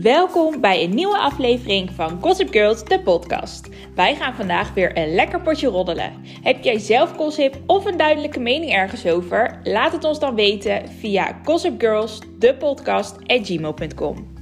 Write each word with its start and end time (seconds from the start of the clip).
Welkom 0.00 0.60
bij 0.60 0.82
een 0.82 0.94
nieuwe 0.94 1.18
aflevering 1.18 1.90
van 1.90 2.22
Gossip 2.22 2.50
Girls, 2.50 2.84
de 2.84 3.00
podcast. 3.00 3.68
Wij 3.94 4.14
gaan 4.14 4.34
vandaag 4.34 4.74
weer 4.74 4.98
een 4.98 5.14
lekker 5.14 5.40
potje 5.40 5.68
roddelen. 5.68 6.12
Heb 6.42 6.62
jij 6.62 6.78
zelf 6.78 7.16
gossip 7.16 7.56
of 7.66 7.84
een 7.84 7.96
duidelijke 7.96 8.40
mening 8.40 8.72
ergens 8.72 9.06
over? 9.06 9.60
Laat 9.62 9.92
het 9.92 10.04
ons 10.04 10.18
dan 10.18 10.34
weten 10.34 10.88
via 10.88 11.40
Girls, 11.78 12.20
de 12.38 12.54
podcast 12.54 13.16
gmail.com. 13.26 14.32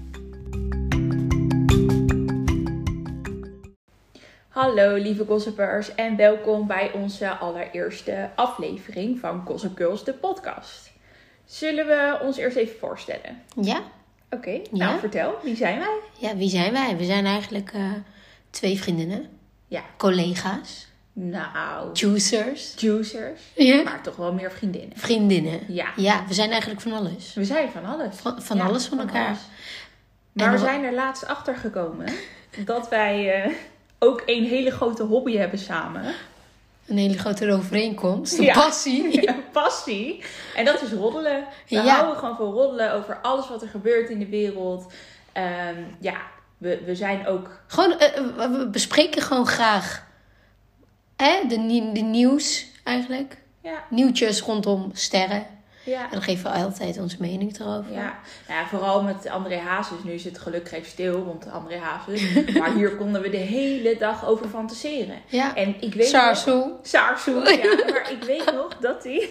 Hallo 4.48 4.94
lieve 4.94 5.24
gossipers 5.24 5.94
en 5.94 6.16
welkom 6.16 6.66
bij 6.66 6.92
onze 6.92 7.28
allereerste 7.36 8.30
aflevering 8.34 9.18
van 9.18 9.42
Gossip 9.46 9.76
Girls, 9.76 10.04
de 10.04 10.14
podcast. 10.14 10.92
Zullen 11.44 11.86
we 11.86 12.18
ons 12.22 12.36
eerst 12.36 12.56
even 12.56 12.78
voorstellen? 12.78 13.42
Ja. 13.60 13.82
Oké, 14.34 14.60
nou 14.70 14.98
vertel, 14.98 15.38
wie 15.42 15.56
zijn 15.56 15.78
wij? 15.78 15.98
Ja, 16.18 16.36
wie 16.36 16.48
zijn 16.48 16.72
wij? 16.72 16.96
We 16.96 17.04
zijn 17.04 17.26
eigenlijk 17.26 17.72
uh, 17.74 17.92
twee 18.50 18.78
vriendinnen. 18.78 19.26
Ja. 19.68 19.82
Collega's. 19.96 20.86
Nou. 21.12 21.90
Juicers. 21.92 22.74
Juicers. 22.76 23.40
Ja. 23.54 23.82
Maar 23.82 24.02
toch 24.02 24.16
wel 24.16 24.32
meer 24.32 24.52
vriendinnen. 24.52 24.96
Vriendinnen. 24.96 25.60
Ja. 25.68 25.86
Ja, 25.96 26.24
we 26.28 26.34
zijn 26.34 26.50
eigenlijk 26.50 26.80
van 26.80 26.92
alles. 26.92 27.34
We 27.34 27.44
zijn 27.44 27.70
van 27.70 27.84
alles. 27.84 28.16
Van, 28.16 28.42
van 28.42 28.60
alles 28.60 28.86
van, 28.86 28.98
elkaar. 28.98 29.38
Maar 30.32 30.52
we 30.52 30.58
zijn 30.58 30.84
er 30.84 30.94
laatst 30.94 31.26
achter 31.26 31.56
gekomen 31.56 32.06
dat 32.64 32.88
wij 32.88 33.46
uh, 33.46 33.54
ook 33.98 34.22
een 34.26 34.44
hele 34.44 34.70
grote 34.70 35.02
hobby 35.02 35.36
hebben 35.36 35.58
samen. 35.58 36.14
Een 36.92 36.98
hele 36.98 37.18
grote 37.18 37.52
overeenkomst. 37.52 38.38
Een 38.38 38.52
passie. 38.52 39.10
Ja, 39.22 39.36
passie. 39.52 40.24
En 40.54 40.64
dat 40.64 40.82
is 40.82 40.92
roddelen. 40.92 41.44
We 41.68 41.74
ja. 41.74 41.82
houden 41.82 42.16
gewoon 42.16 42.36
van 42.36 42.52
roddelen 42.52 42.92
over 42.92 43.18
alles 43.22 43.48
wat 43.48 43.62
er 43.62 43.68
gebeurt 43.68 44.10
in 44.10 44.18
de 44.18 44.28
wereld. 44.28 44.92
Um, 45.36 45.96
ja, 46.00 46.16
we, 46.58 46.82
we 46.84 46.94
zijn 46.94 47.26
ook... 47.26 47.62
Gewoon, 47.66 47.90
uh, 47.90 48.56
we 48.58 48.68
bespreken 48.70 49.22
gewoon 49.22 49.46
graag 49.46 50.10
hè? 51.22 51.46
De, 51.48 51.90
de 51.92 52.00
nieuws 52.00 52.66
eigenlijk. 52.84 53.36
Ja. 53.62 53.84
Nieuwtjes 53.90 54.40
rondom 54.40 54.90
sterren. 54.92 55.46
Ja. 55.84 56.02
En 56.02 56.10
dan 56.10 56.22
geven 56.22 56.52
we 56.52 56.58
altijd 56.58 56.98
onze 56.98 57.16
mening 57.20 57.58
erover. 57.58 57.92
Ja, 57.92 58.18
ja 58.48 58.66
vooral 58.66 59.02
met 59.02 59.28
André 59.28 59.56
Hazes. 59.58 60.02
Nu 60.04 60.12
is 60.12 60.24
het 60.24 60.38
stil, 60.86 61.24
want 61.24 61.50
André 61.50 61.78
Hazes. 61.78 62.32
maar 62.58 62.74
hier 62.74 62.96
konden 62.96 63.22
we 63.22 63.30
de 63.30 63.36
hele 63.36 63.96
dag 63.98 64.26
over 64.26 64.48
fantaseren. 64.48 65.16
Ja. 65.26 65.54
En 65.54 65.74
ik 65.80 65.94
weet. 65.94 66.10
Nog, 66.10 66.12
ja. 67.62 67.84
Maar 67.92 68.10
ik 68.10 68.22
weet 68.22 68.52
nog 68.52 68.76
dat 68.80 69.04
hij... 69.04 69.28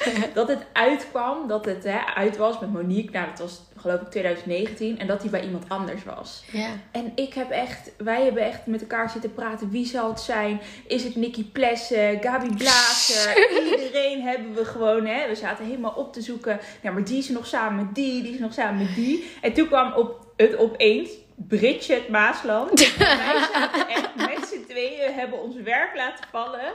dat 0.34 0.48
het 0.48 0.66
uitkwam, 0.72 1.48
dat 1.48 1.64
het 1.64 1.84
hè, 1.84 1.98
uit 2.14 2.36
was 2.36 2.58
met 2.58 2.72
Monique. 2.72 3.12
Nou, 3.12 3.26
dat 3.26 3.38
was 3.38 3.60
geloof 3.76 4.00
ik 4.00 4.10
2019. 4.10 4.98
En 4.98 5.06
dat 5.06 5.20
hij 5.20 5.30
bij 5.30 5.44
iemand 5.44 5.64
anders 5.68 6.04
was. 6.04 6.44
Ja. 6.52 6.68
En 6.90 7.12
ik 7.14 7.34
heb 7.34 7.50
echt, 7.50 7.90
wij 7.96 8.22
hebben 8.24 8.42
echt 8.42 8.66
met 8.66 8.80
elkaar 8.80 9.10
zitten 9.10 9.34
praten. 9.34 9.70
Wie 9.70 9.86
zal 9.86 10.08
het 10.08 10.20
zijn? 10.20 10.60
Is 10.86 11.04
het 11.04 11.16
Nicky 11.16 11.44
Plessen, 11.44 12.22
Gabi 12.22 12.54
Blazer? 12.56 13.48
Iedereen 13.64 14.22
hebben 14.22 14.54
we 14.54 14.64
gewoon, 14.64 15.06
hè. 15.06 15.28
We 15.28 15.34
zaten 15.34 15.64
helemaal 15.64 15.94
op 15.96 16.12
te 16.12 16.20
zoeken. 16.20 16.60
Ja, 16.80 16.90
maar 16.90 17.04
die 17.04 17.18
is 17.18 17.28
nog 17.28 17.46
samen 17.46 17.84
met 17.84 17.94
die, 17.94 18.22
die 18.22 18.32
is 18.32 18.38
nog 18.38 18.52
samen 18.52 18.82
met 18.84 18.94
die. 18.94 19.30
En 19.40 19.52
toen 19.52 19.66
kwam 19.66 19.92
op, 19.92 20.26
het 20.36 20.56
opeens 20.56 21.10
Bridget 21.34 22.08
Maasland. 22.08 22.70
wij 22.98 23.48
zaten 23.52 23.88
echt 23.88 24.14
met 24.16 24.48
z'n 24.48 24.64
tweeën, 24.68 25.14
hebben 25.14 25.42
ons 25.42 25.56
werk 25.56 25.96
laten 25.96 26.24
vallen. 26.30 26.72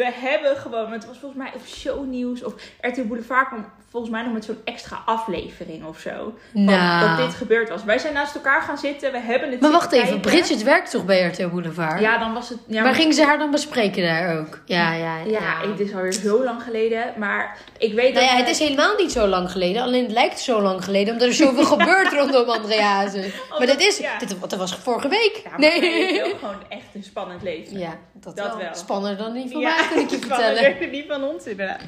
We 0.00 0.12
hebben 0.12 0.56
gewoon, 0.56 0.92
het 0.92 1.06
was 1.06 1.18
volgens 1.18 1.42
mij 1.42 1.52
of 1.54 1.68
shownieuws 1.68 2.42
of 2.42 2.54
RTL 2.80 3.02
Boulevard 3.02 3.46
kwam 3.46 3.72
volgens 3.90 4.12
mij 4.12 4.22
nog 4.22 4.32
met 4.32 4.44
zo'n 4.44 4.60
extra 4.64 5.02
aflevering 5.06 5.84
of 5.84 5.98
zo. 5.98 6.34
Nou. 6.52 7.08
Dat 7.16 7.26
dit 7.26 7.34
gebeurd 7.36 7.68
was. 7.68 7.84
Wij 7.84 7.98
zijn 7.98 8.12
naast 8.14 8.34
elkaar 8.34 8.62
gaan 8.62 8.78
zitten, 8.78 9.12
we 9.12 9.18
hebben 9.18 9.50
het 9.50 9.60
Maar 9.60 9.70
wacht 9.70 9.92
even, 9.92 10.06
kijken. 10.06 10.30
Bridget 10.30 10.62
werkt 10.62 10.90
toch 10.90 11.04
bij 11.04 11.22
RTL 11.26 11.48
Boulevard? 11.48 12.00
Ja, 12.00 12.18
dan 12.18 12.32
was 12.32 12.48
het... 12.48 12.58
Ja, 12.66 12.82
maar- 12.82 12.94
gingen 12.94 13.14
ze 13.14 13.24
haar 13.24 13.38
dan 13.38 13.50
bespreken 13.50 14.02
daar 14.02 14.38
ook? 14.38 14.60
Ja, 14.64 14.92
ja, 14.94 15.16
ja. 15.18 15.30
Ja, 15.30 15.68
het 15.70 15.80
is 15.80 15.94
alweer 15.94 16.12
zo 16.12 16.44
lang 16.44 16.62
geleden. 16.62 17.12
Maar 17.16 17.56
ik 17.78 17.92
weet 17.94 18.12
Nou 18.14 18.26
dat... 18.26 18.34
ja, 18.34 18.38
het 18.40 18.48
is 18.48 18.58
helemaal 18.58 18.96
niet 18.96 19.12
zo 19.12 19.26
lang 19.26 19.50
geleden. 19.52 19.82
Alleen 19.82 20.02
het 20.02 20.12
lijkt 20.12 20.40
zo 20.40 20.60
lang 20.62 20.84
geleden, 20.84 21.12
omdat 21.12 21.28
er 21.28 21.34
zoveel 21.34 21.64
gebeurt 21.78 22.12
rondom 22.12 22.48
André 22.48 22.80
Hazes. 22.80 23.26
Maar 23.58 23.66
dit 23.66 23.80
is, 23.80 23.98
ja. 23.98 24.18
dit, 24.18 24.36
dat 24.40 24.56
was 24.58 24.74
vorige 24.76 25.08
week. 25.08 25.40
Ja, 25.50 25.58
nee. 25.58 26.24
ook 26.24 26.38
gewoon 26.38 26.54
echt 26.68 26.86
een 26.94 27.02
spannend 27.04 27.42
leven. 27.42 27.78
Ja, 27.78 27.98
dat, 28.12 28.36
Dat 28.36 28.46
wel. 28.48 28.56
wel. 28.58 28.74
Spannender 28.74 29.24
dan 29.24 29.32
die 29.32 29.50
van 29.50 29.62
mij, 29.62 29.86
kan 29.90 29.98
ik 29.98 30.10
je 30.10 30.18
vertellen. 30.26 30.56
spannender 30.56 30.88
niet 30.88 31.04
van 31.08 31.22
ons 31.24 31.44
inderdaad. 31.46 31.80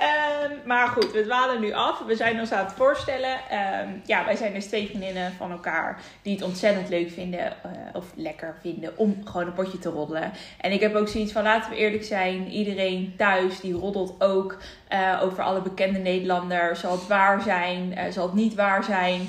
Ehm, 0.00 0.50
maar 0.66 0.86
goed, 0.88 1.12
we 1.12 1.22
dwalen 1.24 1.60
nu 1.60 1.72
af. 1.72 1.98
We 2.06 2.16
zijn 2.16 2.40
ons 2.40 2.52
aan 2.52 2.64
het 2.64 2.74
voorstellen. 2.74 3.38
Ehm, 3.50 3.88
ja, 4.04 4.24
wij 4.24 4.36
zijn 4.36 4.52
dus 4.52 4.66
twee 4.66 4.86
vriendinnen 4.88 5.32
van 5.32 5.50
elkaar 5.50 6.00
die 6.22 6.34
het 6.34 6.42
ontzettend 6.44 6.88
leuk 6.88 7.10
vinden. 7.10 7.40
eh, 7.40 7.70
of 7.92 8.04
lekker 8.14 8.54
vinden 8.60 8.98
om 8.98 9.20
gewoon 9.24 9.46
een 9.46 9.52
potje 9.52 9.78
te 9.78 9.88
roddelen. 9.88 10.32
En 10.60 10.72
ik 10.72 10.80
heb 10.80 10.94
ook 10.94 11.08
zoiets 11.08 11.32
van, 11.32 11.42
laten 11.42 11.70
we 11.70 11.76
eerlijk 11.76 12.04
zijn. 12.04 12.48
Iedereen 12.48 13.14
thuis 13.16 13.60
die 13.60 13.74
roddelt 13.74 14.14
ook 14.22 14.56
eh, 14.88 15.20
over 15.22 15.42
alle 15.42 15.60
bekende 15.62 15.98
Nederlanders. 15.98 16.80
Zal 16.80 16.92
het 16.92 17.06
waar 17.06 17.40
zijn? 17.40 17.94
eh, 17.96 18.12
zal 18.12 18.26
het 18.26 18.34
niet 18.34 18.54
waar 18.54 18.84
zijn? 18.84 19.28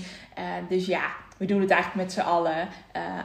Dus 0.69 0.85
ja, 0.85 1.01
we 1.37 1.45
doen 1.45 1.61
het 1.61 1.71
eigenlijk 1.71 2.03
met 2.03 2.13
z'n 2.13 2.29
allen. 2.29 2.67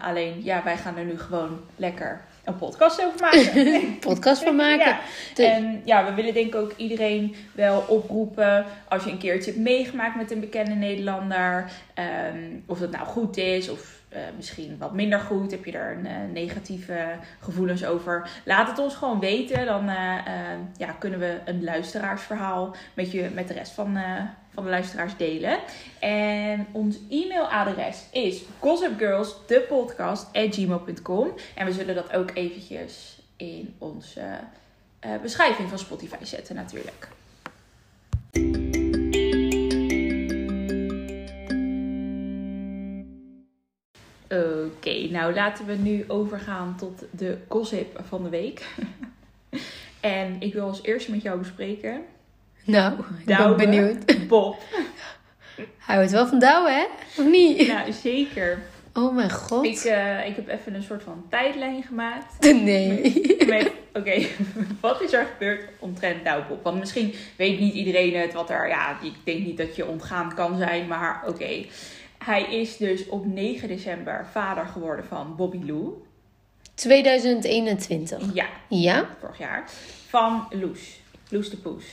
Alleen, 0.03 0.45
ja, 0.45 0.63
wij 0.65 0.77
gaan 0.77 0.97
er 0.97 1.05
nu 1.05 1.19
gewoon 1.19 1.61
lekker 1.77 2.21
een 2.47 2.57
podcast 2.57 3.05
over 3.05 3.21
maken. 3.21 3.99
Podcast 4.11 4.43
van 4.43 4.57
maken. 4.57 4.99
Ja. 5.35 5.45
En 5.45 5.83
ja, 5.85 6.05
we 6.05 6.15
willen 6.15 6.35
denk 6.35 6.47
ik 6.47 6.55
ook 6.55 6.73
iedereen 6.77 7.35
wel 7.53 7.85
oproepen. 7.89 8.65
Als 8.89 9.05
je 9.05 9.11
een 9.11 9.19
keertje 9.19 9.51
hebt 9.51 9.63
meegemaakt 9.63 10.17
met 10.17 10.31
een 10.31 10.41
bekende 10.41 10.75
Nederlander. 10.75 11.71
ehm, 11.95 12.39
of 12.67 12.79
dat 12.79 12.91
nou 12.91 13.07
goed 13.07 13.37
is 13.37 13.69
of 13.69 13.96
eh, 14.09 14.21
misschien 14.37 14.79
wat 14.79 14.93
minder 14.93 15.21
goed. 15.21 15.51
Heb 15.51 15.65
je 15.65 15.73
er 15.73 15.97
een, 15.97 16.07
eh, 16.07 16.17
negatieve 16.33 17.17
gevoelens 17.41 17.85
over. 17.85 18.29
Laat 18.45 18.69
het 18.69 18.79
ons 18.79 18.95
gewoon 18.95 19.21
weten. 19.21 19.67
Dan 19.67 19.89
eh, 19.89 20.17
ja, 20.77 20.93
kunnen 20.99 21.19
we 21.19 21.41
een 21.45 21.65
luisteraarsverhaal 21.65 22.77
met, 22.95 23.13
je, 23.13 23.31
met 23.35 23.49
de 23.49 23.55
rest 23.55 23.73
van, 23.73 23.99
van 24.55 24.65
de 24.65 24.71
luisteraars 24.71 25.17
delen. 25.17 25.59
En 25.99 26.67
ons 26.73 26.99
e-mailadres 27.11 28.07
is 28.11 28.43
gossipgirls.depodcast.gmail.com 28.59 31.29
En 31.55 31.67
we 31.67 31.73
zullen 31.73 31.95
dat 31.95 32.13
ook 32.13 32.31
eventjes 32.35 33.19
in 33.37 33.75
onze 33.79 34.23
beschrijving 35.23 35.69
van 35.69 35.79
Spotify 35.79 36.25
zetten 36.25 36.55
natuurlijk. 36.55 37.09
Oké, 44.87 45.09
nou 45.11 45.35
laten 45.35 45.67
we 45.67 45.75
nu 45.75 46.05
overgaan 46.09 46.77
tot 46.79 47.05
de 47.11 47.39
gossip 47.49 48.01
van 48.09 48.23
de 48.23 48.29
week. 48.29 48.67
en 50.01 50.37
ik 50.39 50.53
wil 50.53 50.67
als 50.67 50.83
eerste 50.83 51.11
met 51.11 51.23
jou 51.23 51.39
bespreken. 51.39 52.01
Nou, 52.65 52.93
ik 53.27 53.37
ben 53.37 53.57
benieuwd. 53.57 53.99
Bob. 54.29 54.63
Hij 55.79 55.97
houdt 55.97 56.11
wel 56.11 56.27
van 56.27 56.39
Douwe, 56.39 56.71
hè? 56.71 56.85
Of 57.23 57.29
niet? 57.29 57.67
Nou, 57.73 57.93
zeker. 57.93 58.63
Oh 58.93 59.15
mijn 59.15 59.31
god. 59.31 59.65
Ik, 59.65 59.79
eh, 59.79 60.27
ik 60.29 60.37
heb 60.37 60.49
even 60.49 60.75
een 60.75 60.83
soort 60.83 61.03
van 61.03 61.27
tijdlijn 61.31 61.83
gemaakt. 61.83 62.53
Nee. 62.53 63.15
Oké, 63.93 64.27
wat 64.81 65.03
is 65.03 65.13
er 65.13 65.27
gebeurd 65.33 65.69
omtrent 65.79 66.25
Douwpop? 66.25 66.63
Want 66.63 66.79
misschien 66.79 67.15
weet 67.37 67.61
niet 67.61 67.75
iedereen 67.75 68.17
het, 68.21 68.33
wat 68.33 68.51
er... 68.51 68.69
Ja, 68.69 68.99
ik 69.03 69.15
denk 69.25 69.45
niet 69.45 69.57
dat 69.57 69.77
je 69.77 69.87
ontgaan 69.87 70.35
kan 70.35 70.59
zijn, 70.59 70.87
maar 70.87 71.23
oké. 71.27 71.65
Hij 72.27 72.43
is 72.43 72.77
dus 72.77 73.09
op 73.09 73.27
9 73.27 73.69
december 73.69 74.27
vader 74.33 74.67
geworden 74.67 75.05
van 75.05 75.37
Bobby 75.37 75.61
Lou. 75.65 75.93
2021. 76.75 78.35
Ja, 78.35 78.47
Ja? 78.69 79.09
vorig 79.21 79.39
jaar. 79.39 79.65
Van 80.09 80.47
Loes. 80.51 81.01
Loes 81.29 81.51
de 81.51 81.57
Poes. 81.57 81.85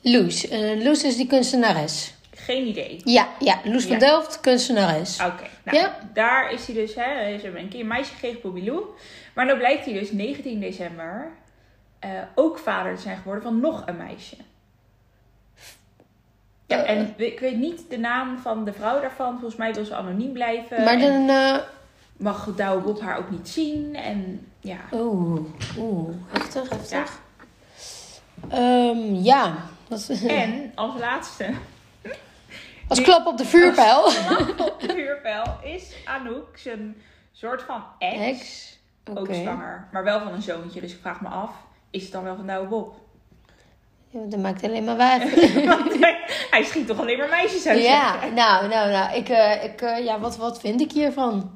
Loes. 0.00 0.50
Loes 0.82 1.04
is 1.04 1.16
die 1.16 1.26
kunstenares. 1.26 2.14
Geen 2.34 2.66
idee. 2.66 3.00
Ja, 3.04 3.28
ja. 3.38 3.60
Loes 3.64 3.84
van. 3.84 3.98
Delft, 3.98 4.40
kunstenares. 4.40 5.20
Oké, 5.20 5.46
nou, 5.64 5.76
Ja. 5.78 5.98
daar 6.14 6.52
is 6.52 6.66
hij 6.66 6.74
dus, 6.74 6.94
hè, 6.94 7.02
hij 7.02 7.34
is 7.34 7.42
een 7.42 7.68
keer 7.68 7.80
een 7.80 7.86
meisje 7.86 8.12
gekregen, 8.12 8.40
Bobby 8.42 8.64
Lou. 8.64 8.82
Maar 9.34 9.46
dan 9.46 9.58
blijkt 9.58 9.84
hij 9.84 9.94
dus 9.94 10.12
19 10.12 10.60
december 10.60 11.30
eh, 11.98 12.10
ook 12.34 12.58
vader 12.58 12.94
te 12.96 13.00
zijn 13.02 13.16
geworden 13.16 13.42
van 13.42 13.60
nog 13.60 13.82
een 13.86 13.96
meisje. 13.96 14.36
Ja, 16.76 16.84
Eh. 16.84 16.96
en 16.98 17.14
ik 17.16 17.40
weet 17.40 17.56
niet 17.56 17.90
de 17.90 17.98
naam 17.98 18.38
van 18.38 18.64
de 18.64 18.72
vrouw 18.72 19.00
daarvan. 19.00 19.32
Volgens 19.32 19.56
mij 19.56 19.74
wil 19.74 19.84
ze 19.84 19.94
anoniem 19.94 20.32
blijven. 20.32 20.84
Maar 20.84 20.98
dan... 20.98 21.28
eh, 21.28 21.56
mag 22.16 22.54
Douwe 22.56 22.82
Bob 22.82 23.00
haar 23.00 23.18
ook 23.18 23.30
niet 23.30 23.48
zien. 23.48 23.94
En 23.94 24.46
ja, 24.60 24.76
Oeh, 24.92 25.40
oeh. 25.78 26.14
Heftig, 26.32 26.70
ja. 26.70 26.76
heftig. 26.76 27.20
Ehm, 28.48 29.14
ja. 29.14 29.54
Dat, 29.88 30.08
En 30.28 30.72
als 30.74 30.98
laatste, 31.00 31.50
Als 32.88 33.00
klap 33.00 33.26
op 33.26 33.38
de 33.38 33.44
vuurpijl. 33.44 34.04
op 34.04 34.76
de 34.80 34.92
vuurpijl, 34.94 35.44
is 35.62 35.94
Anouk 36.04 36.58
zijn 36.58 36.96
soort 37.32 37.62
van 37.62 37.82
ex, 37.98 38.20
Ex. 38.20 38.78
ook 39.14 39.34
zwanger. 39.34 39.88
Maar 39.92 40.04
wel 40.04 40.20
van 40.20 40.32
een 40.32 40.42
zoontje. 40.42 40.80
Dus 40.80 40.92
ik 40.92 40.98
vraag 41.00 41.20
me 41.20 41.28
af, 41.28 41.50
is 41.90 42.02
het 42.02 42.12
dan 42.12 42.24
wel 42.24 42.36
van 42.36 42.46
Douwe 42.46 42.68
Bob? 42.68 42.94
Ja, 44.12 44.20
dat 44.28 44.40
maakt 44.40 44.64
alleen 44.64 44.84
maar 44.84 44.96
waar. 44.96 45.18
Want 45.66 45.96
hij, 46.50 46.64
schiet 46.64 46.86
toch 46.86 46.98
alleen 47.00 47.18
maar 47.18 47.28
meisjes 47.28 47.66
uit. 47.66 47.82
Ja, 47.82 48.12
zeggen. 48.12 48.34
nou, 48.34 48.68
nou, 48.68 48.90
nou. 48.90 49.16
Ik, 49.16 49.28
eh, 49.28 49.64
ik, 49.64 49.80
eh, 49.80 50.04
ja, 50.04 50.18
wat, 50.20 50.36
wat 50.36 50.60
vind 50.60 50.80
ik 50.80 50.92
hiervan? 50.92 51.50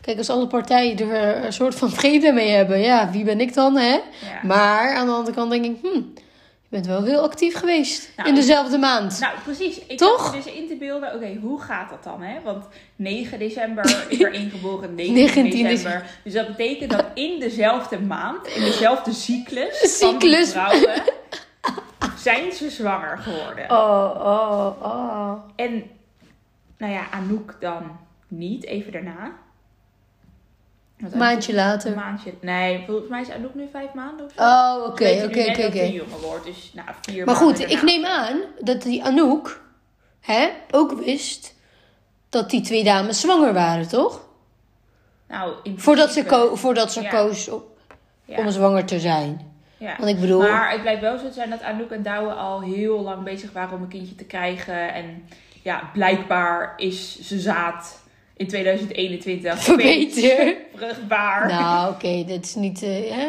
Kijk, 0.00 0.18
als 0.18 0.30
alle 0.30 0.46
partijen 0.46 0.98
er 0.98 1.36
eh, 1.36 1.44
een 1.44 1.52
soort 1.52 1.74
van 1.74 1.90
vrede 1.90 2.32
mee 2.32 2.50
hebben, 2.50 2.80
ja, 2.80 3.10
wie 3.10 3.24
ben 3.24 3.40
ik 3.40 3.54
dan, 3.54 3.76
hè? 3.76 3.92
Ja. 3.92 4.00
Maar 4.42 4.94
aan 4.94 5.06
de 5.06 5.12
andere 5.12 5.36
kant 5.36 5.50
denk 5.50 5.64
ik, 5.64 5.76
hm, 5.82 5.96
je 5.96 6.68
bent 6.68 6.86
wel 6.86 7.04
heel 7.04 7.20
actief 7.22 7.54
geweest 7.54 8.10
Nou, 8.16 8.28
in 8.28 8.34
dezelfde 8.34 8.78
maand. 8.78 9.20
Nou, 9.20 9.32
precies. 9.44 9.80
Ik 9.86 9.98
Toch? 9.98 10.34
dus 10.34 10.52
in 10.52 10.68
te 10.68 10.76
beelden, 10.76 11.14
oké, 11.14 11.38
hoe 11.40 11.60
gaat 11.60 11.90
dat 11.90 12.04
dan, 12.04 12.22
hè? 12.22 12.40
Want 12.44 12.64
9 12.96 13.38
december 13.38 14.06
is 14.08 14.20
er 14.20 14.32
ingeboren, 14.42 14.94
19, 14.94 15.14
19 15.42 15.64
december. 15.64 16.04
Dus 16.24 16.32
dat 16.32 16.46
betekent 16.46 16.90
dat 16.90 17.04
in 17.14 17.40
dezelfde 17.40 18.00
maand, 18.00 18.46
in 18.46 18.64
dezelfde 18.64 19.12
cyclus, 19.12 19.78
van 20.00 20.20
Cyclus. 20.20 20.50
vrouwen, 20.50 21.02
zijn 22.22 22.52
ze 22.52 22.70
zwanger 22.70 23.18
geworden. 23.18 23.70
Oh, 23.70 24.10
oh, 24.16 24.82
oh. 24.82 25.32
En, 25.56 25.90
nou 26.76 26.92
ja, 26.92 27.10
Anouk 27.10 27.56
dan 27.60 27.98
niet, 28.28 28.64
even 28.64 28.92
daarna. 28.92 29.32
Een 30.98 31.18
maandje 31.18 31.52
Een 31.52 31.58
later. 31.58 31.94
maandje. 31.94 32.34
Nee, 32.40 32.82
volgens 32.86 33.08
mij 33.08 33.20
is 33.20 33.30
Anouk 33.30 33.54
nu 33.54 33.68
vijf 33.72 33.92
maanden 33.92 34.26
of 34.26 34.32
zo. 34.36 34.42
Oh, 34.42 34.84
oké, 34.86 34.88
oké, 34.88 35.24
oké, 35.24 35.44
dat 35.46 35.56
ze 35.56 35.66
oké. 35.66 35.82
jonger 35.82 36.20
wordt, 36.20 36.44
dus 36.44 36.70
nou, 36.74 36.88
vier 37.00 37.24
Maar 37.26 37.34
goed, 37.34 37.58
ik 37.70 37.82
neem 37.82 38.04
aan 38.04 38.40
dat 38.60 38.82
die 38.82 39.04
Anouk 39.04 39.60
hè, 40.20 40.48
ook 40.70 40.92
wist 41.04 41.54
dat 42.28 42.50
die 42.50 42.60
twee 42.60 42.84
dames 42.84 43.20
zwanger 43.20 43.52
waren, 43.52 43.88
toch? 43.88 44.20
Nou, 45.28 45.54
in 45.62 45.78
Voordat 45.80 46.12
ze, 46.12 46.24
principe, 46.24 46.48
ko 46.48 46.56
voordat 46.56 46.92
ze 46.92 47.02
Ja. 47.02 47.08
koos 47.10 47.48
om, 47.48 47.62
ja. 48.24 48.38
om 48.38 48.50
zwanger 48.50 48.84
te 48.84 49.00
zijn. 49.00 49.51
Ja. 49.82 49.96
Want 49.98 50.10
ik 50.10 50.20
bedoel, 50.20 50.40
Maar 50.40 50.70
het 50.70 50.80
blijkt 50.80 51.00
wel 51.00 51.18
zo 51.18 51.26
te 51.26 51.32
zijn 51.32 51.50
dat 51.50 51.62
Anouk 51.62 51.90
en 51.90 52.02
Douwe 52.02 52.32
al 52.32 52.60
heel 52.60 53.00
lang 53.00 53.22
bezig 53.24 53.52
waren 53.52 53.76
om 53.76 53.82
een 53.82 53.88
kindje 53.88 54.14
te 54.14 54.24
krijgen. 54.24 54.94
En 54.94 55.24
ja, 55.62 55.90
blijkbaar 55.92 56.72
is 56.76 57.20
ze 57.20 57.40
zaad 57.40 58.02
in 58.36 58.48
2021 58.48 59.62
Verbeter. 59.62 60.54
vruchtbaar. 60.74 61.48
nou 61.48 61.92
oké, 61.94 62.24
dat 62.24 62.44
is 62.44 62.54
niet... 62.54 62.82
eh, 62.82 63.10
hè? 63.10 63.28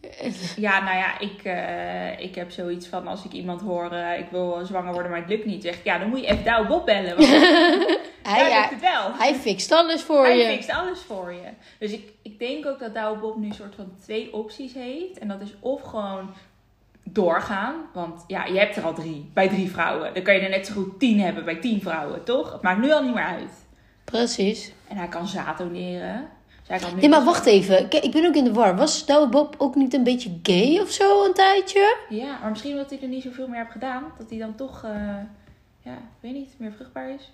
Ja, 0.56 0.82
nou 0.82 0.96
ja, 0.96 1.18
ik, 1.18 1.42
eh, 1.44 2.20
ik 2.20 2.34
heb 2.34 2.50
zoiets 2.50 2.86
van 2.86 3.06
als 3.06 3.24
ik 3.24 3.32
iemand 3.32 3.60
hoor, 3.60 3.92
eh, 3.92 4.18
ik 4.18 4.26
wil 4.30 4.60
zwanger 4.64 4.92
worden, 4.92 5.10
maar 5.10 5.20
het 5.20 5.28
lukt 5.28 5.44
niet. 5.44 5.62
Zeg 5.62 5.74
ik, 5.74 5.84
ja, 5.84 5.98
dan 5.98 6.08
moet 6.08 6.20
je 6.20 6.26
even 6.26 6.44
Douwe 6.44 6.68
Bob 6.68 6.86
bellen. 6.86 7.16
Want 7.16 7.28
Hij, 8.22 8.48
ja, 8.48 8.58
lukt 8.60 8.70
het 8.70 8.80
wel. 8.80 9.12
hij 9.18 9.34
fixt 9.34 9.72
alles 9.72 10.02
voor 10.02 10.24
Hij 10.24 10.36
je. 10.38 10.44
fixt 10.52 10.70
alles 10.70 11.00
voor 11.00 11.32
je. 11.32 11.48
Dus 11.78 11.92
ik, 11.92 12.12
ik 12.22 12.38
denk 12.38 12.66
ook 12.66 12.78
dat 12.78 12.94
Douwe 12.94 13.18
Bob 13.18 13.36
nu 13.36 13.46
een 13.46 13.54
soort 13.54 13.74
van 13.74 13.92
twee 14.02 14.32
opties 14.34 14.74
heeft. 14.74 15.18
En 15.18 15.28
dat 15.28 15.40
is 15.40 15.54
of 15.60 15.82
gewoon 15.82 16.30
doorgaan. 17.04 17.74
Want 17.92 18.24
ja, 18.26 18.44
je 18.44 18.58
hebt 18.58 18.76
er 18.76 18.84
al 18.84 18.94
drie. 18.94 19.30
Bij 19.34 19.48
drie 19.48 19.70
vrouwen. 19.70 20.14
Dan 20.14 20.22
kan 20.22 20.34
je 20.34 20.40
er 20.40 20.48
net 20.50 20.66
zo 20.66 20.72
goed 20.72 20.98
tien 20.98 21.20
hebben 21.20 21.44
bij 21.44 21.56
tien 21.56 21.80
vrouwen, 21.80 22.24
toch? 22.24 22.52
Het 22.52 22.62
maakt 22.62 22.80
nu 22.80 22.92
al 22.92 23.02
niet 23.02 23.14
meer 23.14 23.24
uit. 23.24 23.50
Precies. 24.04 24.72
En 24.88 24.96
hij 24.96 25.08
kan 25.08 25.26
zaad 25.26 25.60
kan 26.78 26.90
Nee, 26.96 27.08
maar 27.08 27.24
wacht 27.24 27.46
even. 27.46 27.88
Kijk, 27.88 28.04
ik 28.04 28.10
ben 28.10 28.26
ook 28.26 28.34
in 28.34 28.44
de 28.44 28.52
war. 28.52 28.76
Was 28.76 29.06
Douwe 29.06 29.28
Bob 29.28 29.54
ook 29.58 29.74
niet 29.74 29.94
een 29.94 30.04
beetje 30.04 30.30
gay 30.42 30.78
of 30.80 30.90
zo 30.90 31.24
een 31.24 31.34
tijdje? 31.34 31.96
Ja, 32.08 32.38
maar 32.40 32.50
misschien 32.50 32.72
omdat 32.72 32.90
hij 32.90 32.98
er 33.02 33.08
niet 33.08 33.22
zoveel 33.22 33.46
meer 33.48 33.58
heeft 33.58 33.70
gedaan. 33.72 34.04
Dat 34.18 34.30
hij 34.30 34.38
dan 34.38 34.54
toch, 34.54 34.82
eh, 34.84 34.90
ja, 35.84 35.92
ik 35.92 36.20
weet 36.20 36.32
niet, 36.32 36.54
meer 36.56 36.72
vruchtbaar 36.72 37.10
is. 37.10 37.32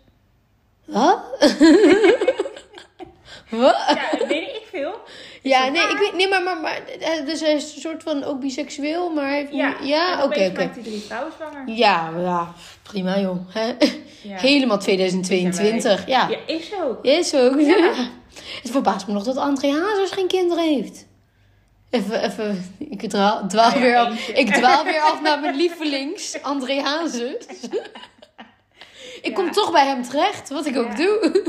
Wat? 0.85 1.21
Wat? 3.51 3.77
Ja, 3.89 4.19
dat 4.19 4.29
weet 4.29 4.49
ik 4.49 4.63
veel. 4.71 4.95
Ja, 5.43 5.69
nee, 5.69 5.83
waar? 5.83 5.91
ik 5.91 5.99
weet 5.99 6.15
niet, 6.15 6.31
maar, 6.31 6.43
maar, 6.43 6.61
maar 6.61 6.83
eh, 7.01 7.27
dus 7.27 7.41
hij 7.41 7.53
is 7.53 7.75
een 7.75 7.81
soort 7.81 8.03
van 8.03 8.25
ook 8.25 8.41
biseksueel, 8.41 9.11
maar 9.11 9.29
hij 9.29 9.37
heeft 9.39 9.53
Ja, 9.53 9.75
ja, 9.83 10.15
oké, 10.25 10.25
oké. 10.25 10.53
maakt 10.59 10.75
hij 10.75 10.85
drie 10.85 11.01
vrouwen 11.01 11.33
zwanger. 11.37 11.63
Ja, 11.77 12.11
ja, 12.19 12.53
prima 12.83 13.19
joh. 13.19 13.37
Hè? 13.49 13.67
Ja. 14.23 14.37
Helemaal 14.37 14.79
2022, 14.79 16.07
ja. 16.07 16.29
Ja, 16.29 16.37
is 16.47 16.69
zo. 16.69 16.99
Is 17.03 17.35
ook. 17.35 17.61
Ja. 17.61 17.93
Het 18.63 18.71
verbaast 18.71 19.07
me 19.07 19.13
nog 19.13 19.23
dat 19.23 19.37
André 19.37 19.73
Hazes 19.73 20.11
geen 20.11 20.27
kinderen 20.29 20.65
heeft. 20.65 21.07
Even, 21.91 22.23
even, 22.23 22.75
ik 22.79 23.09
dwaal, 23.09 23.49
dwaal 23.49 23.71
Nou 23.71 23.85
ja, 23.85 23.87
weer 23.87 23.97
af, 23.97 24.29
ik 24.29 24.55
dwaal 24.55 24.85
weer 24.85 25.01
af 25.01 25.23
naar 25.23 25.41
mijn 25.41 25.57
lievelings, 25.57 26.43
André 26.43 26.81
Hazes. 26.81 27.47
ik 29.23 29.23
Ja. 29.23 29.33
kom 29.33 29.53
toch 29.53 29.73
bij 29.73 29.87
hem 29.87 30.03
terecht, 30.03 30.49
wat 30.49 30.67
ik 30.67 30.77
ook 30.77 30.97
doe. 30.97 31.43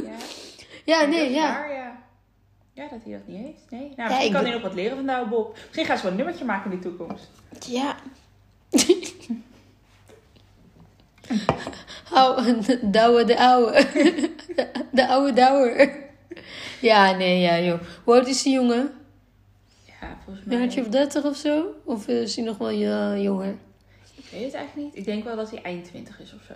Ja. 0.85 1.05
Nee, 1.05 1.31
ja. 1.31 1.53
waar, 1.53 1.73
ja. 1.73 1.97
Ja, 2.73 2.87
dat 2.89 2.99
hij 3.03 3.13
dat 3.13 3.27
niet 3.27 3.45
heeft. 3.45 3.61
Nee. 3.69 3.93
Nou, 3.95 4.09
misschien 4.09 4.31
kan 4.31 4.43
hij 4.43 4.53
nog 4.53 4.61
wat 4.61 4.73
leren 4.73 4.97
van 4.97 5.05
Douwe 5.05 5.29
Bob. 5.29 5.57
Misschien 5.65 5.85
gaat 5.85 5.97
ze 5.97 6.03
wel 6.03 6.11
een 6.11 6.17
nummertje 6.17 6.45
maken 6.45 6.71
in 6.71 6.79
de 6.79 6.83
toekomst. 6.83 7.29
Ja. 7.67 7.95
Hou, 12.13 12.55
douwe 12.81 13.23
de 13.23 13.37
ouwe. 13.37 13.85
De 14.91 15.07
oude 15.07 15.33
douwer. 15.33 16.06
Ja, 16.81 17.11
nee, 17.11 17.39
ja, 17.39 17.59
joh. 17.59 17.79
Hoe 18.03 18.13
oud 18.15 18.27
is 18.27 18.43
die 18.43 18.53
jongen? 18.53 18.91
Ja, 19.85 20.17
volgens 20.23 20.45
Een 20.45 20.51
mij. 20.51 20.59
jaartje 20.59 20.81
of 20.81 20.87
dertig 20.87 21.23
of 21.23 21.35
zo? 21.37 21.65
Of 21.83 22.07
is 22.07 22.35
hij 22.35 22.45
nog 22.45 22.57
wel 22.57 22.69
eh, 22.69 23.23
jonger? 23.23 23.55
Ik 24.15 24.23
weet 24.31 24.43
het 24.43 24.53
eigenlijk 24.53 24.75
niet. 24.87 24.95
Ik 24.95 25.05
denk 25.05 25.23
wel 25.23 25.35
dat 25.35 25.49
hij 25.51 25.61
eind 25.61 25.85
20 25.85 26.19
is 26.19 26.33
of 26.33 26.41
zo. 26.47 26.53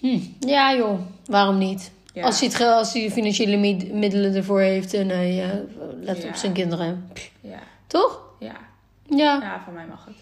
Hm. 0.00 0.18
Ja, 0.48 0.74
joh. 0.76 1.00
Waarom 1.26 1.58
niet? 1.58 1.90
Ja. 2.14 2.24
Als 2.24 2.40
hij 2.40 2.48
het 2.48 2.60
als 2.60 2.92
hij 2.92 3.02
de 3.02 3.10
financiële 3.10 3.56
mi- 3.56 3.90
middelen 3.92 4.34
ervoor 4.34 4.60
heeft 4.60 4.94
en 4.94 5.08
hij 5.08 5.42
eh, 5.50 5.58
let 6.00 6.22
Ja. 6.22 6.28
op 6.28 6.34
zijn 6.34 6.52
kinderen. 6.52 7.10
Ja. 7.40 7.58
Toch? 7.86 8.20
Ja. 8.38 8.56
Ja. 9.08 9.38
Ja, 9.42 9.60
van 9.64 9.72
mij 9.72 9.86
mag 9.86 10.04
het. 10.04 10.14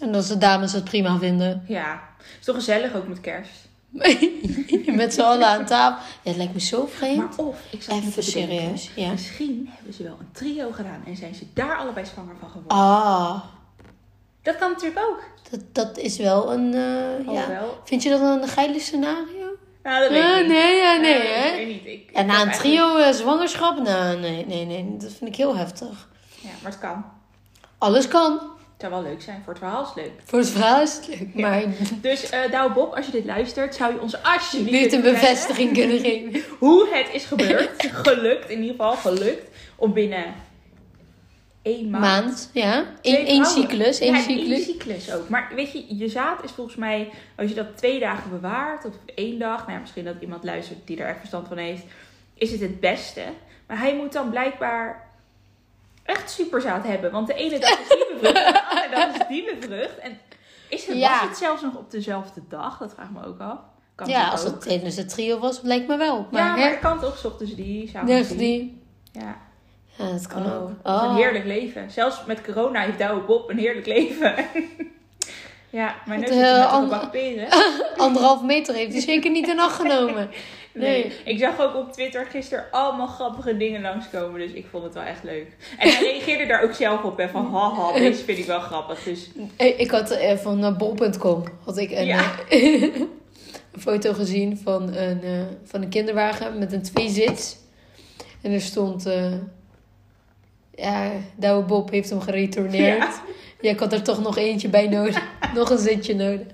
En 0.00 0.14
als 0.14 0.28
de 0.28 0.38
dames 0.38 0.72
het 0.72 0.84
prima 0.84 1.18
vinden. 1.18 1.64
Ja. 1.68 2.02
Is 2.38 2.44
toch 2.44 2.54
gezellig 2.54 2.94
ook 2.94 3.08
met 3.08 3.20
kerst. 3.20 3.63
Met 4.96 5.14
z'n 5.14 5.20
allen 5.20 5.46
aan 5.46 5.66
tafel. 5.66 6.02
Ja, 6.22 6.28
het 6.28 6.36
lijkt 6.36 6.52
me 6.52 6.60
zo 6.60 6.86
vreemd. 6.86 7.36
Maar 7.36 7.46
of, 7.46 7.56
ik 7.70 7.82
zat 7.82 7.94
Even 7.96 8.22
serieus, 8.22 8.90
ja. 8.96 9.10
Misschien 9.10 9.70
hebben 9.74 9.94
ze 9.94 10.02
wel 10.02 10.16
een 10.20 10.32
trio 10.32 10.70
gedaan 10.72 11.02
en 11.06 11.16
zijn 11.16 11.34
ze 11.34 11.46
daar 11.54 11.76
allebei 11.76 12.06
zwanger 12.06 12.36
van 12.40 12.48
geworden. 12.48 12.78
Ah, 12.78 13.40
Dat 14.42 14.56
kan 14.56 14.70
natuurlijk 14.70 15.00
ook. 15.00 15.22
dat, 15.50 15.60
dat 15.72 15.98
is 15.98 16.16
wel 16.16 16.52
een... 16.52 16.66
Oh, 17.26 17.34
ja. 17.34 17.48
wel. 17.48 17.80
Vind 17.84 18.02
je 18.02 18.10
dat 18.10 18.20
een 18.20 18.48
geile 18.48 18.78
scenario? 18.80 19.44
Nou, 19.82 20.00
dat 20.00 20.10
weet 20.10 20.22
ik 20.22 20.38
niet. 20.38 20.46
nee, 20.46 20.76
ja, 20.76 20.96
nee, 20.96 21.26
hè? 21.26 21.48
Ik 21.48 21.54
weet 21.54 21.66
niet. 21.66 21.84
Ik, 21.86 22.10
ik 22.10 22.26
na 22.26 22.42
een 22.42 22.52
trio 22.52 22.96
eh, 22.96 23.12
zwangerschap? 23.12 23.82
Nou, 23.82 24.18
nee, 24.18 24.46
nee, 24.46 24.64
nee. 24.64 24.96
Dat 24.96 25.12
vind 25.12 25.30
ik 25.30 25.36
heel 25.36 25.56
heftig. 25.56 26.08
Ja, 26.40 26.50
maar 26.62 26.70
het 26.70 26.80
kan. 26.80 27.04
Alles 27.78 28.08
kan. 28.08 28.40
Zou 28.84 29.02
wel 29.02 29.10
leuk 29.12 29.22
zijn. 29.22 29.40
Voor 29.44 29.52
het 29.52 29.62
verhaal 29.62 29.82
is 29.82 29.88
het 29.88 29.96
leuk. 29.96 30.12
Voor 30.24 30.38
het 30.38 30.48
verhaal 30.48 30.82
is 30.82 30.94
het 30.96 31.08
leuk. 31.08 31.28
Ja. 31.34 31.48
Maar 31.48 31.62
Dus 32.00 32.28
eh 32.30 32.50
Douwe 32.50 32.74
Bob, 32.74 32.94
als 32.94 33.06
je 33.06 33.12
dit 33.12 33.24
luistert, 33.24 33.74
zou 33.74 33.94
je 33.94 34.00
ons 34.00 34.22
alsjeblieft 34.22 34.92
een 34.92 35.02
bevestiging 35.02 35.72
kunnen 35.72 35.98
geven. 36.04 36.42
hoe 36.58 36.88
het 36.92 37.08
is 37.12 37.24
gebeurd. 37.24 37.70
gelukt, 37.78 38.50
in 38.50 38.60
ieder 38.60 38.70
geval 38.70 38.96
gelukt. 38.96 39.48
Om 39.76 39.92
binnen 39.92 40.24
één 41.62 41.90
maand... 41.90 42.02
Maand, 42.24 42.50
ja. 42.52 42.84
Eén 43.02 43.26
één 43.26 43.44
cyclus, 43.46 43.98
één 43.98 44.14
ja, 44.14 44.20
cyclus. 44.20 44.48
één 44.48 44.62
cyclus 44.64 45.12
ook. 45.12 45.28
Maar 45.28 45.50
weet 45.54 45.72
je, 45.72 45.96
je 45.96 46.08
zaad 46.08 46.44
is 46.44 46.50
volgens 46.50 46.76
mij, 46.76 47.10
als 47.36 47.48
je 47.48 47.54
dat 47.54 47.76
twee 47.76 48.00
dagen 48.00 48.30
bewaart, 48.30 48.84
of 48.84 48.94
één 49.14 49.38
dag, 49.38 49.60
nou 49.60 49.72
ja, 49.72 49.78
misschien 49.78 50.04
dat 50.04 50.16
iemand 50.20 50.44
luistert 50.44 50.86
die 50.86 50.96
er 50.96 51.08
echt 51.08 51.18
verstand 51.18 51.48
van 51.48 51.56
heeft, 51.56 51.84
is 52.34 52.50
het 52.50 52.60
het 52.60 52.80
beste. 52.80 53.22
Maar 53.66 53.78
hij 53.78 53.96
moet 53.96 54.12
dan 54.12 54.30
blijkbaar 54.30 55.03
echt 56.04 56.30
superzaad 56.30 56.86
hebben. 56.86 57.10
Want 57.10 57.26
de 57.26 57.34
ene 57.34 57.58
dag 57.58 57.80
is 57.80 57.88
die 57.88 58.06
bevrucht, 58.12 58.36
en 58.36 58.52
de 58.52 58.64
andere 58.68 58.88
dag 58.90 59.14
is 59.20 59.26
die 59.28 59.54
bevrucht. 59.54 59.98
En 59.98 60.18
is 60.68 60.86
het, 60.86 60.96
Ja. 60.96 61.10
was 61.20 61.28
het 61.28 61.36
zelfs 61.38 61.62
nog 61.62 61.74
op 61.76 61.90
dezelfde 61.90 62.40
dag? 62.48 62.78
Dat 62.78 62.92
vraag 62.94 63.06
ik 63.08 63.12
me 63.20 63.26
ook 63.26 63.40
af. 63.40 63.58
Kan 63.94 64.08
Ja, 64.08 64.28
als 64.28 64.44
ook. 64.46 64.50
het 64.52 64.60
tijdens 64.60 64.96
het 64.96 65.08
trio 65.08 65.38
was, 65.38 65.60
lijkt 65.62 65.88
me 65.88 65.96
wel. 65.96 66.26
Maar, 66.30 66.42
ja, 66.42 66.56
maar 66.56 66.70
het 66.70 66.78
kan 66.78 67.00
toch, 67.00 67.18
's 67.18 67.24
ochtends 67.24 67.54
die, 67.54 67.88
's 67.88 67.94
avonds 67.94 68.12
dus 68.12 68.28
die. 68.28 68.36
die. 68.38 68.82
Ja. 69.12 69.36
Ja, 69.98 70.10
dat 70.10 70.26
kan 70.26 70.46
Oh, 70.46 70.54
ook. 70.62 70.70
wat 70.82 71.02
Oh. 71.02 71.08
Een 71.08 71.14
heerlijk 71.16 71.44
leven. 71.44 71.90
Zelfs 71.90 72.24
met 72.26 72.40
corona 72.42 72.80
heeft 72.80 72.98
Douwe 72.98 73.20
Bob 73.20 73.50
een 73.50 73.58
heerlijk 73.58 73.86
leven. 73.86 74.34
ja, 75.70 75.94
mijn 76.06 76.20
neus 76.20 76.28
Het, 76.30 76.38
zit 76.38 76.46
eh, 76.48 76.52
met 76.56 76.62
een 76.64 76.68
ander- 76.70 76.94
gebak 76.96 77.10
peren. 77.10 77.48
Anderhalf 77.96 78.42
meter 78.42 78.74
heeft 78.74 78.92
hij 78.92 79.00
zeker 79.00 79.30
niet 79.30 79.48
in 79.48 79.60
acht 79.60 79.74
genomen. 79.76 80.30
Nee. 80.74 81.12
Ik 81.24 81.38
zag 81.38 81.60
ook 81.60 81.74
op 81.76 81.92
Twitter 81.92 82.26
gisteren 82.26 82.64
allemaal 82.70 83.06
grappige 83.06 83.56
dingen 83.56 83.80
langskomen. 83.80 84.40
Dus 84.40 84.50
ik 84.52 84.66
vond 84.70 84.84
het 84.84 84.94
wel 84.94 85.02
echt 85.02 85.22
leuk. 85.22 85.46
En 85.78 85.88
hij 85.90 86.02
reageerde 86.02 86.46
daar 86.46 86.62
ook 86.62 86.72
zelf 86.74 87.02
op. 87.02 87.18
En 87.18 87.30
van 87.30 87.52
haha, 87.54 87.92
deze 87.98 88.24
vind 88.24 88.38
ik 88.38 88.46
wel 88.46 88.60
grappig. 88.60 89.02
Dus 89.02 89.30
Ik 89.56 89.90
had 89.90 90.10
eh, 90.10 90.36
van 90.36 90.64
eh, 90.64 90.76
bol.com 90.76 91.44
had 91.64 91.78
ik 91.78 91.90
een, 91.90 92.06
Ja. 92.06 92.24
eh, 92.48 92.82
een 93.72 93.80
foto 93.80 94.12
gezien 94.12 94.58
van 94.64 94.94
een, 94.94 95.20
van 95.64 95.82
een 95.82 95.88
kinderwagen 95.88 96.58
met 96.58 96.72
een 96.72 96.82
tweezits. 96.82 97.56
En 98.42 98.52
er 98.52 98.60
stond... 98.60 99.06
eh 99.06 99.32
ja, 100.76 101.10
Douwe 101.36 101.64
Bob 101.64 101.90
heeft 101.90 102.10
hem 102.10 102.20
geretourneerd. 102.20 102.98
Ja. 102.98 103.22
Ja. 103.60 103.70
ik 103.70 103.78
had 103.78 103.92
er 103.92 104.02
toch 104.02 104.22
nog 104.22 104.36
eentje 104.36 104.68
bij 104.68 104.88
nodig. 104.88 105.22
nog 105.54 105.70
een 105.70 105.78
zitje 105.78 106.14
nodig. 106.14 106.46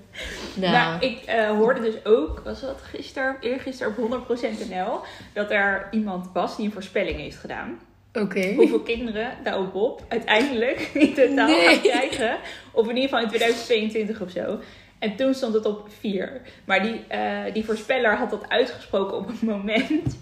Nou, 0.55 0.99
ik 0.99 1.23
eh, 1.23 1.49
hoorde 1.49 1.81
dus 1.81 2.05
ook, 2.05 2.41
was 2.43 2.61
dat 2.61 2.81
gisteren, 2.81 3.35
eergisteren 3.39 3.93
op 3.97 4.27
100% 4.27 4.69
NL, 4.69 4.99
dat 5.33 5.51
er 5.51 5.87
iemand 5.91 6.29
was 6.33 6.55
die 6.55 6.65
een 6.65 6.71
voorspelling 6.71 7.17
heeft 7.17 7.37
gedaan. 7.37 7.79
oké. 8.13 8.53
hoeveel 8.53 8.79
kinderen 8.81 9.31
Douwe 9.43 9.67
Bob 9.67 10.03
uiteindelijk 10.07 10.79
in 10.93 11.13
totaal 11.13 11.47
Nee. 11.47 11.67
gaat 11.67 11.81
krijgen. 11.81 12.37
Of 12.71 12.83
in 12.87 12.95
ieder 12.95 13.09
geval 13.09 13.23
in 13.23 13.27
2022 13.27 14.21
of 14.21 14.29
zo. 14.31 14.59
En 14.99 15.15
toen 15.15 15.33
stond 15.33 15.53
het 15.53 15.65
op 15.65 15.87
4. 15.99 16.41
Maar 16.65 16.81
die, 16.81 17.01
eh, 17.07 17.53
die 17.53 17.65
voorspeller 17.65 18.15
had 18.17 18.29
dat 18.29 18.49
uitgesproken 18.49 19.17
op 19.17 19.27
het 19.27 19.41
moment 19.41 20.17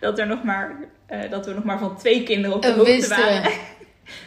dat, 0.00 0.18
er 0.18 0.26
nog 0.26 0.42
maar, 0.42 0.76
eh, 1.06 1.30
dat 1.30 1.46
we 1.46 1.52
nog 1.52 1.64
maar 1.64 1.78
van 1.78 1.96
twee 1.96 2.22
kinderen 2.22 2.56
op 2.56 2.62
de 2.62 2.72
hoogte 2.72 3.08
waren. 3.08 3.52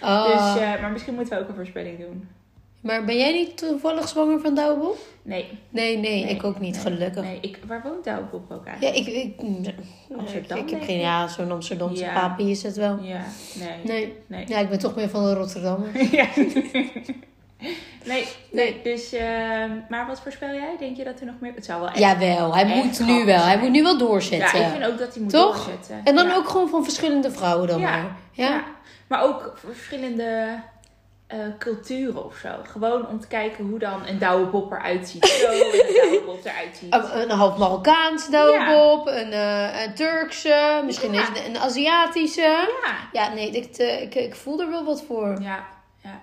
Oh. 0.02 0.26
Dus, 0.26 0.62
eh, 0.62 0.82
maar 0.82 0.92
misschien 0.92 1.14
moeten 1.16 1.38
we 1.38 1.44
ook 1.44 1.50
een 1.50 1.56
voorspelling 1.56 2.00
doen. 2.00 2.30
Maar 2.86 3.06
ben 3.06 3.18
jij 3.18 3.32
niet 3.34 3.58
toevallig 3.58 4.08
zwanger 4.08 4.40
van 4.40 4.56
Douwebob? 4.56 4.98
Nee. 5.22 5.60
Nee, 5.70 5.98
nee, 5.98 6.24
Nee, 6.24 6.36
ik 6.36 6.44
ook 6.44 6.60
niet, 6.60 6.74
nee, 6.74 6.82
gelukkig. 6.82 7.24
Nee, 7.24 7.38
ik, 7.42 7.60
waar 7.68 7.82
woont 7.84 8.04
Douwbob 8.04 8.52
ook 8.52 8.66
Ja, 8.66 8.72
eigenlijk? 8.72 9.08
ik, 9.08 9.38
ik, 9.40 9.74
Amsterdam, 10.18 10.58
ik, 10.58 10.70
heb 10.70 10.84
geen, 10.84 11.00
ja, 11.00 11.28
zo'n 11.28 11.52
Amsterdamse 11.52 12.04
Ja. 12.04 12.14
papi 12.14 12.52
is 12.52 12.64
het 12.64 12.76
wel. 12.76 13.00
Ja, 13.02 13.22
nee. 13.60 13.78
Nee. 13.84 14.14
Nee. 14.28 14.44
Ja, 14.48 14.58
ik 14.60 14.70
ben 14.70 14.80
toch 14.80 14.96
meer 14.96 15.10
van 15.10 15.24
de 15.24 15.34
Rotterdam. 15.34 15.86
Ja. 16.12 16.26
nee, 18.06 18.26
nee, 18.52 18.80
dus... 18.84 19.14
ehm, 19.14 19.72
maar 19.90 20.08
wat 20.08 20.20
voorspel 20.22 20.54
jij? 20.54 20.76
Denk 20.80 20.98
je 20.98 21.04
dat 21.04 21.20
er 21.20 21.26
nog 21.26 21.36
meer... 21.40 21.54
Het 21.56 21.66
zou 21.66 21.80
wel 21.80 21.90
echt... 21.90 22.00
Jawel, 22.00 22.54
hij 22.56 22.64
echt 22.64 22.76
moet 22.84 23.08
nu 23.08 23.26
wel. 23.26 23.44
Hij 23.44 23.58
moet 23.58 23.70
nu 23.72 23.84
wel 23.84 23.94
Ja, 23.94 24.00
doorzetten. 24.00 24.62
ik 24.62 24.68
vind 24.72 24.86
ook 24.86 24.98
dat 24.98 25.14
hij 25.14 25.22
moet 25.24 25.32
Toch? 25.32 25.56
doorzetten. 25.66 26.02
En 26.04 26.16
dan 26.16 26.28
Ja. 26.28 26.36
ook 26.36 26.48
gewoon 26.48 26.70
van 26.70 26.84
verschillende 26.84 27.32
vrouwen 27.32 27.68
dan 27.68 27.80
Ja. 27.80 27.90
maar. 27.92 28.16
Ja? 28.32 28.48
Ja. 28.48 28.64
Maar 29.08 29.24
ook 29.24 29.58
verschillende 29.66 30.60
eh, 31.28 31.38
culturen 31.60 32.26
of 32.26 32.36
zo. 32.36 32.50
Gewoon 32.64 33.08
om 33.08 33.20
te 33.20 33.28
kijken 33.28 33.66
hoe 33.66 33.80
dan 33.80 34.08
een 34.08 34.20
douwe 34.20 34.46
bob 34.46 34.72
eruit 34.72 35.08
ziet. 35.10 35.26
Zo 35.26 35.48
een 35.52 35.94
douwe 36.02 36.24
bob 36.26 36.46
eruit 36.46 36.78
ziet. 36.80 36.94
Een, 36.94 37.22
een 37.22 37.30
half 37.38 37.58
Marokkaanse 37.58 38.32
Douwebob, 38.32 39.08
een, 39.08 39.32
eh, 39.32 39.84
een 39.84 39.94
Turkse, 39.94 40.82
misschien 40.86 41.14
Ja. 41.14 41.22
het 41.34 41.46
een 41.48 41.58
Aziatische. 41.58 42.68
Ja. 42.84 42.96
Ja, 43.14 43.34
nee, 43.34 43.50
ik, 43.52 43.78
eh, 43.78 44.02
ik, 44.02 44.16
ik 44.16 44.36
voel 44.36 44.60
er 44.62 44.70
wel 44.70 44.84
wat 44.86 45.04
voor. 45.08 45.38
Ja, 45.42 45.66
ja. 46.04 46.22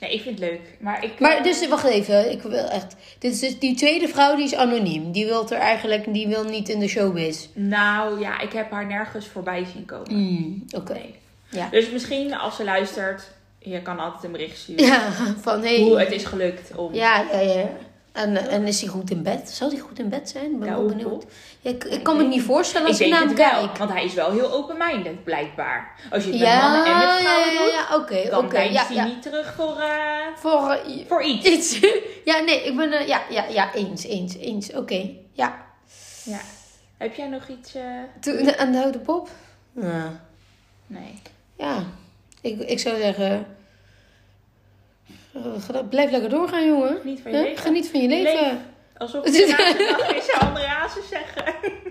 Nee, 0.00 0.12
ik 0.12 0.20
vind 0.22 0.38
het 0.40 0.48
leuk. 0.48 0.60
Maar 0.80 1.04
ik... 1.04 1.18
Maar 1.20 1.42
dus, 1.42 1.68
wacht 1.68 1.84
even, 1.84 2.30
ik 2.30 2.42
wil 2.42 2.68
echt... 2.68 2.96
Dit 3.18 3.32
is 3.32 3.40
dus 3.40 3.58
die 3.58 3.74
tweede 3.76 4.08
vrouw, 4.08 4.36
die 4.36 4.44
is 4.44 4.54
anoniem. 4.54 5.12
Die 5.12 5.26
wil 5.26 5.50
er 5.50 5.58
eigenlijk, 5.58 6.12
die 6.12 6.28
wil 6.28 6.44
niet 6.44 6.68
in 6.68 6.78
de 6.78 6.88
showbiz. 6.88 7.46
Nou 7.54 8.20
ja, 8.20 8.40
ik 8.40 8.52
heb 8.52 8.70
haar 8.70 8.86
nergens 8.86 9.26
voorbij 9.26 9.64
zien 9.72 9.84
komen. 9.84 10.08
Hmm, 10.10 10.64
Oké. 10.76 10.92
Nee. 10.92 11.14
Ja. 11.50 11.68
Dus 11.70 11.90
misschien 11.90 12.34
als 12.38 12.56
ze 12.56 12.64
luistert, 12.64 13.30
je 13.64 13.82
kan 13.82 13.98
altijd 13.98 14.24
een 14.24 14.32
bericht 14.32 14.58
sturen. 14.58 14.86
Ja, 14.86 15.10
van 15.40 15.60
hey. 15.62 15.80
Hoe 15.80 15.98
het 16.00 16.12
is 16.12 16.24
gelukt 16.24 16.74
om... 16.76 16.94
Ja, 16.94 17.24
ja, 17.32 17.38
ja. 17.40 17.68
En, 18.12 18.36
en 18.36 18.66
is 18.66 18.80
hij 18.80 18.90
goed 18.90 19.10
in 19.10 19.22
bed? 19.22 19.50
Zal 19.50 19.70
hij 19.70 19.78
goed 19.78 19.98
in 19.98 20.08
bed 20.08 20.28
zijn? 20.30 20.44
Ik 20.44 20.58
ben 20.58 20.68
wel 20.68 20.76
Douwe 20.76 20.94
benieuwd. 20.94 21.24
Ja, 21.60 21.70
ik, 21.70 21.84
ik 21.84 22.02
kan 22.02 22.16
me 22.16 22.22
niet 22.24 22.42
voorstellen 22.42 22.88
als 22.88 23.00
ik 23.00 23.08
naar 23.10 23.20
het 23.20 23.28
hem 23.28 23.36
wel, 23.38 23.64
kijk. 23.66 23.78
want 23.78 23.90
hij 23.90 24.04
is 24.04 24.14
wel 24.14 24.30
heel 24.30 24.52
open-minded, 24.52 25.24
blijkbaar. 25.24 26.00
Als 26.10 26.24
je 26.24 26.30
het 26.30 26.38
met 26.38 26.48
Ja, 26.48 26.60
mannen 26.68 26.92
en 26.92 26.98
met 26.98 27.08
ja, 27.08 27.18
vrouwen 27.18 27.52
ja, 27.52 27.58
doet, 27.64 27.72
ja, 27.72 27.96
oké, 27.96 28.30
dan 28.30 28.44
oké. 28.44 28.54
deinst 28.54 28.74
ja, 28.74 28.86
hij 28.86 28.94
ja. 28.96 29.04
niet 29.04 29.22
terug 29.22 29.54
voor, 29.54 29.76
eh, 29.80 30.26
Voor 30.36 30.70
eh, 30.70 31.06
voor 31.08 31.22
iets. 31.22 31.46
iets. 31.48 31.78
ja, 32.30 32.38
nee, 32.40 32.62
ik 32.64 32.76
ben... 32.76 32.92
eh, 32.92 33.06
ja, 33.06 33.22
ja, 33.30 33.44
ja, 33.44 33.74
eens, 33.74 34.04
eens, 34.04 34.36
eens. 34.36 34.72
Oké, 34.72 35.10
ja. 35.32 35.64
Ja. 36.24 36.40
Heb 36.98 37.14
jij 37.14 37.28
nog 37.28 37.48
iets? 37.48 37.74
eh, 37.74 37.82
Toen, 38.20 38.56
aan 38.58 38.72
de 38.72 38.82
oude 38.82 38.98
pop? 38.98 39.28
Ja. 39.80 40.20
Nee. 40.86 41.22
Ja, 41.58 41.82
ik, 42.44 42.60
ik 42.60 42.78
zou 42.78 42.96
zeggen... 42.96 43.46
eh, 45.32 45.88
Blijf 45.88 46.10
lekker 46.10 46.30
doorgaan, 46.30 46.66
jongen. 46.66 46.98
Niet 47.04 47.20
van 47.20 47.30
je 47.30 47.36
Huh? 47.36 47.46
leven. 47.46 47.62
Geniet 47.62 47.88
van 47.88 48.00
je 48.00 48.08
leven. 48.08 48.42
Leef. 48.42 48.56
Alsof 48.96 49.24
dag 49.30 50.16
is, 50.16 50.26
zou 50.26 50.40
andere 50.40 50.66
hazes 50.66 51.08
zeggen. 51.08 51.54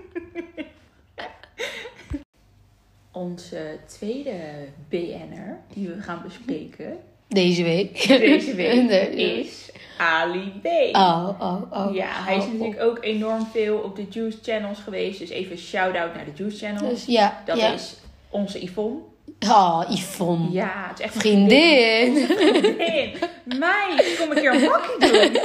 Onze 3.12 3.78
tweede 3.86 4.40
BN'er 4.88 5.58
die 5.72 5.88
we 5.88 6.02
gaan 6.02 6.22
bespreken 6.26 6.98
Deze 7.28 7.62
week. 7.62 8.06
deze 8.08 8.54
week 8.54 8.90
is 9.12 9.70
Ali 9.98 10.52
B. 10.62 10.66
Oh, 10.96 11.28
oh, 11.40 11.62
oh. 11.72 11.94
Ja, 11.94 12.24
hij 12.24 12.36
is 12.36 12.44
oh, 12.44 12.52
natuurlijk 12.52 12.80
ook 12.80 12.98
enorm 13.04 13.46
veel 13.46 13.78
op 13.78 13.96
de 13.96 14.06
Juice 14.10 14.38
Channels 14.42 14.78
geweest. 14.78 15.18
Dus 15.18 15.28
even 15.30 15.58
shout-out 15.58 16.14
naar 16.14 16.24
de 16.24 16.30
Juice 16.34 16.66
Channels. 16.66 16.88
Dus 16.90 17.04
ja, 17.14 17.42
Dat 17.46 17.56
ja. 17.56 17.72
is 17.72 17.94
onze 18.30 18.62
Yvonne. 18.64 18.98
Oh, 19.48 19.82
Yvonne. 19.88 20.50
Ja, 20.50 20.72
het 20.88 20.98
is 20.98 21.04
echt 21.04 21.14
Vriendin. 21.16 22.26
vriendin. 22.26 23.12
Meid, 23.44 24.16
kom 24.18 24.30
een 24.30 24.36
keer 24.36 24.54
een 24.54 24.68
bakje 24.68 24.96
doen. 24.98 25.42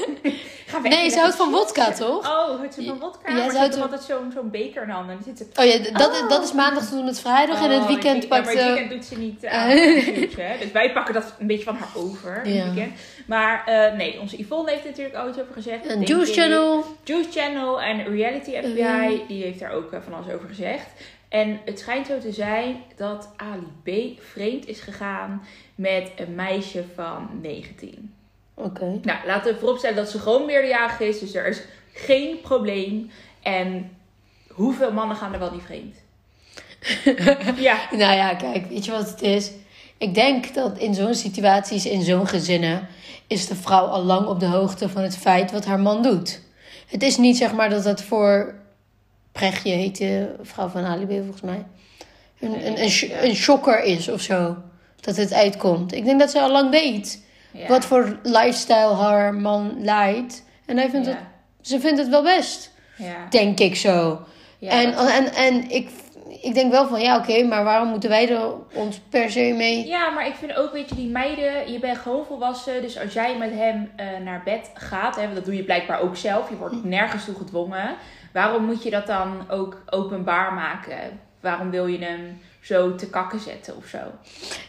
Ga 0.65 0.81
weg, 0.81 0.91
Nee, 0.91 1.09
ze 1.09 1.19
houdt 1.19 1.35
van 1.35 1.51
wodka, 1.51 1.91
toch? 1.91 2.17
Oh, 2.19 2.57
houdt 2.57 2.73
ze 2.73 2.83
van 2.83 2.99
wodka? 2.99 3.29
Ja, 3.31 3.35
maar 3.35 3.43
ze 3.45 3.51
ze 3.51 3.57
houdt 3.57 3.81
altijd 3.81 4.01
zo'n 4.03 4.31
zo'n 4.33 4.49
beker 4.49 4.81
in 4.81 4.87
de 4.87 4.93
handen. 4.93 5.17
En 5.17 5.21
dan 5.25 5.35
zit 5.37 5.47
ze... 5.53 5.61
Oh 5.61 5.65
ja, 5.67 5.97
dat, 5.97 6.21
Oh. 6.21 6.29
dat 6.29 6.43
is 6.43 6.53
maandag 6.53 6.83
tot 6.89 6.99
en 6.99 7.05
met 7.05 7.19
vrijdag. 7.19 7.57
en 7.57 7.63
in 7.65 7.71
het 7.71 7.81
Oh, 7.81 7.87
weekend 7.87 8.21
ja, 8.23 8.27
pakt 8.29 8.43
maar 8.45 8.53
in 8.53 8.57
het 8.59 8.67
ze... 8.67 8.73
weekend 8.73 8.91
doet 8.91 9.05
ze 9.05 9.17
niet 9.17 9.45
aan 9.55 9.69
juice, 9.77 10.41
hè. 10.41 10.57
Dus 10.59 10.71
wij 10.71 10.91
pakken 10.93 11.13
dat 11.13 11.33
een 11.39 11.47
beetje 11.47 11.63
van 11.63 11.75
haar 11.75 11.89
over 11.95 12.41
in 12.43 12.53
Ja. 12.53 12.63
het 12.63 12.73
weekend. 12.73 12.97
Maar 13.27 13.63
eh, 13.65 13.97
nee, 13.97 14.19
onze 14.19 14.39
Yvonne 14.41 14.71
heeft 14.71 14.85
natuurlijk 14.85 15.15
al 15.15 15.27
iets 15.29 15.39
over 15.39 15.53
gezegd. 15.53 15.89
Een 15.89 16.01
Juice. 16.03 16.33
Channel. 16.33 16.85
Juice 17.03 17.29
Channel 17.39 17.81
en 17.81 18.03
Reality 18.15 18.51
FBI, 18.61 19.23
die 19.27 19.43
heeft 19.43 19.59
daar 19.59 19.71
ook 19.71 19.91
eh, 19.91 19.99
van 20.03 20.13
alles 20.13 20.33
over 20.35 20.47
gezegd. 20.47 20.85
En 21.29 21.59
het 21.65 21.79
schijnt 21.79 22.07
zo 22.07 22.19
te 22.19 22.31
zijn 22.31 22.83
dat 22.95 23.29
Ali 23.35 23.67
B 23.83 24.21
vreemd 24.21 24.67
is 24.67 24.79
gegaan 24.79 25.41
met 25.75 26.11
een 26.15 26.35
meisje 26.35 26.83
van 26.95 27.29
19. 27.41 28.13
Oké. 28.53 28.99
Nou, 29.01 29.25
laten 29.25 29.53
we 29.53 29.59
vooropstellen 29.59 29.95
dat 29.95 30.09
ze 30.09 30.19
gewoon 30.19 30.45
meerderjarig 30.45 30.99
is, 30.99 31.19
dus 31.19 31.35
er 31.35 31.47
is 31.47 31.61
geen 31.93 32.41
probleem. 32.41 33.11
En 33.41 33.91
hoeveel 34.47 34.91
mannen 34.91 35.17
gaan 35.17 35.33
er 35.33 35.39
wel 35.39 35.51
niet 35.51 35.63
vreemd? 35.63 35.95
ja, 37.59 37.79
Nou 37.91 38.15
ja, 38.15 38.35
kijk, 38.35 38.65
weet 38.65 38.85
je 38.85 38.91
wat 38.91 39.09
het 39.09 39.21
is? 39.21 39.51
Ik 39.97 40.13
denk 40.13 40.53
dat 40.53 40.77
in 40.77 40.93
zo'n 40.93 41.13
situaties, 41.13 41.85
in 41.85 42.01
zo'n 42.01 42.27
gezinnen, 42.27 42.87
is 43.27 43.47
de 43.47 43.55
vrouw 43.55 43.85
al 43.85 44.03
lang 44.03 44.27
op 44.27 44.39
de 44.39 44.45
hoogte 44.45 44.89
van 44.89 45.01
het 45.01 45.17
feit 45.17 45.51
wat 45.51 45.65
haar 45.65 45.79
man 45.79 46.03
doet. 46.03 46.41
Het 46.87 47.03
is 47.03 47.17
niet 47.17 47.37
zeg 47.37 47.53
maar 47.53 47.69
dat 47.69 47.83
het 47.83 48.01
voor 48.01 48.53
De 49.39 50.35
vrouw 50.41 50.67
van 50.67 50.85
Ali 50.85 51.05
B 51.05 51.09
volgens 51.09 51.41
mij. 51.41 51.65
Een, 52.39 52.51
Nee, 52.51 52.65
een, 52.65 53.27
een, 53.27 53.35
shocker 53.35 53.83
is 53.83 54.09
of 54.09 54.21
zo. 54.21 54.57
Dat 55.01 55.15
het 55.15 55.33
uitkomt. 55.33 55.93
Ik 55.93 56.05
denk 56.05 56.19
dat 56.19 56.31
ze 56.31 56.39
al 56.39 56.51
lang 56.51 56.69
weet 56.69 57.23
ja. 57.51 57.67
wat 57.67 57.85
voor 57.85 58.19
lifestyle 58.23 58.93
haar 58.93 59.33
man 59.33 59.75
leidt. 59.79 60.43
En 60.65 60.77
hij 60.77 60.89
vindt 60.89 61.07
ja. 61.07 61.11
het, 61.13 61.21
ze 61.67 61.79
vindt 61.79 61.99
het 61.99 62.09
wel 62.09 62.23
best. 62.23 62.71
Ja. 62.97 63.27
Denk 63.29 63.59
ik 63.59 63.75
zo. 63.75 64.21
Ja, 64.57 64.71
en, 64.71 64.91
dat- 64.91 65.09
en, 65.09 65.33
en 65.33 65.69
ik, 65.69 65.89
ik 66.41 66.53
denk 66.53 66.71
wel 66.71 66.87
van 66.87 67.01
ja, 67.01 67.17
oké, 67.17 67.43
maar 67.43 67.63
waarom 67.63 67.87
moeten 67.89 68.09
wij 68.09 68.29
er 68.29 68.51
ons 68.73 68.99
per 69.09 69.31
se 69.31 69.53
mee? 69.57 69.87
Ja, 69.87 70.09
maar 70.09 70.27
ik 70.27 70.35
vind 70.35 70.55
ook, 70.55 70.71
weet 70.73 70.89
je, 70.89 70.95
die 70.95 71.07
meiden, 71.09 71.71
je 71.71 71.79
bent 71.79 71.97
gewoon 71.97 72.25
volwassen. 72.25 72.81
Dus 72.81 72.99
als 72.99 73.13
jij 73.13 73.37
met 73.37 73.51
hem 73.53 73.91
eh, 73.95 74.05
naar 74.23 74.41
bed 74.45 74.71
gaat, 74.73 75.15
hè, 75.15 75.33
dat 75.33 75.45
doe 75.45 75.55
je 75.55 75.63
blijkbaar 75.63 76.01
ook 76.01 76.15
zelf. 76.15 76.49
Je 76.49 76.55
wordt 76.55 76.83
nergens 76.83 77.25
toe 77.25 77.35
gedwongen. 77.35 77.95
Waarom 78.33 78.65
moet 78.65 78.83
je 78.83 78.89
dat 78.89 79.07
dan 79.07 79.45
ook 79.49 79.83
openbaar 79.89 80.53
maken? 80.53 81.19
Waarom 81.41 81.69
wil 81.71 81.87
je 81.87 81.97
hem 81.97 82.39
zo 82.61 82.95
te 82.95 83.09
kakken 83.09 83.39
zetten 83.39 83.75
of 83.77 83.85
zo? 83.87 83.97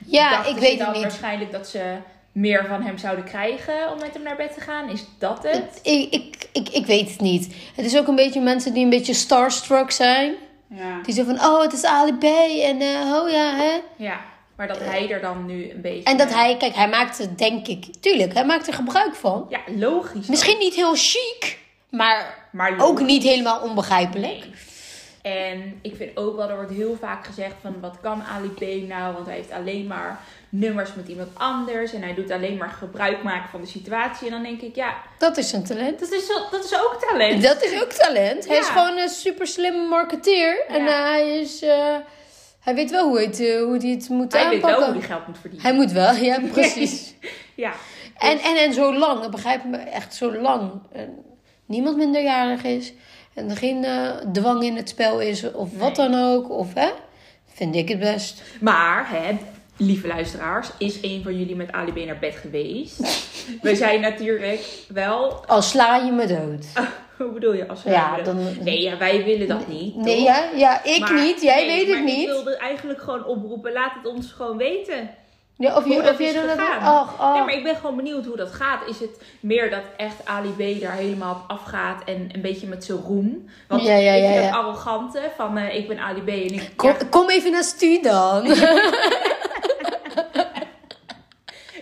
Ja, 0.07 0.31
Dachten 0.31 0.55
ik 0.55 0.61
weet 0.61 0.79
dan 0.79 0.87
het 0.87 0.95
niet. 0.97 1.05
waarschijnlijk 1.05 1.53
dat 1.53 1.69
ze 1.69 1.95
meer 2.33 2.67
van 2.69 2.83
hem 2.83 2.99
zouden 2.99 3.25
krijgen 3.25 3.93
om 3.93 3.99
met 3.99 4.15
hem 4.15 4.23
naar 4.23 4.37
bed 4.37 4.55
te 4.55 4.61
gaan? 4.61 4.89
Is 4.91 5.05
dat 5.19 5.43
het? 5.43 5.53
Het- 5.55 5.81
Ik, 5.83 6.12
ik, 6.15 6.49
ik, 6.53 6.69
ik 6.69 6.87
weet 6.87 7.11
het 7.11 7.21
niet. 7.21 7.55
Het 7.77 7.85
is 7.87 7.97
ook 7.99 8.07
een 8.07 8.15
beetje 8.17 8.41
mensen 8.41 8.75
die 8.75 8.85
een 8.85 8.91
beetje 8.91 9.15
starstruck 9.15 9.91
zijn. 9.91 10.35
Ja. 10.71 11.00
Die 11.03 11.15
zeggen 11.15 11.37
van, 11.37 11.50
oh, 11.50 11.62
het 11.62 11.73
is 11.73 11.85
Ali 11.85 12.12
B. 12.12 12.25
En 12.65 12.81
eh, 12.81 13.15
oh 13.15 13.31
ja, 13.31 13.57
hè. 13.57 13.81
ja, 13.97 14.21
maar 14.57 14.69
dat 14.69 14.79
hij 14.81 15.11
er 15.11 15.21
dan 15.21 15.47
nu 15.47 15.71
een 15.71 15.81
beetje... 15.81 16.03
En 16.03 16.17
dat 16.17 16.35
hij, 16.35 16.57
kijk, 16.57 16.75
hij 16.75 16.89
maakt 16.89 17.19
er, 17.19 17.37
denk 17.37 17.67
ik, 17.67 17.95
tuurlijk, 18.00 18.35
hij 18.35 18.45
maakt 18.47 18.67
er 18.67 18.75
gebruik 18.75 19.15
van. 19.15 19.47
Ja, 19.49 19.61
logisch. 19.77 20.27
Misschien 20.27 20.59
niet 20.59 20.75
heel 20.75 20.95
chic, 20.95 21.59
maar 21.91 22.49
maar 22.50 22.75
ook 22.79 23.00
niet 23.00 23.23
helemaal 23.23 23.61
onbegrijpelijk. 23.61 24.39
Nee. 24.39 24.53
En 25.23 25.79
ik 25.83 25.97
vind 25.97 26.17
ook 26.17 26.37
wel, 26.37 26.49
er 26.49 26.57
wordt 26.57 26.73
heel 26.73 26.97
vaak 27.00 27.27
gezegd 27.27 27.55
van 27.61 27.81
wat 27.81 27.97
kan 28.03 28.23
Ali 28.23 28.49
B 28.49 28.89
nou? 28.89 29.15
Want 29.15 29.27
hij 29.27 29.35
heeft 29.35 29.50
alleen 29.50 29.87
maar 29.87 30.21
nummers 30.52 30.95
met 30.95 31.09
iemand 31.09 31.28
anders. 31.35 31.92
En 31.92 32.02
hij 32.02 32.14
doet 32.14 32.30
alleen 32.30 32.57
maar 32.57 32.69
gebruik 32.69 33.23
maken 33.23 33.49
van 33.50 33.61
de 33.61 33.66
situatie. 33.66 34.26
En 34.26 34.33
dan 34.33 34.42
denk 34.42 34.61
ik, 34.61 34.75
ja, 34.75 34.95
Dat 35.19 35.37
is 35.37 35.52
een 35.52 35.64
talent. 35.64 35.99
dat 36.00 36.12
is, 36.12 36.26
dat 36.50 36.64
is 36.64 36.75
ook 36.75 36.97
talent. 37.11 37.42
Dat 37.42 37.62
is 37.62 37.83
ook 37.83 37.90
talent. 37.92 38.49
Hij 38.49 38.59
is 38.59 38.66
gewoon 38.69 38.97
een 38.99 39.09
super 39.09 39.47
slimme 39.47 39.88
marketeer. 39.88 40.64
En 40.69 40.85
Ja. 40.85 41.02
hij 41.11 41.38
is... 41.38 41.62
eh, 41.62 41.97
hij 42.61 42.75
weet 42.75 42.90
wel 42.90 43.09
hoe, 43.09 43.21
het, 43.21 43.40
eh, 43.40 43.62
hoe 43.62 43.76
hij 43.78 43.90
het 43.90 44.09
moet 44.09 44.33
Hij 44.33 44.45
weet 44.49 44.52
aanpakken. 44.54 44.78
wel 44.80 44.88
hoe 44.90 44.99
hij 44.99 45.09
geld 45.09 45.26
moet 45.26 45.38
verdienen. 45.38 45.66
Hij 45.69 45.76
moet 45.76 45.92
wel, 45.92 46.14
ja, 46.14 46.38
precies. 46.52 47.14
Ja. 47.54 47.73
en, 48.19 48.38
en, 48.38 48.57
en 48.57 48.73
zo 48.73 48.95
lang, 48.95 49.30
begrijp 49.30 49.64
me 49.64 49.76
echt 49.76 50.14
zo 50.14 50.33
lang. 50.40 50.73
eh, 50.92 51.02
niemand 51.66 51.97
minderjarig 51.97 52.62
is. 52.64 52.92
En 53.35 53.50
er 53.50 53.57
geen 53.57 53.87
dwang 54.33 54.62
in 54.62 54.76
het 54.76 54.88
spel 54.88 55.21
is. 55.21 55.52
Of 55.52 55.69
wat 55.78 55.97
dan 55.97 56.14
ook. 56.14 56.50
Of 56.50 56.75
hè. 56.75 56.88
Vind 57.54 57.75
ik 57.75 57.88
het 57.88 57.99
best. 57.99 58.42
Maar, 58.61 59.07
hè, 59.11 59.37
lieve 59.81 60.07
luisteraars, 60.07 60.69
is 60.79 60.99
een 61.03 61.21
van 61.23 61.39
jullie 61.39 61.57
met 61.57 61.73
Ali 61.73 61.93
B 61.93 62.07
naar 62.07 62.19
bed 62.19 62.35
geweest? 62.37 62.99
We 63.63 63.75
zijn 63.77 64.01
natuurlijk 64.01 64.61
wel... 64.89 65.45
Al 65.47 65.63
sla 65.63 65.97
je 65.97 66.13
me 66.13 66.27
dood. 66.27 66.67
Hoe 67.19 67.33
bedoel 67.33 67.53
je? 67.55 67.69
Als 67.69 67.83
Ja, 67.83 68.17
dan- 68.23 68.39
Nee, 68.61 68.83
ja, 68.83 68.99
wij 68.99 69.25
willen 69.25 69.49
dat 69.49 69.69
niet. 69.69 69.97
Nee, 69.97 70.23
ja, 70.23 70.45
ja 70.57 70.85
ik 70.85 71.01
Maar- 71.01 71.15
niet. 71.15 71.43
Jij 71.43 71.67
nee, 71.67 71.87
weet 71.87 71.95
het 71.97 72.05
niet. 72.05 72.19
Ik 72.21 72.27
wilde 72.27 72.57
eigenlijk 72.57 73.01
gewoon 73.01 73.25
oproepen, 73.25 73.73
laat 73.73 73.93
het 74.03 74.13
ons 74.13 74.33
gewoon 74.33 74.57
weten. 74.57 75.11
Ja, 75.57 75.77
of 75.77 75.87
je, 75.87 75.93
Hoe 75.95 76.03
dat 76.03 76.13
of 76.13 76.19
je 76.19 76.25
is 76.25 76.35
dat 76.35 76.43
gegaan. 76.51 77.33
Nee, 77.33 77.43
maar 77.45 77.53
ik 77.55 77.63
ben 77.63 77.77
gewoon 77.77 77.97
benieuwd 77.97 78.25
hoe 78.25 78.37
dat 78.37 78.53
gaat. 78.53 78.89
Is 78.89 79.01
het 79.01 79.23
meer 79.41 79.71
dat 79.71 79.83
echt 79.97 80.15
Ali 80.25 80.49
B 80.77 80.81
daar 80.81 80.93
helemaal 80.93 81.35
op 81.35 81.51
afgaat 81.57 82.03
en 82.05 82.29
een 82.33 82.41
beetje 82.41 82.67
met 82.67 82.85
zijn 82.85 82.99
roem? 82.99 83.49
Want 83.69 83.83
Ja, 83.83 83.95
ja, 83.97 84.13
ja, 84.15 84.35
dat 84.35 84.45
ja. 84.45 84.51
arrogante 84.51 85.21
van 85.37 85.57
eh, 85.57 85.75
ik 85.77 85.89
ben 85.89 85.99
Ali 85.99 86.21
B 86.21 86.29
en 86.29 86.35
ik... 86.55 86.71
Kom, 86.77 86.89
ja, 86.91 86.97
kom 87.11 87.31
even 87.31 87.53
naar 87.53 87.65
Stu 87.65 88.01
dan. 88.03 88.47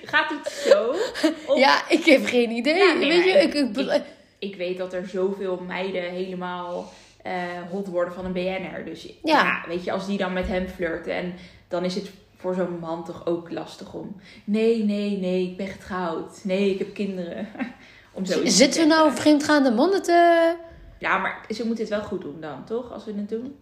gaat 0.08 0.30
het 0.30 0.52
zo? 0.52 0.88
Of- 1.52 1.58
ja, 1.58 1.88
ik 1.88 2.04
heb 2.04 2.26
geen 2.26 2.50
idee. 2.50 2.76
Ja, 2.76 2.92
nee, 2.92 3.08
Weet 3.08 3.24
je, 3.24 3.30
ik, 3.30 3.54
ik, 3.54 3.76
ik- 3.76 4.02
Ik 4.38 4.56
weet 4.56 4.78
dat 4.78 4.92
er 4.92 5.08
zoveel 5.08 5.62
meiden 5.66 6.02
helemaal 6.02 6.92
eh, 7.22 7.32
hot 7.70 7.86
worden 7.86 8.14
van 8.14 8.24
een 8.24 8.32
BN'er. 8.32 8.84
Dus 8.84 9.02
ja. 9.04 9.12
Ja. 9.22 9.64
weet 9.68 9.84
je, 9.84 9.92
als 9.92 10.06
die 10.06 10.18
dan 10.18 10.32
met 10.32 10.46
hem 10.48 10.68
flirten 10.68 11.12
en 11.14 11.34
dan 11.68 11.84
is 11.84 11.94
het 11.94 12.10
voor 12.36 12.54
zo'n 12.54 12.78
man 12.80 13.04
toch 13.04 13.26
ook 13.26 13.50
lastig 13.50 13.94
om... 13.94 14.16
Nee, 14.44 14.84
nee, 14.84 15.18
nee, 15.18 15.42
ik 15.50 15.56
ben 15.56 15.66
getrouwd. 15.66 16.40
Nee, 16.44 16.70
ik 16.70 16.78
heb 16.78 16.94
kinderen. 16.94 17.48
om 18.12 18.24
Zitten 18.44 18.80
we 18.80 18.86
nou 18.86 19.12
vreemdgaande 19.12 19.70
mannen 19.70 20.02
te... 20.02 20.54
Ja, 20.98 21.18
maar 21.18 21.44
ze 21.50 21.66
moeten 21.66 21.84
het 21.84 21.94
wel 21.94 22.02
goed 22.02 22.20
doen 22.20 22.40
dan, 22.40 22.64
toch? 22.64 22.92
Als 22.92 23.04
we 23.04 23.12
het 23.16 23.28
doen. 23.28 23.56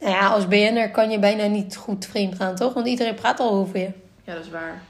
Nou 0.00 0.12
ja, 0.12 0.28
als 0.28 0.48
BN'er 0.48 0.90
kan 0.90 1.10
je 1.10 1.18
bijna 1.18 1.46
niet 1.46 1.76
goed 1.76 2.06
vreemd 2.06 2.34
gaan, 2.34 2.54
toch? 2.54 2.72
Want 2.74 2.86
iedereen 2.86 3.14
praat 3.14 3.40
al 3.40 3.50
over 3.50 3.78
je. 3.78 3.90
Ja, 4.24 4.34
dat 4.34 4.44
is 4.44 4.50
waar. 4.50 4.82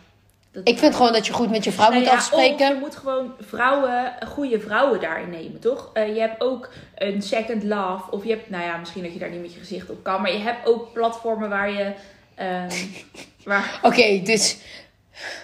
Dat 0.53 0.69
Ik 0.69 0.79
vind 0.79 0.95
gewoon 0.95 1.13
dat 1.13 1.27
je 1.27 1.33
goed 1.33 1.51
met 1.51 1.65
je 1.65 1.73
vrouw 1.73 1.89
Nou 1.89 2.01
moet 2.01 2.11
ja, 2.11 2.17
afspreken. 2.17 2.75
Je 2.75 2.81
moet 2.81 2.97
gewoon 2.97 3.35
vrouwen, 3.41 4.15
goede 4.27 4.61
vrouwen 4.61 5.01
daarin 5.01 5.31
nemen, 5.31 5.61
toch? 5.61 5.91
Eh, 5.93 6.15
je 6.15 6.21
hebt 6.21 6.41
ook 6.43 6.71
een 6.95 7.23
second 7.23 7.65
love. 7.65 8.11
Of 8.11 8.25
je 8.25 8.31
hebt, 8.31 8.51
nou 8.51 8.65
ja, 8.65 8.77
misschien 8.77 9.03
dat 9.03 9.13
je 9.13 9.19
daar 9.19 9.31
niet 9.31 9.41
met 9.41 9.53
je 9.53 9.59
gezicht 9.59 9.91
op 9.91 10.03
kan. 10.03 10.23
Maar 10.23 10.33
je 10.33 10.39
hebt 10.39 10.67
ook 10.67 10.93
platformen 10.93 11.49
waar 11.49 11.71
je... 11.71 11.93
ehm, 12.35 12.71
waar, 13.45 13.81
Oké, 13.83 14.21
dus 14.23 14.57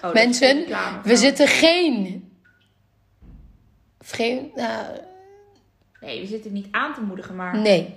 oh, 0.02 0.12
Mensen, 0.12 0.64
we 1.02 1.16
zitten 1.16 1.48
geen... 1.48 2.28
Vreemd... 4.00 4.56
nou, 4.56 4.84
Nee, 6.04 6.20
we 6.20 6.26
zitten 6.26 6.52
niet 6.52 6.66
aan 6.70 6.94
te 6.94 7.00
moedigen. 7.00 7.36
Maar 7.36 7.58
nee. 7.58 7.94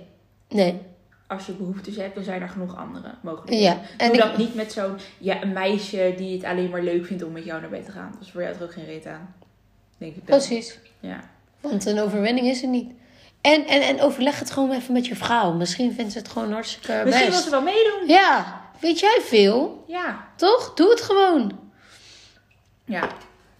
Nee. 0.48 0.80
Als 1.28 1.46
je 1.46 1.52
behoeftes 1.52 1.96
hebt, 1.96 2.14
dan 2.14 2.24
zijn 2.24 2.42
er 2.42 2.48
genoeg 2.48 2.76
andere 2.76 3.14
mogelijkheden. 3.20 3.64
Ja, 3.64 3.80
en 3.96 4.06
Doe 4.06 4.16
ik- 4.16 4.22
dat 4.22 4.36
niet 4.36 4.54
met 4.54 4.72
zo'n 4.72 4.96
ja, 5.18 5.42
een 5.42 5.52
meisje 5.52 6.14
die 6.16 6.36
het 6.36 6.44
alleen 6.44 6.70
maar 6.70 6.82
leuk 6.82 7.06
vindt 7.06 7.22
om 7.22 7.32
met 7.32 7.44
jou 7.44 7.60
naar 7.60 7.70
bed 7.70 7.84
te 7.84 7.90
gaan. 7.92 8.10
Dat 8.12 8.20
is 8.22 8.30
voor 8.30 8.42
jou 8.42 8.54
toch 8.54 8.62
ook 8.62 8.72
geen 8.72 8.84
reet 8.84 9.06
aan? 9.06 9.34
Denk 9.98 10.16
ik 10.16 10.26
dan. 10.26 10.36
Precies. 10.38 10.78
Ja. 11.00 11.20
Want 11.60 11.86
een 11.86 12.00
overwinning 12.00 12.46
is 12.46 12.62
er 12.62 12.68
niet. 12.68 12.92
En, 13.40 13.66
en, 13.66 13.82
en 13.82 14.00
overleg 14.00 14.38
het 14.38 14.50
gewoon 14.50 14.72
even 14.72 14.92
met 14.92 15.06
je 15.06 15.16
vrouw. 15.16 15.52
Misschien 15.52 15.92
vindt 15.92 16.12
ze 16.12 16.18
het 16.18 16.28
gewoon 16.28 16.52
hartstikke 16.52 17.00
Misschien 17.04 17.26
wil 17.26 17.30
best. 17.34 17.44
ze 17.44 17.50
wel 17.50 17.62
meedoen. 17.62 18.06
Ja, 18.06 18.60
weet 18.80 18.98
jij 19.00 19.18
veel? 19.22 19.84
Ja. 19.86 20.28
Toch? 20.36 20.74
Doe 20.74 20.90
het 20.90 21.00
gewoon. 21.00 21.58
Ja. 22.84 23.08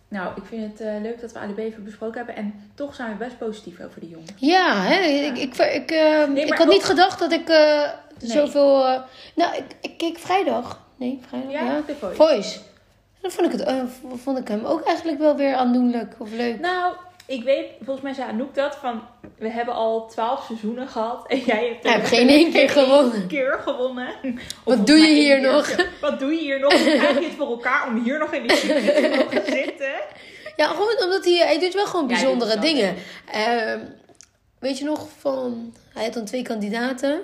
Nou, 0.08 0.28
ik 0.36 0.42
vind 0.44 0.72
het 0.78 0.80
eh, 0.88 1.00
leuk 1.02 1.20
dat 1.20 1.32
we 1.32 1.38
Ali 1.38 1.52
B 1.52 1.58
even 1.58 1.84
besproken 1.84 2.16
hebben. 2.16 2.36
En 2.36 2.70
toch 2.74 2.94
zijn 2.94 3.10
we 3.10 3.16
best 3.24 3.38
positief 3.38 3.80
over 3.80 4.00
die 4.00 4.08
jongen. 4.08 4.28
Ja, 4.36 4.82
hè? 4.82 5.00
Ik, 5.00 5.38
ik, 5.38 5.56
ik, 5.56 5.90
eh, 5.90 6.24
Nee, 6.28 6.42
ik 6.42 6.48
maar 6.48 6.58
had 6.58 6.66
ook- 6.66 6.72
niet 6.72 6.84
gedacht 6.84 7.18
dat 7.18 7.32
ik 7.32 7.48
eh, 7.48 7.82
Nee. 8.20 8.30
zoveel... 8.30 8.86
eh, 8.86 9.00
nou, 9.34 9.56
ik, 9.56 9.64
ik 9.80 9.98
keek 9.98 10.18
vrijdag. 10.18 10.80
Nee, 10.96 11.20
vrijdag, 11.28 11.50
Ja, 11.52 11.62
ja. 11.64 11.80
The 11.86 11.94
Voice. 11.94 12.16
Voice. 12.16 12.58
Dan 13.20 13.30
vond 13.30 13.46
ik, 13.46 13.52
het, 13.52 13.62
eh, 13.68 13.82
vond 14.14 14.38
ik 14.38 14.48
hem 14.48 14.64
ook 14.64 14.82
eigenlijk 14.86 15.18
wel 15.18 15.36
weer 15.36 15.54
aandoenlijk 15.54 16.14
of 16.18 16.30
leuk. 16.32 16.60
Nou, 16.60 16.94
ik 17.28 17.42
weet, 17.44 17.64
volgens 17.82 18.00
mij 18.04 18.12
zei 18.14 18.28
Anouk 18.28 18.54
dat 18.54 18.76
van... 18.76 19.02
We 19.38 19.50
hebben 19.50 19.74
al 19.74 20.06
twaalf 20.08 20.44
seizoenen 20.46 20.88
gehad. 20.88 21.26
En 21.26 21.38
jij 21.38 21.66
hebt 21.82 21.84
er 22.00 22.06
geen 22.06 22.28
één 22.28 22.52
keer 22.52 22.68
gewonnen. 22.70 23.26
keer 23.26 23.58
gewonnen. 23.62 24.08
Of 24.24 24.32
Wat 24.76 24.86
doe 24.86 24.96
je 24.98 25.14
hier 25.14 25.40
nog? 25.40 25.74
Wat 26.00 26.18
doe 26.18 26.32
je 26.32 26.38
hier 26.40 26.60
nog? 26.60 26.72
Krijg 26.82 27.18
je 27.18 27.24
het 27.24 27.34
voor 27.36 27.46
elkaar 27.46 27.86
om 27.88 28.02
hier 28.02 28.18
nog 28.18 28.32
in 28.32 28.46
de 28.46 28.54
jury 28.66 28.86
te 29.02 29.16
mogen 29.18 29.52
zitten? 29.52 29.92
Ja, 30.56 30.66
gewoon 30.66 31.02
omdat 31.04 31.24
hij, 31.24 31.34
hij 31.36 31.58
doet 31.60 31.74
wel 31.74 31.86
gewoon 31.86 32.06
bijzondere 32.06 32.58
dingen. 32.58 32.94
Ehm, 33.32 33.78
weet 34.58 34.78
je 34.78 34.84
nog 34.84 35.06
van, 35.18 35.74
hij 35.94 36.04
had 36.04 36.14
dan 36.14 36.24
twee 36.24 36.42
kandidaten. 36.42 37.20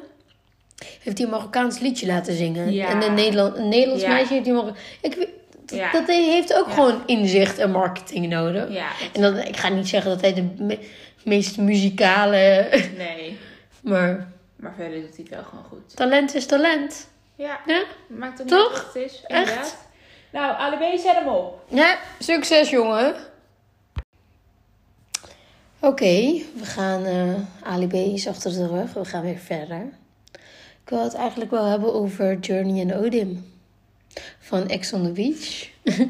Heeft 1.03 1.19
hij 1.19 1.27
een 1.27 1.33
Marokkaans 1.33 1.79
liedje 1.79 2.07
laten 2.07 2.35
zingen. 2.37 2.73
Ja. 2.73 2.89
En 2.89 3.03
een, 3.03 3.15
Nederland, 3.15 3.57
een 3.57 3.69
Nederlands 3.69 4.03
Ja. 4.03 4.09
meisje 4.09 4.33
heeft 4.33 4.47
hij 4.47 4.55
Marok- 4.55 4.77
Ik 5.01 5.15
weet, 5.15 5.29
dat, 5.67 5.79
Ja. 5.79 5.93
dat 5.93 6.07
heeft 6.07 6.55
ook 6.55 6.67
Ja. 6.69 6.73
gewoon 6.75 7.03
inzicht 7.07 7.59
en 7.59 7.71
marketing 7.71 8.29
nodig. 8.29 8.71
Ja, 8.73 8.89
En 9.13 9.21
dan, 9.23 9.37
ik 9.39 9.57
ga 9.57 9.69
niet 9.69 9.89
zeggen 9.89 10.11
dat 10.11 10.21
hij 10.21 10.35
de 10.35 10.43
me- 10.59 10.89
meest 11.25 11.59
muzikale... 11.59 12.69
nee. 12.99 13.39
Maar 13.81 14.33
Maar 14.57 14.73
verder 14.77 15.01
doet 15.01 15.17
hij 15.17 15.25
het 15.25 15.29
wel 15.29 15.43
gewoon 15.43 15.65
goed. 15.65 15.97
talent 15.97 16.35
is 16.35 16.47
talent. 16.47 17.09
Ja, 17.37 17.61
Ja? 17.67 17.83
maakt 18.07 18.39
het 18.39 18.49
Toch? 18.49 18.93
niet 18.95 19.05
het 19.05 19.13
is. 19.13 19.23
Echt? 19.27 19.77
Nou, 20.33 20.77
B, 20.77 20.99
zet 20.99 21.15
hem 21.15 21.29
op. 21.29 21.63
Ja, 21.69 21.97
succes 22.19 22.71
jongen. 22.71 23.15
Oké, 25.81 26.43
we 26.55 26.65
gaan 26.65 27.05
Ali 27.63 27.87
B 27.87 27.93
is 27.93 28.29
achter 28.29 28.53
de 28.53 28.67
rug. 28.67 28.93
We 28.93 29.05
gaan 29.05 29.23
weer 29.23 29.39
verder. 29.39 29.89
Ik 30.85 30.91
wil 30.91 31.03
het 31.03 31.15
eigenlijk 31.15 31.51
wel 31.51 31.65
hebben 31.65 31.95
over 31.95 32.39
Journey 32.39 32.81
en 32.81 32.97
Odim. 33.05 33.54
Van 34.39 34.69
Ex 34.69 34.93
on 34.93 35.03
the 35.03 35.13
Beach. 35.13 35.69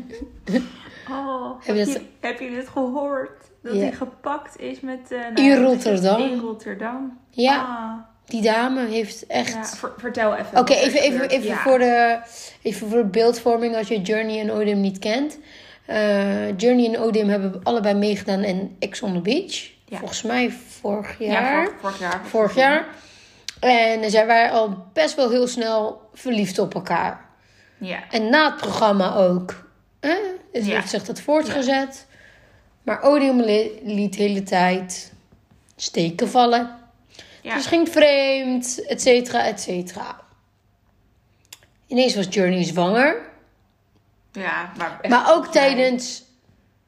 Oh, 1.11 1.51
Heb 1.65 1.77
je 1.77 1.85
dat- 1.85 2.01
heb 2.21 2.41
je 2.41 2.51
dit 2.51 2.69
gehoord? 2.69 3.31
Dat 3.63 3.75
Ja. 3.75 3.81
hij 3.81 3.93
gepakt 3.93 4.61
is 4.61 4.81
met... 4.81 5.01
nou 5.11 5.35
In 5.35 5.45
ja, 5.45 5.55
is 5.55 5.61
Rotterdam. 5.61 6.21
In 6.21 6.39
Rotterdam. 6.41 7.19
Ja, 7.31 7.57
Ah. 7.59 7.93
die 8.25 8.43
dame 8.43 8.87
heeft 8.87 9.27
echt... 9.27 9.53
Ja, 9.53 9.65
ver- 9.65 9.93
vertel 9.97 10.35
even. 10.37 10.59
Oké, 10.59 10.73
even, 10.73 11.01
even, 11.01 11.29
even, 11.29 11.49
Ja. 11.49 11.57
voor 11.57 11.79
de, 11.79 12.19
even 12.63 12.89
voor 12.89 12.99
de 12.99 13.05
beeldvorming 13.05 13.77
als 13.77 13.89
je 13.89 14.01
Journey 14.01 14.41
en 14.41 14.51
Odim 14.53 14.81
niet 14.81 14.99
kent. 14.99 15.39
Eh, 15.87 16.59
Journey 16.59 16.87
en 16.95 17.01
Odim 17.01 17.29
hebben 17.29 17.61
allebei 17.63 17.95
meegedaan 17.95 18.43
in 18.45 18.77
Ex 18.79 19.03
on 19.03 19.13
the 19.13 19.21
Beach. 19.21 19.71
Ja. 19.87 19.99
Volgens 19.99 20.23
mij 20.23 20.51
vorig 20.51 21.19
Ja, 21.19 21.33
jaar. 21.33 21.65
vorig, 21.65 21.81
vorig 21.81 21.99
jaar. 21.99 22.21
vorig 22.27 22.55
jaar. 22.55 22.87
En 23.61 24.11
zij 24.11 24.27
waren 24.27 24.53
al 24.53 24.85
best 24.93 25.15
wel 25.15 25.31
heel 25.31 25.47
snel 25.47 26.09
verliefd 26.15 26.59
op 26.59 26.75
elkaar. 26.75 27.33
Ja. 27.85 28.11
En 28.11 28.29
na 28.29 28.45
het 28.45 28.57
programma 28.57 29.15
ook. 29.15 29.69
Hè? 30.01 30.17
Ja. 30.53 30.75
heeft 30.75 30.89
zich 30.89 31.05
dat 31.05 31.21
voortgezet. 31.21 32.07
Maar 32.83 33.03
Odium 33.03 33.41
li- 33.41 33.81
liet 33.83 34.17
de 34.17 34.23
hele 34.23 34.43
tijd 34.43 35.13
steken 35.77 36.29
vallen. 36.29 36.77
Ja. 37.43 37.55
Dus 37.55 37.67
ging 37.67 37.89
vreemd, 37.89 38.85
et 38.87 39.03
cetera, 39.03 39.45
et 39.45 39.61
cetera. 39.61 40.21
Ineens 41.87 42.15
was 42.15 42.27
Journey 42.31 42.65
zwanger. 42.65 43.17
ja, 44.33 44.73
maar... 44.79 44.99
echt 45.01 45.13
Maar 45.13 45.33
ook 45.35 45.47
tijdens 45.47 46.23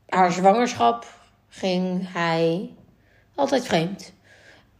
haar 0.09 0.33
zwangerschap 0.33 1.07
ging 1.49 2.13
hij 2.13 2.71
altijd 3.35 3.67
vreemd. 3.67 4.13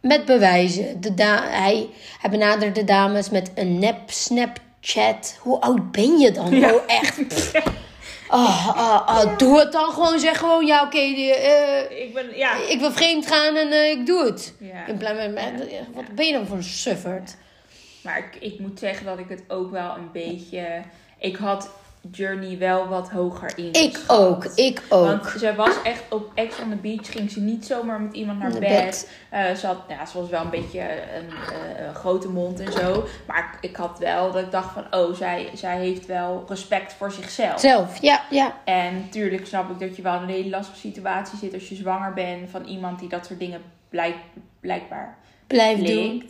Met 0.01 0.25
bewijzen. 0.25 1.01
De 1.01 1.13
hij, 1.23 1.89
hij 2.19 2.29
benaderde 2.29 2.71
de 2.79 2.83
dames 2.83 3.29
met 3.29 3.51
een 3.55 3.79
nep 3.79 4.09
Snapchat. 4.87 5.37
Hoe 5.39 5.61
oud 5.61 5.91
ben 5.91 6.17
je 6.17 6.31
dan? 6.31 6.51
Ja. 6.51 6.73
Oh, 6.73 6.81
echt. 6.87 7.27
Pff. 7.27 7.51
Ah, 8.29 8.67
ah, 8.67 9.07
ah, 9.07 9.37
Doe 9.37 9.59
het 9.59 9.71
dan 9.71 9.91
gewoon. 9.91 10.19
Zeg 10.19 10.37
gewoon, 10.37 10.65
ja, 10.65 10.83
oké, 10.83 10.97
eh, 10.97 12.01
Ik 12.01 12.13
ben... 12.13 12.37
Ja. 12.37 12.55
ik 12.67 12.79
wil 12.79 12.91
vreemd 12.91 13.27
gaan 13.27 13.55
en 13.55 13.71
eh, 13.71 13.89
ik 13.89 14.05
doe 14.05 14.25
het. 14.25 14.53
ja. 14.59 14.85
In 14.87 14.97
plaats 14.97 15.19
van, 15.19 15.33
wat 15.93 16.15
ben 16.15 16.25
je 16.25 16.33
dan 16.33 16.47
voor 16.47 16.57
een 16.57 16.63
sufferd? 16.63 17.35
Maar 18.03 18.17
ik, 18.17 18.35
ik 18.53 18.59
moet 18.59 18.79
zeggen 18.79 19.05
dat 19.05 19.19
ik 19.19 19.29
het 19.29 19.43
ook 19.47 19.71
wel 19.71 19.95
een 19.95 20.11
beetje... 20.11 20.81
Ik 21.19 21.35
had 21.35 21.69
Journey 22.11 22.57
wel 22.57 22.87
wat 22.87 23.09
hoger 23.09 23.51
in. 23.55 23.73
Ik 23.73 24.03
ook, 24.07 24.45
ik 24.45 24.81
ook. 24.89 25.05
Want 25.05 25.25
ze 25.39 25.55
was 25.55 25.81
echt 25.83 26.03
op 26.09 26.31
Ex 26.35 26.59
on 26.59 26.69
the 26.69 26.75
Beach, 26.75 27.11
ging 27.11 27.31
ze 27.31 27.39
niet 27.39 27.65
zomaar 27.65 28.01
met 28.01 28.13
iemand 28.13 28.39
naar 28.39 28.51
bed. 28.51 28.59
bed. 28.59 29.09
Eh, 29.29 29.53
ze, 29.53 29.67
had, 29.67 29.77
ja, 29.87 30.05
ze 30.05 30.19
was 30.19 30.29
wel 30.29 30.41
een 30.41 30.49
beetje 30.49 30.81
een, 30.81 31.29
eh, 31.29 31.95
grote 31.95 32.29
mond 32.29 32.59
en 32.59 32.71
zo. 32.71 33.05
Maar 33.27 33.57
ik, 33.61 33.69
ik 33.69 33.75
had 33.75 33.99
wel 33.99 34.31
dat 34.31 34.41
ik 34.41 34.51
dacht 34.51 34.73
van, 34.73 34.85
oh, 34.91 35.15
zij, 35.15 35.49
zij 35.53 35.77
heeft 35.77 36.05
wel 36.05 36.45
respect 36.47 36.93
voor 36.93 37.11
zichzelf. 37.11 37.59
Zelf, 37.59 38.01
ja, 38.01 38.23
ja. 38.29 38.57
En 38.63 38.95
natuurlijk 38.95 39.45
snap 39.45 39.69
ik 39.69 39.79
dat 39.79 39.95
je 39.95 40.01
wel 40.01 40.15
in 40.15 40.21
een 40.21 40.29
hele 40.29 40.49
lastige 40.49 40.79
situatie 40.79 41.37
zit 41.37 41.53
als 41.53 41.69
je 41.69 41.75
zwanger 41.75 42.13
bent 42.13 42.49
van 42.49 42.65
iemand 42.65 42.99
die 42.99 43.09
dat 43.09 43.25
soort 43.25 43.39
dingen 43.39 43.61
blijk, 43.89 44.15
blijkbaar 44.59 45.17
Blijf 45.47 45.79
doen. 45.79 46.29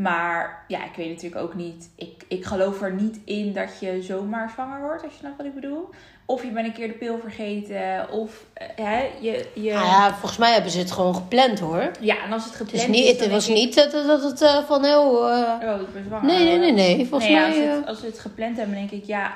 Maar 0.00 0.64
ja, 0.68 0.84
ik 0.84 0.94
weet 0.96 1.08
natuurlijk 1.08 1.42
ook 1.42 1.54
niet. 1.54 1.90
Ik, 1.96 2.24
ik 2.28 2.44
geloof 2.44 2.82
er 2.82 2.92
niet 2.94 3.18
in 3.24 3.52
dat 3.52 3.68
je 3.80 4.02
zomaar 4.02 4.50
zwanger 4.54 4.80
wordt, 4.80 5.02
als 5.02 5.12
je 5.12 5.18
snapt 5.18 5.36
wat 5.36 5.46
ik 5.46 5.54
bedoel. 5.54 5.88
Of 6.26 6.42
je 6.44 6.50
bent 6.50 6.66
een 6.66 6.72
keer 6.72 6.88
de 6.88 6.94
pil 6.94 7.18
vergeten. 7.18 8.10
Of 8.10 8.44
eh, 8.52 8.66
hè, 8.86 9.08
je. 9.20 9.46
je 9.54 9.72
Nou 9.72 9.86
ja, 9.86 10.10
volgens 10.10 10.36
mij 10.38 10.52
hebben 10.52 10.70
ze 10.70 10.78
het 10.78 10.90
gewoon 10.90 11.14
gepland 11.14 11.58
hoor. 11.60 11.90
ja, 12.00 12.22
en 12.24 12.32
als 12.32 12.44
het 12.44 12.52
Het, 12.58 12.62
gepland 12.68 12.88
is 12.88 12.96
niet, 12.96 13.14
is. 13.14 13.20
het 13.20 13.30
was 13.30 13.48
ik, 13.48 13.54
niet 13.54 13.74
dat, 13.74 13.90
dat 13.92 14.22
het 14.22 14.42
eh, 14.42 14.64
van 14.66 14.84
heel. 14.84 15.30
eh, 15.30 15.68
Oh, 15.74 15.80
ik 15.80 15.92
ben 15.92 16.04
zwanger. 16.06 16.26
nee, 16.26 16.44
nee, 16.44 16.58
nee, 16.58 16.72
nee. 16.72 17.06
Volgens 17.06 17.30
Nee, 17.30 17.38
mij. 17.40 17.46
als, 17.48 17.56
het, 17.76 17.86
als 17.86 18.00
we 18.00 18.06
het 18.06 18.18
gepland 18.18 18.56
hebben, 18.56 18.74
denk 18.76 18.90
ik, 18.90 19.04
ja, 19.04 19.34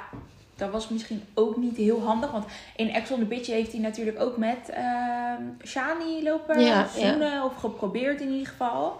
dat 0.56 0.70
was 0.70 0.88
misschien 0.88 1.22
ook 1.34 1.56
niet 1.56 1.76
heel 1.76 2.00
handig. 2.02 2.30
Want 2.30 2.44
in 2.76 2.88
Ex 2.94 3.10
on 3.10 3.18
the 3.18 3.24
Beach 3.24 3.46
heeft 3.46 3.72
hij 3.72 3.80
natuurlijk 3.80 4.20
ook 4.20 4.36
met 4.36 4.68
ehm 4.70 5.42
Shani 5.66 6.22
lopen 6.22 6.60
Ja, 6.60 6.86
zoenen. 6.96 7.42
Of 7.44 7.54
geprobeerd 7.56 8.20
in 8.20 8.30
ieder 8.30 8.46
geval. 8.46 8.96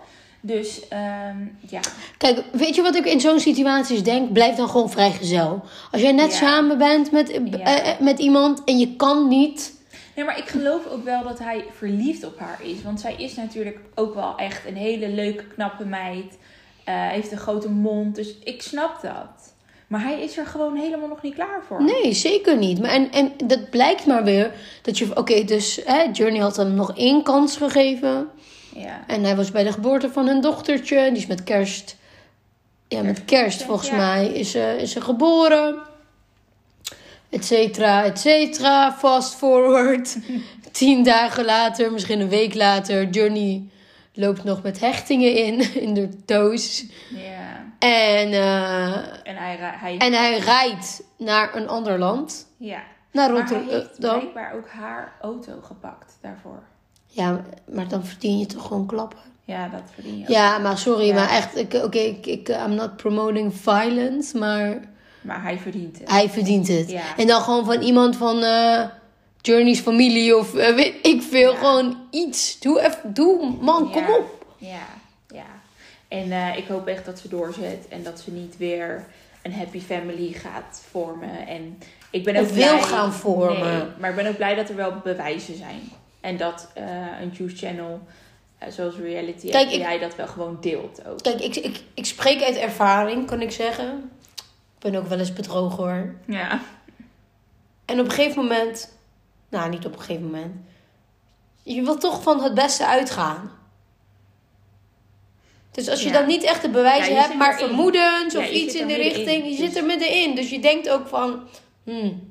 Dus 0.47 0.89
ehm, 0.89 1.37
ja, 1.69 1.81
Kijk, 2.19 2.43
weet 2.53 2.75
je 2.75 2.83
wat 2.83 2.95
ik 2.95 3.05
in 3.05 3.21
zo'n 3.21 3.41
situaties 3.41 4.03
denk? 4.03 4.33
Blijf 4.33 4.57
dan 4.57 4.69
gewoon 4.69 4.91
vrijgezel. 4.91 5.63
Als 5.91 6.03
jij 6.03 6.13
net 6.13 6.31
Ja. 6.31 6.37
samen 6.39 6.79
bent 6.79 7.11
met, 7.13 7.31
eh, 7.31 7.41
Ja. 7.51 7.59
eh, 7.83 8.01
met 8.01 8.19
iemand 8.19 8.65
en 8.65 8.79
je 8.79 8.97
kan 8.97 9.29
niet. 9.29 9.73
Nee, 10.17 10.25
maar 10.25 10.39
ik 10.39 10.49
geloof 10.49 10.87
ook 10.87 11.05
wel 11.05 11.23
dat 11.23 11.39
hij 11.39 11.65
verliefd 11.77 12.25
op 12.25 12.39
haar 12.39 12.59
is. 12.63 12.83
Want 12.83 13.01
zij 13.01 13.15
is 13.19 13.35
natuurlijk 13.35 13.79
ook 13.95 14.15
wel 14.15 14.35
echt 14.37 14.67
een 14.67 14.77
hele 14.77 15.09
leuke, 15.09 15.45
knappe 15.47 15.85
meid. 15.85 16.39
Eh, 16.85 17.09
heeft 17.09 17.33
een 17.33 17.39
grote 17.39 17.69
mond. 17.71 18.15
Dus 18.15 18.35
ik 18.45 18.63
snap 18.63 19.03
dat. 19.03 19.53
Maar 19.87 20.03
hij 20.03 20.21
is 20.23 20.37
er 20.39 20.47
gewoon 20.47 20.77
helemaal 20.77 21.09
nog 21.09 21.23
niet 21.23 21.35
klaar 21.35 21.63
voor. 21.67 21.83
Nee, 21.85 22.13
zeker 22.13 22.57
niet. 22.57 22.81
Maar 22.81 22.91
en, 22.91 23.11
en 23.13 23.33
dat 23.45 23.71
blijkt 23.71 24.07
maar 24.07 24.25
weer 24.25 24.53
dat 24.83 24.99
je. 24.99 25.17
Oké, 25.17 25.45
dus 25.45 25.81
hè, 25.85 26.03
Journey 26.13 26.41
had 26.41 26.57
hem 26.57 26.75
nog 26.75 26.97
één 26.97 27.23
kans 27.23 27.57
gegeven. 27.57 28.29
Ja. 28.75 29.05
En 29.07 29.25
hij 29.25 29.37
was 29.37 29.51
bij 29.51 29.63
de 29.65 29.73
geboorte 29.73 30.11
van 30.13 30.27
hun 30.27 30.41
dochtertje. 30.41 31.09
Die 31.09 31.17
is 31.17 31.27
met 31.27 31.45
kerst. 31.45 31.97
Ja, 32.89 33.03
met 33.03 33.25
kerst 33.25 33.63
volgens 33.63 33.89
Ja. 33.89 33.97
mij 33.97 34.27
is 34.27 34.51
ze, 34.51 34.77
is 34.81 34.93
ze 34.93 35.01
geboren. 35.01 35.79
Et 37.29 37.45
cetera, 37.45 38.05
et 38.05 38.19
cetera. 38.21 38.93
Fast 38.93 39.35
forward. 39.35 40.17
Tien 40.73 41.05
dagen 41.05 41.45
later, 41.45 41.93
misschien 41.93 42.21
een 42.21 42.29
week 42.29 42.55
later. 42.55 43.09
Journey 43.09 43.63
loopt 44.13 44.45
nog 44.45 44.63
met 44.63 44.81
hechtingen 44.81 45.35
in. 45.35 45.73
In 45.85 45.95
de 45.95 46.25
toes. 46.25 46.85
ja. 47.11 47.63
En, 47.79 48.33
eh, 48.33 48.97
En 49.23 49.37
hij... 49.37 49.57
hij 49.61 49.99
en 49.99 50.13
hij 50.13 50.39
rijdt 50.39 51.03
naar 51.19 51.55
een 51.57 51.69
ander 51.69 51.99
land. 51.99 52.47
ja. 52.57 52.83
Naar 53.13 53.33
Maar 53.33 53.49
hij 53.49 53.59
heeft 53.59 53.73
Rotterdam. 53.73 54.19
blijkbaar 54.19 54.53
ook 54.55 54.69
haar 54.69 55.13
auto 55.21 55.53
gepakt 55.63 56.19
daarvoor. 56.21 56.63
Ja, 57.15 57.45
maar 57.73 57.89
dan 57.89 58.05
verdien 58.07 58.39
je 58.39 58.47
toch 58.47 58.67
gewoon 58.67 58.87
klappen. 58.87 59.19
Ja, 59.45 59.69
dat 59.69 59.81
verdien 59.95 60.17
je 60.19 60.23
ook. 60.23 60.29
Ja, 60.31 60.59
maar 60.59 60.79
sorry, 60.79 61.07
Ja. 61.07 61.15
maar 61.15 61.29
echt, 61.31 61.57
ik- 61.57 61.75
oké, 61.75 61.99
ik, 61.99 62.27
ik, 62.27 62.49
I'm 62.49 62.75
not 62.75 62.97
promoting 62.97 63.55
violence, 63.55 64.39
maar 64.39 64.81
Maar 65.21 65.43
hij 65.43 65.59
verdient 65.59 65.99
het. 65.99 66.11
hij 66.11 66.29
verdient 66.31 66.69
het. 66.69 66.91
Ja. 66.91 67.17
En 67.17 67.27
dan 67.27 67.41
gewoon 67.41 67.65
van 67.65 67.81
iemand 67.83 68.17
van 68.17 68.43
eh, 68.43 68.85
Journey's 69.41 69.81
familie 69.81 70.37
of 70.37 70.55
eh, 70.55 70.75
weet 70.75 70.95
ik 71.07 71.23
veel, 71.23 71.53
Ja. 71.53 71.59
gewoon 71.59 71.97
iets. 72.11 72.59
Doe 72.61 72.81
even, 72.81 73.15
doe 73.15 73.53
man, 73.61 73.91
kom 73.91 74.05
op. 74.09 74.45
Ja, 74.59 74.87
ja. 75.35 75.45
En 76.09 76.33
eh, 76.33 76.57
ik 76.57 76.67
hoop 76.69 76.87
echt 76.87 77.05
dat 77.05 77.19
ze 77.19 77.29
doorzet 77.29 77.87
en 77.89 78.03
dat 78.03 78.21
ze 78.21 78.31
niet 78.31 78.57
weer 78.57 79.05
een 79.43 79.53
happy 79.55 79.81
family 79.81 80.33
gaat 80.33 80.83
vormen. 80.91 81.47
En 81.47 81.79
ik 82.11 82.25
ben 82.25 82.37
ook 82.37 82.43
Of 82.43 82.53
wil 82.55 82.81
gaan 82.81 83.13
vormen. 83.13 83.69
Nee, 83.79 83.83
maar 83.99 84.11
ik 84.11 84.17
ben 84.17 84.27
ook 84.27 84.37
blij 84.37 84.55
dat 84.55 84.69
er 84.69 84.77
wel 84.77 84.93
bewijzen 85.05 85.57
zijn. 85.57 85.81
En 86.25 86.37
dat 86.37 86.71
eh, 86.75 87.21
een 87.21 87.31
Juice 87.31 87.57
Channel, 87.57 88.01
eh, 88.59 88.71
zoals 88.71 88.97
Reality 88.97 89.51
Kijk, 89.51 89.69
FBI, 89.69 89.99
dat 89.99 90.17
wel 90.17 90.27
gewoon 90.27 90.57
deelt 90.61 91.07
ook. 91.07 91.23
Kijk, 91.23 91.41
ik, 91.41 91.57
ik, 91.57 91.83
ik 91.95 92.07
spreek 92.07 92.43
uit 92.43 92.57
ervaring, 92.57 93.27
kan 93.27 93.41
ik 93.41 93.51
zeggen. 93.51 94.11
Ik 94.77 94.91
ben 94.91 94.95
ook 94.95 95.07
wel 95.07 95.19
eens 95.19 95.33
bedrogen 95.33 95.85
hoor. 95.85 96.15
Ja, 96.27 96.61
En 97.85 98.01
op 98.01 98.05
een 98.05 98.11
gegeven 98.13 98.43
moment, 98.43 98.97
nou 99.49 99.71
niet 99.71 99.87
op 99.87 99.93
een 99.93 99.99
gegeven 99.99 100.25
moment, 100.25 100.55
je 101.63 101.83
wilt 101.83 102.01
toch 102.01 102.23
van 102.23 102.43
het 102.43 102.55
beste 102.55 102.87
uitgaan. 102.87 103.51
Dus 105.71 105.89
als 105.89 106.03
je 106.03 106.09
Ja. 106.09 106.13
dan 106.15 106.27
niet 106.27 106.43
echt 106.43 106.63
de 106.63 106.79
Ja, 106.79 106.95
je 106.95 107.15
hebt, 107.15 107.35
maar 107.35 107.59
vermoedens 107.59 108.37
of 108.37 108.51
iets 108.51 108.75
in 108.75 108.87
de 108.87 108.95
richting, 108.95 109.45
je 109.47 109.57
zit 109.57 109.77
er 109.77 109.85
middenin. 109.85 110.35
Dus 110.35 110.51
je 110.51 110.61
denkt 110.61 110.89
ook 110.89 111.09
van, 111.09 111.49
hmm, 111.83 112.31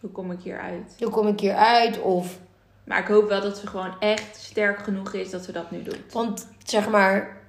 hoe 0.00 0.10
kom 0.10 0.30
ik 0.32 0.40
hier 0.42 0.60
uit? 0.60 0.96
hoe 0.98 1.10
kom 1.10 1.26
ik 1.26 1.40
hier 1.40 1.54
uit? 1.54 2.00
Of, 2.00 2.38
Maar 2.84 2.98
ik 2.98 3.06
hoop 3.06 3.28
wel 3.28 3.40
dat 3.40 3.58
ze 3.58 3.66
gewoon 3.66 4.00
echt 4.00 4.36
sterk 4.36 4.82
genoeg 4.82 5.12
is 5.12 5.30
dat 5.30 5.44
ze 5.44 5.52
dat 5.52 5.70
nu 5.70 5.82
doet. 5.82 6.12
want 6.12 6.46
zeg 6.64 6.88
maar, 6.88 7.40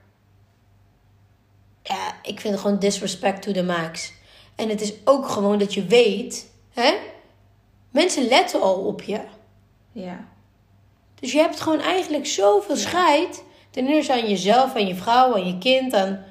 ja, 1.83 2.13
ik 2.23 2.39
vind 2.39 2.53
het 2.53 2.63
gewoon 2.63 2.79
disrespect 2.79 3.41
to 3.41 3.51
the 3.51 3.63
max. 3.63 4.13
En 4.55 4.69
het 4.69 4.81
is 4.81 4.93
ook 5.05 5.27
gewoon 5.27 5.59
dat 5.59 5.73
je 5.73 5.85
weet, 5.85 6.51
hè, 6.73 6.93
mensen 7.89 8.27
letten 8.27 8.61
al 8.61 8.75
op 8.75 9.01
je. 9.01 9.21
Ja, 9.91 10.27
Dus 11.19 11.31
je 11.31 11.37
hebt 11.37 11.59
gewoon 11.59 11.79
eigenlijk 11.79 12.25
zoveel 12.25 12.75
scheid. 12.75 13.43
Ten 13.69 13.87
eerste 13.87 14.13
aan 14.13 14.29
jezelf, 14.29 14.75
aan 14.75 14.87
je 14.87 14.95
vrouw, 14.95 15.33
aan 15.33 15.47
je 15.47 15.57
kind. 15.57 15.93
Aan... 15.93 16.25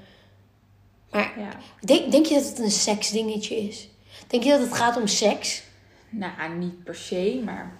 Maar 1.11 1.33
ja. 1.39 1.51
denk, 1.81 2.11
denk 2.11 2.27
je 2.27 2.35
dat 2.35 2.49
het 2.49 2.59
een 2.59 2.71
seksdingetje 2.71 3.57
is? 3.57 3.89
Denk 4.27 4.43
je 4.43 4.51
dat 4.51 4.61
het 4.61 4.75
gaat 4.75 4.97
om 4.97 5.07
seks? 5.07 5.63
Nou, 6.09 6.55
niet 6.59 6.85
per 6.85 6.95
se, 6.95 7.41
maar 7.45 7.80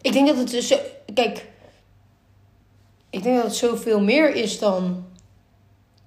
Ik 0.00 0.12
denk 0.12 0.26
dat 0.26 0.36
het 0.36 0.50
dus... 0.50 0.74
Kijk, 1.14 1.46
ik 3.10 3.22
denk 3.22 3.34
dat 3.36 3.44
het 3.44 3.54
zoveel 3.54 4.00
meer 4.00 4.34
is 4.34 4.58
dan 4.58 5.04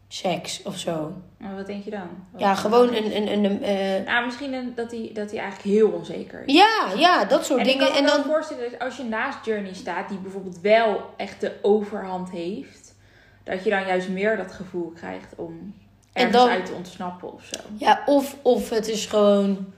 seks 0.07 0.61
of 0.63 0.77
zo. 0.77 1.13
maar 1.37 1.55
wat 1.55 1.65
denk 1.65 1.83
je 1.83 1.89
dan? 1.89 2.07
Wat 2.31 2.41
Ja, 2.41 2.55
gewoon 2.55 2.93
een... 2.93 3.15
een, 3.15 3.27
een, 3.31 3.43
een, 3.43 3.63
eh, 3.63 4.05
Nou, 4.05 4.25
misschien 4.25 4.53
een, 4.53 4.73
dat, 4.75 4.91
hij, 4.91 5.09
dat 5.13 5.33
eigenlijk 5.33 5.61
heel 5.77 5.89
onzeker 5.89 6.43
is. 6.45 6.53
ja, 6.53 6.91
ja, 6.97 7.25
dat 7.25 7.45
soort 7.45 7.59
En 7.59 7.65
ik 7.67 7.71
dingen. 7.71 7.87
kan 7.87 7.97
En 7.97 8.03
me 8.03 8.09
dan... 8.09 8.21
dan 8.21 8.31
voorstellen 8.31 8.71
dat 8.71 8.79
als 8.79 8.97
je 8.97 9.03
naast 9.03 9.45
Journey 9.45 9.73
staat, 9.73 10.09
die 10.09 10.17
bijvoorbeeld 10.17 10.59
wel 10.61 11.01
echt 11.17 11.41
de 11.41 11.53
overhand 11.61 12.29
heeft, 12.29 12.95
dat 13.43 13.63
je 13.63 13.69
dan 13.69 13.85
juist 13.87 14.09
meer 14.09 14.37
dat 14.37 14.51
gevoel 14.51 14.91
krijgt 14.95 15.33
om 15.35 15.73
En 16.13 16.25
ergens 16.25 16.37
dan- 16.43 16.49
uit 16.49 16.65
te 16.65 16.73
ontsnappen 16.73 17.33
of 17.33 17.43
zo. 17.43 17.59
Ja, 17.77 18.03
of, 18.05 18.35
of 18.41 18.69
het 18.69 18.87
is 18.87 19.05
gewoon... 19.05 19.73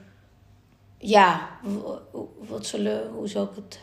Ja, 0.98 1.48
wat 2.48 2.66
zullen... 2.66 3.08
Hoe 3.10 3.28
zal 3.28 3.42
ik 3.44 3.50
het... 3.54 3.78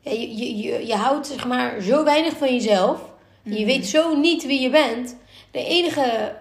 Je, 0.00 0.36
je, 0.36 0.56
je, 0.56 0.86
je 0.86 0.94
houdt 0.94 1.26
zeg 1.26 1.46
maar 1.46 1.80
zo 1.80 2.04
weinig 2.04 2.36
van 2.36 2.54
jezelf. 2.54 3.12
Je 3.42 3.64
weet 3.64 3.86
zo 3.86 4.16
niet 4.16 4.46
wie 4.46 4.60
je 4.60 4.70
bent. 4.70 5.16
De 5.50 5.64
enige 5.64 6.36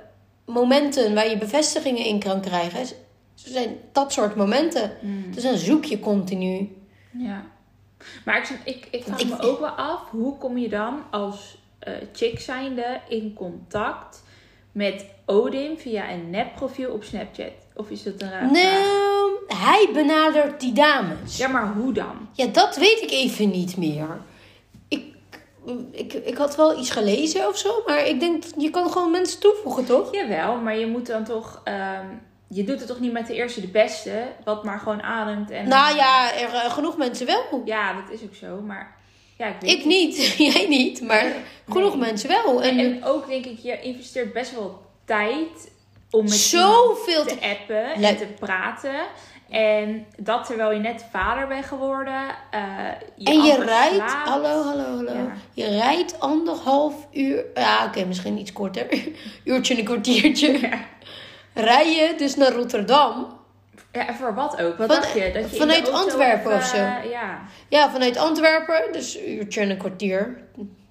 momenten 0.46 1.14
waar 1.14 1.30
je 1.30 1.38
bevestigingen 1.38 2.06
in 2.06 2.20
kan 2.20 2.42
krijgen... 2.42 2.86
zijn 3.36 3.78
dat 3.92 4.14
soort 4.14 4.36
momenten. 4.36 4.92
Dus 5.34 5.44
dan 5.44 5.58
zoek 5.58 5.86
je 5.86 6.00
continu. 6.00 6.76
Ja. 7.12 7.46
Maar 8.26 8.38
ik, 8.38 8.76
ik, 8.76 8.88
ik 8.92 9.04
vraag 9.04 9.26
me 9.26 9.40
ook 9.40 9.60
wel 9.60 9.70
af, 9.70 10.10
hoe 10.10 10.38
kom 10.38 10.58
je 10.58 10.70
dan 10.70 11.04
als 11.12 11.58
eh 11.80 11.94
chick 12.14 12.40
zijnde 12.40 13.02
in 13.10 13.34
contact 13.34 14.24
met 14.72 15.06
Odin 15.26 15.78
via 15.78 16.12
een 16.12 16.30
nepprofiel 16.30 16.92
op 16.92 17.04
Snapchat? 17.04 17.54
Of 17.80 17.90
is 17.90 18.04
dat 18.04 18.14
een 18.22 18.30
raar? 18.30 18.52
Nou, 18.52 19.32
hij 19.48 19.90
benadert 19.94 20.60
die 20.60 20.74
dames. 20.74 21.38
Ja, 21.38 21.48
maar 21.48 21.74
hoe 21.74 21.94
dan? 21.94 22.30
Ja, 22.34 22.46
dat 22.46 22.76
weet 22.76 23.02
ik 23.02 23.12
even 23.12 23.50
niet 23.50 23.78
meer. 23.78 24.22
Ik, 24.88 25.06
ik, 25.92 26.14
ik 26.14 26.38
had 26.38 26.56
wel 26.56 26.80
iets 26.80 26.90
gelezen 26.90 27.48
of 27.48 27.58
zo, 27.58 27.84
maar 27.86 28.08
ik 28.08 28.20
denk, 28.20 28.44
je 28.58 28.70
kan 28.70 28.92
gewoon 28.92 29.12
mensen 29.12 29.40
toevoegen, 29.40 29.86
toch? 29.86 30.14
Jawel, 30.14 30.56
maar 30.56 30.78
je 30.78 30.88
moet 30.88 31.06
dan 31.08 31.24
toch... 31.24 31.62
ehm, 31.64 32.06
je 32.48 32.64
doet 32.64 32.80
het 32.80 32.88
toch 32.88 33.00
niet 33.00 33.12
met 33.12 33.28
de 33.28 33.34
eerste 33.36 33.62
de 33.62 33.68
beste, 33.68 34.24
wat 34.44 34.64
maar 34.64 34.80
gewoon 34.80 35.02
ademt 35.02 35.52
en... 35.52 35.68
Nou 35.68 35.96
ja, 35.96 36.34
er, 36.34 36.54
eh, 36.54 36.74
genoeg 36.74 36.98
mensen 36.98 37.26
wel. 37.26 37.62
Ja, 37.66 37.94
dat 37.94 38.20
is 38.20 38.24
ook 38.24 38.36
zo, 38.36 38.62
maar... 38.62 38.96
Ja, 39.38 39.46
ik 39.48 39.56
weet 39.60 39.72
Ik 39.72 39.86
niet, 39.86 40.18
jij 40.54 40.68
niet, 40.68 41.02
maar 41.02 41.34
genoeg 41.70 41.98
mensen 41.98 42.30
wel. 42.30 42.64
En, 42.64 42.80
en 42.80 43.04
ook 43.04 43.28
denk 43.28 43.46
ik, 43.46 43.60
je 43.60 43.82
investeert 43.82 44.34
best 44.34 44.56
wel 44.56 44.82
tijd 45.06 45.72
om 46.12 46.24
met 46.24 46.34
zoveel 46.34 47.26
te... 47.26 47.38
te 47.38 47.48
appen 47.60 47.94
en 47.94 48.18
te 48.18 48.26
praten. 48.40 48.96
En 49.50 50.06
dat 50.18 50.46
terwijl 50.46 50.72
je 50.72 50.80
net 50.80 51.06
vader 51.12 51.48
bent 51.48 51.66
geworden. 51.66 52.22
eh, 52.52 52.62
je 53.16 53.26
En 53.26 53.42
je 53.42 53.64
rijdt, 53.64 54.12
hallo, 54.12 54.64
hallo, 54.64 54.84
hallo. 54.84 55.14
Ja. 55.14 55.32
Je 55.54 55.66
rijdt 55.70 56.20
anderhalf 56.20 56.94
uur, 57.12 57.46
ja 57.54 57.86
oké, 57.86 58.06
misschien 58.06 58.38
iets 58.38 58.54
korter. 58.54 58.88
Uurtje 59.44 59.74
en 59.74 59.80
een 59.80 59.86
kwartiertje. 59.86 60.60
Ja. 60.60 60.80
Rij 61.54 61.90
je 61.96 62.14
dus 62.18 62.36
naar 62.36 62.52
Rotterdam. 62.52 63.38
Ja, 63.92 64.08
en 64.08 64.16
voor 64.16 64.34
wat 64.34 64.62
ook? 64.62 64.78
Wat 64.78 64.88
Van- 64.88 64.96
dacht 65.02 65.14
je? 65.14 65.32
Dat 65.34 65.52
je 65.52 65.58
vanuit 65.58 65.92
Antwerpen 65.92 66.52
of, 66.52 66.58
of 66.58 66.74
eh, 66.74 67.02
zo? 67.02 67.10
ja. 67.10 67.42
Ja, 67.70 67.90
vanuit 67.92 68.18
Antwerpen, 68.18 68.84
dus 68.92 69.18
een 69.18 69.32
uurtje 69.32 69.62
en 69.62 69.70
een 69.70 69.78
kwartier. 69.78 70.44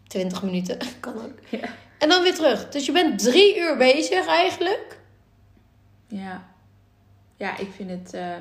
20 0.08 0.42
minuten, 0.42 0.78
kan 1.00 1.14
ook. 1.14 1.38
Ja. 1.48 1.68
En 1.98 2.08
dan 2.08 2.22
weer 2.22 2.34
terug. 2.34 2.68
Dus 2.68 2.86
je 2.86 2.92
bent 2.92 3.18
drie 3.18 3.58
uur 3.58 3.76
bezig 3.76 4.26
eigenlijk. 4.26 4.97
Ja. 6.08 6.46
Ja, 7.36 7.56
ik 7.58 7.68
vind 7.76 7.90
het... 7.90 8.14
eh, 8.14 8.34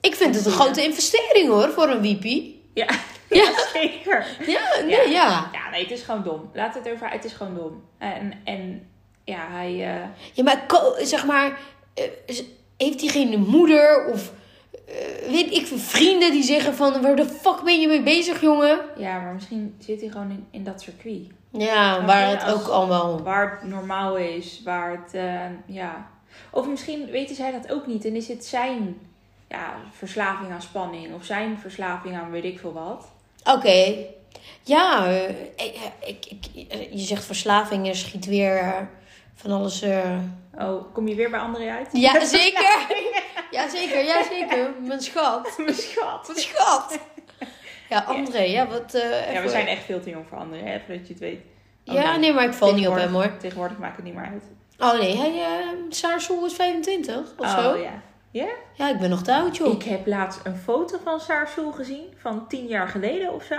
Ik 0.00 0.14
vind 0.14 0.34
het 0.34 0.46
een 0.46 0.52
grote 0.52 0.82
investering 0.84 1.48
hoor, 1.48 1.68
voor 1.70 1.88
een 1.88 2.00
wiepie. 2.00 2.62
ja. 2.74 2.86
Ja. 3.28 3.42
ja, 3.42 3.52
zeker. 3.72 4.26
Ja, 4.46 4.60
nee, 4.84 5.08
ja. 5.10 5.48
Ja, 5.52 5.70
nee, 5.70 5.82
het 5.82 5.90
is 5.90 6.02
gewoon 6.02 6.22
dom. 6.22 6.50
Laat 6.52 6.74
het 6.74 6.88
over... 6.92 7.08
Het 7.10 7.24
is 7.24 7.32
gewoon 7.32 7.54
dom. 7.54 7.82
En, 7.98 8.32
en 8.44 8.88
ja, 9.24 9.48
hij... 9.50 9.70
eh, 9.72 10.08
Ja, 10.32 10.42
maar 10.42 10.64
zeg 11.02 11.26
maar, 11.26 11.58
eh, 11.94 12.04
heeft 12.76 13.00
hij 13.00 13.08
geen 13.10 13.40
moeder 13.40 14.06
of 14.12 14.32
weet 15.28 15.52
ik 15.52 15.66
vrienden 15.76 16.30
die 16.32 16.42
zeggen 16.42 16.74
van 16.74 17.02
waar 17.02 17.16
de 17.16 17.24
fuck 17.24 17.62
ben 17.64 17.80
je 17.80 17.88
mee 17.88 18.02
bezig, 18.02 18.40
jongen? 18.40 18.78
ja, 18.96 19.20
maar 19.20 19.34
misschien 19.34 19.76
zit 19.78 20.00
hij 20.00 20.10
gewoon 20.10 20.30
in, 20.30 20.46
in 20.50 20.64
dat 20.64 20.80
circuit. 20.82 21.26
Ja, 21.52 22.04
waar 22.04 22.28
het 22.28 22.42
als- 22.42 22.52
ook 22.52 22.66
allemaal. 22.68 23.22
waar 23.22 23.50
het 23.60 23.70
normaal 23.70 24.16
is, 24.16 24.60
waar 24.64 24.90
het, 24.90 25.12
ja. 25.66 26.10
Of 26.50 26.66
misschien 26.66 27.06
weten 27.10 27.36
zij 27.36 27.52
dat 27.52 27.72
ook 27.72 27.86
niet 27.86 28.04
en 28.04 28.16
is 28.16 28.28
het 28.28 28.44
zijn 28.44 28.98
ja, 29.48 29.74
verslaving 29.92 30.52
aan 30.52 30.62
spanning 30.62 31.14
of 31.14 31.24
zijn 31.24 31.58
verslaving 31.58 32.16
aan 32.16 32.30
weet 32.30 32.44
ik 32.44 32.58
veel 32.58 32.72
wat. 32.72 33.06
Oké, 33.44 33.94
Ja, 34.62 35.06
eh, 35.06 35.28
ik, 35.56 36.26
ik, 36.28 36.46
ik- 36.54 36.88
je 36.92 36.98
zegt 37.04 37.24
verslaving, 37.24 37.88
er 37.88 37.96
schiet 37.96 38.26
weer 38.26 38.56
eh, 38.58 38.78
van 39.34 39.50
alles. 39.50 39.82
eh. 39.82 40.18
Oh, 40.58 40.92
kom 40.94 41.08
je 41.08 41.14
weer 41.14 41.30
bij 41.30 41.40
André 41.40 41.70
uit? 41.70 41.88
Ja, 41.92 42.24
zeker. 42.38 42.86
Ja, 43.50 43.68
zeker. 43.68 44.04
Ja, 44.04 44.22
zeker. 44.24 44.70
Mijn 44.80 45.00
schat. 45.00 45.54
Mijn 45.58 45.74
schat. 45.74 46.26
Mijn 46.28 46.38
schat. 46.40 46.98
Ja, 47.88 47.98
André, 48.00 48.40
ja, 48.42 48.66
wat... 48.66 48.92
Ja, 49.32 49.42
we 49.42 49.48
zijn 49.48 49.66
echt 49.66 49.84
veel 49.84 50.00
te 50.00 50.10
jong 50.10 50.24
voor 50.28 50.38
André, 50.38 50.58
hè, 50.58 50.80
dat 50.88 51.06
je 51.06 51.12
het 51.12 51.18
weet. 51.18 51.40
Oh, 51.86 51.94
Ja, 51.94 52.16
nee, 52.16 52.32
maar 52.32 52.44
ik 52.44 52.52
val 52.52 52.74
niet 52.74 52.88
op 52.88 52.94
hem, 52.94 53.12
hoor. 53.12 53.36
Tegenwoordig 53.36 53.78
maakt 53.78 53.96
het 53.96 54.04
niet 54.04 54.14
meer 54.14 54.24
uit. 54.32 54.42
Oh 54.78 54.98
nee, 54.98 55.16
hij, 55.16 55.32
uh, 55.32 55.68
Saarsoel 55.88 56.46
is 56.46 56.52
25 56.52 57.16
of 57.16 57.46
oh, 57.46 57.58
zo. 57.58 57.76
ja. 57.76 58.02
Ja? 58.30 58.48
Ja, 58.74 58.88
ik 58.90 58.98
ben 58.98 59.10
nog 59.10 59.22
te 59.22 59.34
oud, 59.34 59.56
joh. 59.56 59.72
Ik 59.72 59.82
heb 59.82 60.06
laatst 60.06 60.40
een 60.44 60.56
foto 60.56 60.98
van 61.04 61.20
Saarsoel 61.20 61.72
gezien, 61.72 62.04
van 62.16 62.48
tien 62.48 62.66
jaar 62.66 62.88
geleden 62.88 63.32
of 63.34 63.44
zo. 63.44 63.56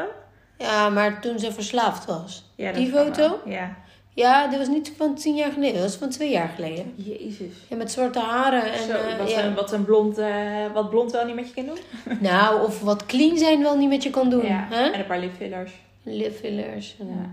Ja, 0.58 0.90
maar 0.90 1.22
toen 1.22 1.40
ze 1.40 1.52
verslaafd 1.52 2.06
was. 2.06 2.44
Ja, 2.56 2.72
Die 2.72 2.92
foto? 2.92 3.22
wel. 3.30 3.42
Ja. 3.46 3.76
Ja, 4.14 4.48
dat 4.48 4.60
was 4.60 4.68
niet 4.68 4.94
van 4.98 5.16
tien 5.16 5.36
jaar 5.36 5.52
geleden, 5.52 5.74
dat 5.74 5.84
was 5.84 5.96
van 5.96 6.10
twee 6.10 6.32
jaar 6.32 6.50
geleden. 6.56 6.94
Jezus. 6.96 7.54
Ja, 7.70 7.76
met 7.76 7.92
zwarte 7.92 8.20
haren 8.20 8.72
en... 8.74 8.84
Zo, 8.84 8.92
eh, 8.92 9.18
wat, 9.18 9.30
ja. 9.32 9.44
een, 9.44 9.54
wat 9.56 9.72
een 9.72 9.86
blond, 9.86 10.18
eh, 10.18 10.28
wat 10.74 10.90
blond 10.90 11.12
wel 11.12 11.26
niet 11.26 11.36
met 11.36 11.48
je 11.48 11.54
kan 11.54 11.66
doen. 11.66 11.80
Nou, 12.30 12.64
of 12.66 12.82
wat 12.82 13.06
clean 13.06 13.38
zijn 13.38 13.62
wel 13.62 13.78
niet 13.78 13.90
met 13.90 14.04
je 14.04 14.10
kan 14.10 14.30
doen. 14.30 14.46
Ja. 14.46 14.68
Hè? 14.70 14.90
En 14.90 15.00
een 15.00 15.06
paar 15.06 15.20
lipfillers. 15.20 15.72
Lip 16.04 16.36
fillers 16.38 16.96
en, 17.00 17.08
Ja. 17.08 17.30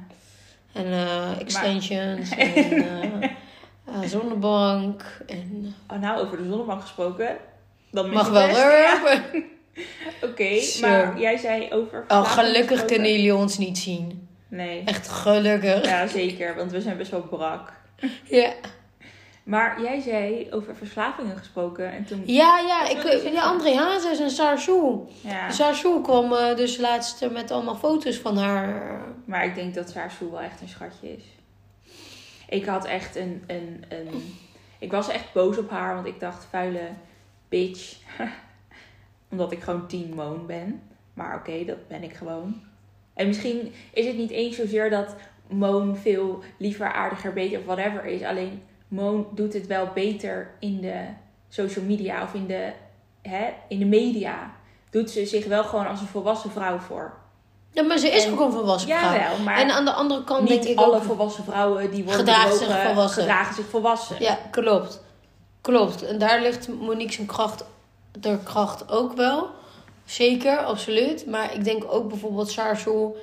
en 0.81 0.87
eh, 0.93 1.41
extensions 1.41 2.31
en 2.37 2.55
eh, 3.21 3.29
eh, 3.85 4.01
zonnebank. 4.03 5.03
En, 5.27 5.75
Oh, 5.93 6.01
nou, 6.01 6.21
over 6.21 6.37
de 6.37 6.49
zonnebank 6.49 6.81
gesproken. 6.81 7.37
Dan 7.91 8.11
mag 8.11 8.29
wel. 8.29 8.49
Ja, 8.49 9.01
Oké, 10.31 10.61
maar 10.81 11.21
jij 11.21 11.37
zei 11.37 11.73
over... 11.73 12.05
Oh, 12.09 12.25
gelukkig 12.25 12.67
gesproken. 12.69 12.87
kunnen 12.87 13.11
jullie 13.13 13.35
ons 13.35 13.59
niet 13.59 13.79
zien. 13.79 14.29
Nee. 14.49 14.83
Echt 14.85 15.09
gelukkig. 15.09 15.85
Ja, 15.85 16.07
zeker, 16.07 16.57
want 16.57 16.71
we 16.71 16.81
zijn 16.81 16.97
best 16.97 17.11
wel 17.11 17.23
brak. 17.23 17.73
Ja, 18.25 18.53
Maar 19.45 19.83
jij 19.83 20.01
zei 20.01 20.47
over 20.51 20.77
verslavingen 20.77 21.37
gesproken 21.37 21.93
en 21.93 22.05
toen... 22.05 22.23
ja, 22.27 22.59
ja, 22.59 22.89
ik, 22.89 23.03
je 23.03 23.31
ja? 23.33 23.43
André 23.43 23.75
Hazes 23.75 24.19
en 24.21 24.31
Sarsoel. 24.31 25.13
Ja, 25.21 25.73
kwam 26.03 26.33
eh, 26.33 26.57
dus 26.57 26.77
laatst 26.77 27.23
eh, 27.23 27.31
met 27.31 27.51
allemaal 27.51 27.77
foto's 27.77 28.17
van 28.17 28.37
haar. 28.37 29.01
maar 29.25 29.45
ik 29.45 29.55
denk 29.55 29.75
dat 29.75 29.91
Saarsoel 29.91 30.31
wel 30.31 30.41
echt 30.41 30.61
een 30.61 30.69
schatje 30.69 31.17
is. 31.17 31.25
Ik 32.55 32.65
had 32.65 32.85
echt 32.85 33.17
een, 33.17 33.43
een, 33.47 33.85
een... 33.89 34.35
Ik 34.79 34.91
was 34.91 35.09
echt 35.09 35.33
boos 35.33 35.59
op 35.59 35.71
haar, 35.71 35.95
want 35.95 36.07
ik 36.07 36.21
dacht, 36.21 36.45
vuile 36.45 36.89
bitch. 37.49 37.97
Omdat 39.31 39.53
ik 39.53 39.63
gewoon 39.63 39.87
teen 39.87 40.15
moon 40.15 40.47
ben. 40.47 40.83
Maar 41.15 41.37
oké, 41.37 41.65
dat 41.65 41.89
ben 41.89 42.03
ik 42.03 42.13
gewoon. 42.13 42.63
En 43.15 43.27
misschien 43.27 43.73
is 43.93 44.07
het 44.07 44.17
niet 44.17 44.31
eens 44.31 44.57
zozeer 44.57 44.91
dat 44.91 45.17
Moon 45.49 45.97
veel 45.97 46.43
liever, 46.57 46.93
aardiger, 46.93 47.33
beter 47.33 47.59
of 47.59 47.65
whatever 47.65 48.05
is. 48.05 48.23
Alleen 48.23 48.63
Moon 48.89 49.27
doet 49.35 49.53
het 49.53 49.67
wel 49.67 49.89
beter 49.95 50.51
in 50.59 50.81
de 50.81 51.05
social 51.49 51.85
media 51.85 52.23
of 52.23 52.35
in 52.35 52.47
de, 52.47 52.73
hè, 53.23 53.49
in 53.69 53.79
de 53.79 53.85
media. 53.85 54.55
Doet 54.91 55.11
ze 55.11 55.27
zich 55.27 55.47
wel 55.47 55.65
gewoon 55.65 55.87
als 55.87 56.01
een 56.01 56.07
volwassen 56.07 56.51
vrouw 56.51 56.79
voor. 56.79 57.24
Ja, 57.75 57.83
maar 57.83 57.99
ze 57.99 58.09
is 58.09 58.25
En- 58.25 58.33
ook 58.33 58.41
een 58.41 58.53
volwassen 58.53 58.89
vrouw. 58.99 59.13
Jawel, 59.13 59.39
maar 59.45 59.59
En 59.59 59.71
aan 59.71 59.85
de 59.85 59.93
andere 59.93 60.25
kant 60.25 60.49
denk 60.49 60.61
niet 60.61 60.69
ik 60.71 60.79
alle 60.79 60.97
ook... 60.97 61.03
volwassen 61.03 61.45
vrouwen 61.45 61.91
die 61.91 62.05
worden 62.05 62.21
Gedragen 62.27 62.59
zich 62.59 62.83
volwassen. 62.83 63.23
gedragen 63.23 63.55
zich 63.55 63.67
volwassen. 63.69 64.17
Ja, 64.21 64.39
klopt. 64.51 65.03
Klopt. 65.61 66.03
En 66.03 66.19
daar 66.19 66.41
ligt 66.43 66.69
Monique 66.69 67.13
zijn 67.13 67.27
kracht, 67.27 67.65
de 68.21 68.39
kracht 68.45 68.91
ook 68.91 69.13
wel. 69.13 69.47
Zeker, 70.05 70.59
absoluut. 70.59 71.27
Maar 71.27 71.55
ik 71.55 71.65
denk 71.65 71.85
ook 71.89 72.09
bijvoorbeeld 72.09 72.51
Sarsoel... 72.51 73.17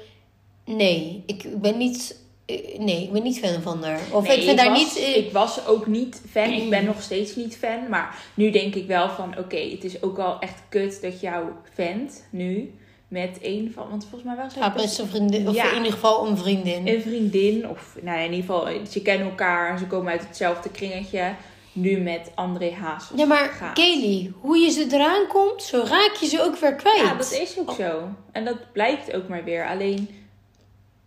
Nee, 0.65 1.23
ik 1.25 1.61
ben 1.61 1.77
niet... 1.77 2.17
eh, 2.45 2.79
Nee, 2.79 3.03
ik 3.03 3.11
ben 3.11 3.23
niet 3.23 3.39
fan 3.39 3.61
van 3.61 3.83
haar. 3.83 3.99
Of 4.11 4.27
Nee, 4.27 4.37
ik 4.37 4.43
vind 4.43 4.59
haar 4.59 4.69
was, 4.69 4.79
niet... 4.79 4.97
eh, 4.97 5.17
Ik 5.17 5.31
was 5.31 5.65
ook 5.67 5.87
niet 5.87 6.21
fan. 6.31 6.51
Ik 6.51 6.69
ben 6.69 6.85
nog 6.85 7.01
steeds 7.01 7.35
niet 7.35 7.57
fan. 7.57 7.89
Maar 7.89 8.15
nu 8.33 8.51
denk 8.51 8.75
ik 8.75 8.87
wel 8.87 9.09
van... 9.09 9.37
Oké, 9.37 9.57
het 9.57 9.83
is 9.83 10.01
ook 10.03 10.17
wel 10.17 10.39
echt 10.39 10.61
kut 10.69 11.01
dat 11.01 11.19
jouw 11.21 11.51
vent 11.73 12.27
nu... 12.29 12.73
Met 13.11 13.37
een 13.41 13.71
van... 13.73 13.89
Want 13.89 14.01
volgens 14.09 14.23
mij 14.23 14.35
wel 14.35 14.63
ja, 14.63 14.73
met 14.75 14.89
zijn 14.89 15.07
vriendin. 15.07 15.47
Of 15.49 15.55
Ja. 15.55 15.69
in 15.69 15.75
ieder 15.77 15.91
geval 15.91 16.27
een 16.27 16.37
vriendin. 16.37 16.87
een 16.87 17.01
vriendin. 17.01 17.69
Of 17.69 17.95
nou 18.01 18.17
ja, 18.17 18.23
in 18.23 18.33
ieder 18.33 18.45
geval... 18.53 18.85
Ze 18.89 19.01
kennen 19.01 19.27
elkaar. 19.29 19.71
En 19.71 19.79
ze 19.79 19.87
komen 19.87 20.11
uit 20.11 20.27
hetzelfde 20.27 20.69
kringetje. 20.69 21.33
Nu 21.73 21.97
met 21.97 22.31
André 22.35 22.71
Hazes 22.73 23.17
Ja, 23.19 23.25
maar 23.25 23.49
gaat. 23.49 23.73
Kelly, 23.73 24.31
hoe 24.39 24.57
je 24.57 24.69
ze 24.69 24.87
eraan 24.91 25.27
komt, 25.27 25.63
zo 25.63 25.83
raak 25.87 26.13
je 26.19 26.25
ze 26.27 26.41
ook 26.41 26.55
weer 26.55 26.75
kwijt. 26.75 26.97
Ja, 26.97 27.13
dat 27.13 27.31
is 27.31 27.59
ook 27.59 27.71
zo. 27.71 28.09
En 28.31 28.45
dat 28.45 28.71
blijkt 28.71 29.13
ook 29.13 29.27
maar 29.27 29.43
weer. 29.43 29.67
Alleen, 29.67 30.09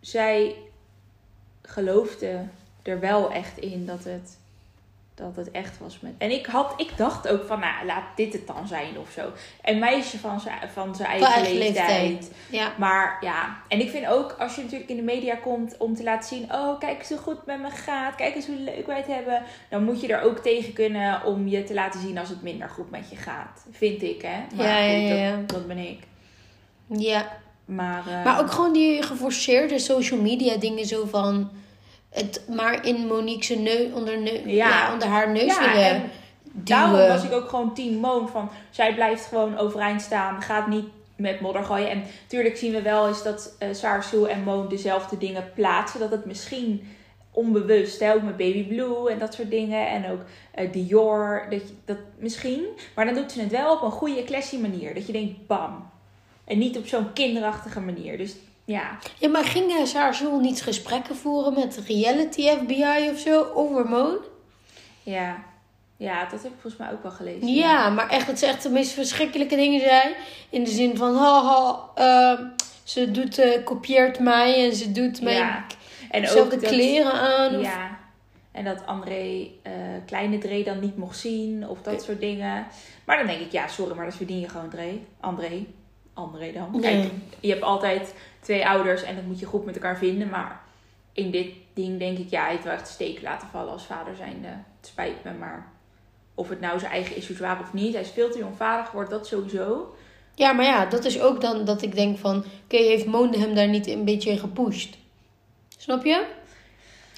zij 0.01 0.55
geloofde 1.63 2.47
er 2.83 3.01
wel 3.01 3.31
echt 3.33 3.59
in 3.59 3.87
dat 3.87 4.05
het, 4.05 4.39
dat 5.15 5.37
het 5.37 5.51
echt 5.51 5.79
was. 5.79 6.01
Met... 6.01 6.13
En 6.19 6.31
ik, 6.31 6.47
had, 6.47 6.75
ik 6.77 6.97
dacht 6.97 7.29
ook 7.29 7.45
van, 7.47 7.61
nou, 7.61 7.87
laat 7.87 8.05
dit 8.17 8.33
het 8.33 8.47
dan 8.47 8.67
zijn 8.67 8.99
of 8.99 9.11
zo. 9.11 9.33
Een 9.63 9.79
meisje 9.79 10.19
van 10.19 10.41
zijn, 10.41 10.59
van 10.73 10.95
zijn 10.95 11.09
eigen, 11.09 11.29
eigen 11.29 11.59
leeftijd. 11.59 12.11
leeftijd. 12.11 12.31
Ja. 12.51 12.73
Maar 12.79 13.19
ja, 13.21 13.57
en 13.69 13.81
ik 13.81 13.91
vind 13.91 14.07
ook 14.07 14.37
als 14.39 14.55
je 14.55 14.63
natuurlijk 14.63 14.91
in 14.91 14.97
de 14.97 15.03
media 15.03 15.35
komt 15.35 15.77
om 15.79 15.95
te 15.95 16.03
laten 16.03 16.29
zien: 16.29 16.53
oh, 16.53 16.79
kijk 16.79 16.99
eens 16.99 17.09
hoe 17.09 17.19
goed 17.19 17.47
met 17.47 17.61
me 17.61 17.71
gaat, 17.71 18.15
kijk 18.15 18.35
eens 18.35 18.47
hoe 18.47 18.57
leuk 18.57 18.87
wij 18.87 18.97
het 18.97 19.07
hebben. 19.07 19.43
Dan 19.71 19.85
moet 19.85 20.01
je 20.01 20.09
er 20.09 20.23
ook 20.23 20.39
tegen 20.39 20.73
kunnen 20.73 21.25
om 21.25 21.49
je 21.49 21.65
te 21.65 21.75
laten 21.75 22.01
zien 22.01 22.19
als 22.19 22.29
het 22.29 22.43
minder 22.43 22.69
goed 22.69 22.91
met 22.91 23.11
je 23.11 23.17
gaat. 23.17 23.67
Vind 23.71 24.03
ik, 24.03 24.23
hè? 24.23 24.57
Maar 24.57 24.67
Ja, 24.67 24.79
ja, 24.79 24.97
ja, 24.97 25.15
ja. 25.15 25.37
Dat, 25.37 25.49
dat 25.49 25.67
ben 25.67 25.79
ik. 25.79 25.99
ja. 26.87 27.43
Maar, 27.65 28.07
eh, 28.07 28.25
Maar 28.25 28.41
ook 28.41 28.51
gewoon 28.51 28.73
die 28.73 29.03
geforceerde 29.03 29.79
social 29.79 30.21
media 30.21 30.57
dingen 30.57 30.87
zo 30.87 31.07
van... 31.07 31.51
Het 32.15 32.43
maar 32.49 32.87
in 32.87 33.07
Monique's 33.07 33.49
neus, 33.49 33.93
onder, 33.93 34.19
neu, 34.23 34.41
ja. 34.45 34.69
Ja. 34.69 34.93
onder 34.93 35.09
haar 35.09 35.31
neus 35.31 35.57
ja, 35.57 35.61
willen 35.61 35.91
en 35.91 36.11
daarom 36.55 37.09
was 37.09 37.25
ik 37.25 37.33
ook 37.33 37.49
gewoon 37.49 37.75
team 37.75 37.95
Moon. 37.95 38.29
Van, 38.29 38.51
zij 38.71 38.95
blijft 38.95 39.27
gewoon 39.27 39.59
overeind 39.59 40.03
staan, 40.03 40.43
gaat 40.43 40.67
niet 40.67 40.87
met 41.17 41.41
modder 41.41 41.65
gooien. 41.65 41.91
En 41.91 42.03
natuurlijk 42.23 42.57
zien 42.57 42.73
we 42.73 42.83
wel 42.83 43.09
eens 43.09 43.23
dat 43.23 43.55
eh 43.59 43.69
Sarsu 43.73 44.25
en 44.25 44.43
Moon 44.43 44.69
dezelfde 44.69 45.19
dingen 45.19 45.51
plaatsen. 45.55 46.01
Dat 46.01 46.11
het 46.11 46.25
misschien 46.25 46.95
onbewust, 47.31 48.01
hè, 48.01 48.15
ook 48.15 48.23
met 48.23 48.37
Baby 48.37 48.67
Blue 48.67 49.11
en 49.11 49.19
dat 49.19 49.35
soort 49.35 49.51
dingen. 49.51 49.89
En 49.89 50.11
ook 50.11 50.21
eh, 50.51 50.73
Dior, 50.73 51.47
dat, 51.51 51.61
je, 51.61 51.75
dat 51.85 51.99
misschien. 52.19 52.65
Maar 52.95 53.05
dan 53.05 53.15
doet 53.15 53.33
ze 53.33 53.41
het 53.41 53.51
wel 53.51 53.73
op 53.73 53.83
een 53.83 53.91
goede, 53.91 54.25
classy 54.25 54.57
manier. 54.57 54.95
Dat 54.95 55.07
je 55.07 55.13
denkt, 55.13 55.47
bam. 55.47 55.91
En 56.45 56.59
niet 56.59 56.77
op 56.77 56.87
zo'n 56.87 57.13
kinderachtige 57.13 57.81
manier. 57.81 58.19
Dus 58.19 58.35
ja, 58.65 58.99
Ja, 59.19 59.29
maar 59.29 59.45
ging 59.45 59.87
Sarzoel 59.87 60.39
niet 60.41 60.63
gesprekken 60.63 61.17
voeren 61.17 61.55
met 61.55 61.81
Reality 61.87 62.49
FBI 62.49 63.11
of 63.13 63.19
zo 63.19 63.43
over 63.55 63.89
Moon? 63.89 64.17
ja. 65.03 65.43
Ja, 65.97 66.21
dat 66.25 66.43
heb 66.43 66.53
ik 66.53 66.59
volgens 66.61 66.77
mij 66.83 66.93
ook 66.93 67.03
wel 67.03 67.13
gelezen. 67.13 67.49
Ja, 67.49 67.89
maar 67.91 68.09
echt 68.09 68.27
dat 68.27 68.39
ze 68.39 68.47
echt 68.47 68.63
de 68.63 68.69
meest 68.69 68.93
verschrikkelijke 68.93 69.57
dingen 69.57 69.81
zei. 69.81 70.15
In 70.51 70.65
de 70.65 70.71
zin 70.71 70.97
van, 70.97 71.17
haha, 71.17 71.81
eh, 71.95 72.41
ze 72.85 73.11
doet, 73.11 73.39
eh, 73.39 73.65
kopieert 73.65 74.19
mij 74.19 74.65
en 74.65 74.77
ze 74.77 74.93
doet 74.93 75.21
mijn 75.23 75.37
Ja. 75.37 75.65
En 76.11 76.31
ook 76.31 76.51
dat- 76.51 76.61
kleren 76.71 77.13
aan. 77.13 77.57
Of, 77.57 77.63
Ja, 77.63 77.99
en 78.53 78.65
dat 78.65 78.87
André 78.87 79.51
eh, 79.63 79.73
kleine 80.07 80.39
Dre 80.39 80.63
dan 80.65 80.81
niet 80.81 80.97
mocht 80.97 81.19
zien 81.19 81.69
of 81.69 81.83
dat 81.83 82.03
soort 82.03 82.21
dingen. 82.21 82.67
Maar 83.05 83.17
dan 83.17 83.27
denk 83.27 83.41
ik, 83.41 83.53
ja, 83.53 83.67
sorry, 83.69 83.95
maar 83.97 84.05
dat 84.07 84.15
verdien 84.17 84.41
je 84.41 84.49
gewoon 84.49 84.69
Dre. 84.71 84.99
André. 85.21 85.65
André 86.15 86.53
dan. 86.53 86.81
Kijk, 86.81 87.11
je 87.41 87.51
hebt 87.51 87.63
altijd 87.63 88.15
twee 88.41 88.67
ouders 88.67 89.03
en 89.03 89.15
dat 89.15 89.25
moet 89.25 89.41
je 89.41 89.47
goed 89.47 89.65
met 89.65 89.75
elkaar 89.75 89.99
vinden. 89.99 90.29
Maar 90.29 90.61
in 91.13 91.31
dit 91.31 91.49
ding 91.75 91.99
denk 91.99 92.19
ik, 92.19 92.31
ja, 92.31 92.43
hij 92.43 92.51
heeft 92.51 92.65
wel 92.65 92.73
echt 92.73 92.87
de 92.87 92.93
steek 92.93 93.23
laten 93.23 93.49
vallen 93.49 93.73
als 93.73 93.85
vader 93.85 94.17
zijnde. 94.17 94.49
Het 94.49 94.87
spijt 94.89 95.25
me, 95.25 95.33
maar 95.33 95.73
of 96.35 96.49
het 96.49 96.61
nou 96.61 96.79
zijn 96.79 96.93
eigen 96.93 97.17
issues 97.17 97.39
waren 97.39 97.63
of 97.63 97.73
niet. 97.73 97.93
Hij 97.93 98.03
is 98.03 98.11
veel 98.11 98.31
te 98.31 98.39
jong 98.39 98.57
vader 98.57 98.87
geworden, 98.87 99.19
dat 99.19 99.27
sowieso. 99.27 99.95
Ja, 100.35 100.53
maar 100.53 100.65
ja, 100.65 100.87
dat 100.87 101.05
is 101.05 101.21
ook 101.21 101.41
dan 101.41 101.65
dat 101.65 101.83
ik 101.83 101.95
denk 101.95 102.19
van... 102.19 102.45
Oké, 102.65 102.77
heeft 102.77 103.07
Moon 103.07 103.35
hem 103.35 103.55
daar 103.55 103.69
niet 103.69 103.87
een 103.87 104.05
beetje 104.05 104.31
in 104.31 104.39
gepusht? 104.39 104.97
Snap 105.77 106.05
je? 106.05 106.27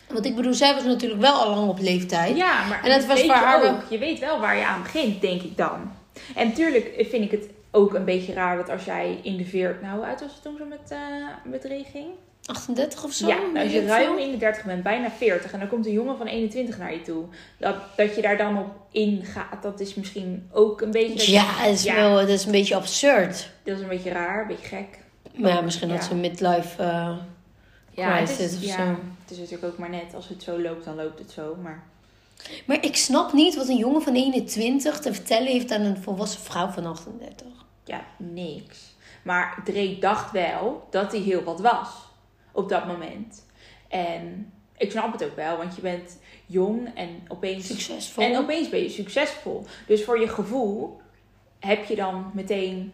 Want 0.08 0.24
ik 0.24 0.36
bedoel, 0.36 0.54
zij 0.54 0.74
was 0.74 0.84
natuurlijk 0.84 1.20
wel 1.20 1.34
al 1.34 1.54
lang 1.54 1.68
op 1.68 1.78
leeftijd. 1.78 2.36
Ja, 2.36 2.66
maar 2.68 2.84
En 2.84 2.90
dat 2.90 3.06
was 3.06 3.20
voor 3.20 3.34
haar 3.34 3.64
ook. 3.64 3.90
Je 3.90 3.98
weet 3.98 4.18
wel 4.18 4.40
waar 4.40 4.56
je 4.56 4.66
aan 4.66 4.82
begint, 4.82 5.20
denk 5.20 5.42
ik 5.42 5.56
dan. 5.56 5.92
En 6.34 6.48
natuurlijk 6.48 6.92
vind 6.96 7.24
ik 7.24 7.30
het 7.30 7.48
ook 7.76 7.94
een 7.94 8.04
beetje 8.04 8.32
raar 8.32 8.56
dat 8.56 8.68
als 8.70 8.84
jij 8.84 9.18
in 9.22 9.36
de 9.36 9.44
veert... 9.44 9.82
Nou, 9.82 9.96
hoe 9.96 10.06
oud 10.06 10.20
was 10.20 10.32
het 10.32 10.42
toen 10.42 10.56
zo 10.58 10.64
met, 10.64 10.90
eh 10.90 10.98
met 11.44 11.64
Ray 11.64 11.84
ging? 11.92 12.06
38 12.46 13.04
of 13.04 13.12
zo? 13.12 13.26
ja, 13.28 13.36
nou, 13.38 13.58
als 13.64 13.72
je 13.72 13.86
ruim 13.86 14.18
in 14.18 14.30
de 14.30 14.36
30 14.36 14.64
bent, 14.64 14.82
bijna 14.82 15.10
40... 15.10 15.52
en 15.52 15.58
dan 15.58 15.68
komt 15.68 15.86
een 15.86 15.92
jongen 15.92 16.16
van 16.16 16.26
21 16.26 16.78
naar 16.78 16.92
je 16.92 17.02
toe... 17.02 17.24
dat, 17.58 17.76
dat 17.96 18.14
je 18.14 18.22
daar 18.22 18.36
dan 18.36 18.58
op 18.58 18.66
ingaat, 18.90 19.62
dat 19.62 19.80
is 19.80 19.94
misschien 19.94 20.48
ook 20.52 20.80
een 20.80 20.90
beetje... 20.90 21.14
dat 21.16 21.24
je- 21.26 21.32
Ja, 21.32 21.62
dat 21.64 21.72
is, 21.72 21.82
ja, 21.82 21.94
Wel, 21.94 22.14
dat 22.14 22.28
is 22.28 22.44
een 22.44 22.52
beetje 22.52 22.74
absurd. 22.74 23.50
dat 23.62 23.76
is 23.76 23.82
een 23.82 23.88
beetje 23.88 24.10
raar, 24.10 24.40
een 24.40 24.46
beetje 24.46 24.66
gek. 24.66 24.98
Maar 25.34 25.50
ja, 25.50 25.60
misschien 25.60 25.88
Ja. 25.88 26.00
ze 26.00 26.10
een 26.10 26.20
midlife... 26.20 26.82
eh, 26.82 27.16
Ja, 27.90 28.16
het 28.16 28.38
is, 28.38 28.54
of 28.56 28.62
ja, 28.62 28.76
zo. 28.76 28.82
het 29.22 29.30
is 29.30 29.36
natuurlijk 29.38 29.64
ook 29.72 29.78
maar 29.78 29.90
net. 29.90 30.14
Als 30.14 30.28
het 30.28 30.42
zo 30.42 30.60
loopt, 30.60 30.84
dan 30.84 30.94
loopt 30.96 31.18
het 31.18 31.30
zo. 31.30 31.56
Maar 31.62 31.82
Maar 32.66 32.84
ik 32.84 32.96
snap 32.96 33.32
niet 33.32 33.56
wat 33.56 33.68
een 33.68 33.76
jongen 33.76 34.02
van 34.02 34.14
21 34.14 34.98
te 34.98 35.14
vertellen 35.14 35.46
heeft 35.52 35.72
aan 35.72 35.80
een 35.80 36.02
volwassen 36.02 36.40
vrouw 36.40 36.68
van 36.68 36.86
38. 36.86 37.46
Ja, 37.86 38.04
niks. 38.16 38.94
Maar 39.22 39.62
Drake 39.64 39.98
dacht 40.00 40.32
wel 40.32 40.86
dat 40.90 41.12
hij 41.12 41.20
heel 41.20 41.42
wat 41.42 41.60
was 41.60 41.88
op 42.52 42.68
dat 42.68 42.86
moment. 42.86 43.46
En 43.88 44.52
ik 44.76 44.90
snap 44.90 45.12
het 45.12 45.24
ook 45.24 45.36
wel, 45.36 45.56
want 45.56 45.76
je 45.76 45.82
bent 45.82 46.18
jong 46.46 46.94
en 46.94 47.22
opeens, 47.28 47.66
Succesvol. 47.66 48.24
en 48.24 48.38
opeens 48.38 48.68
ben 48.68 48.82
je 48.82 48.88
succesvol. 48.88 49.64
Dus 49.86 50.04
voor 50.04 50.20
je 50.20 50.28
gevoel 50.28 51.00
heb 51.58 51.84
je 51.84 51.94
dan 51.96 52.30
meteen 52.34 52.92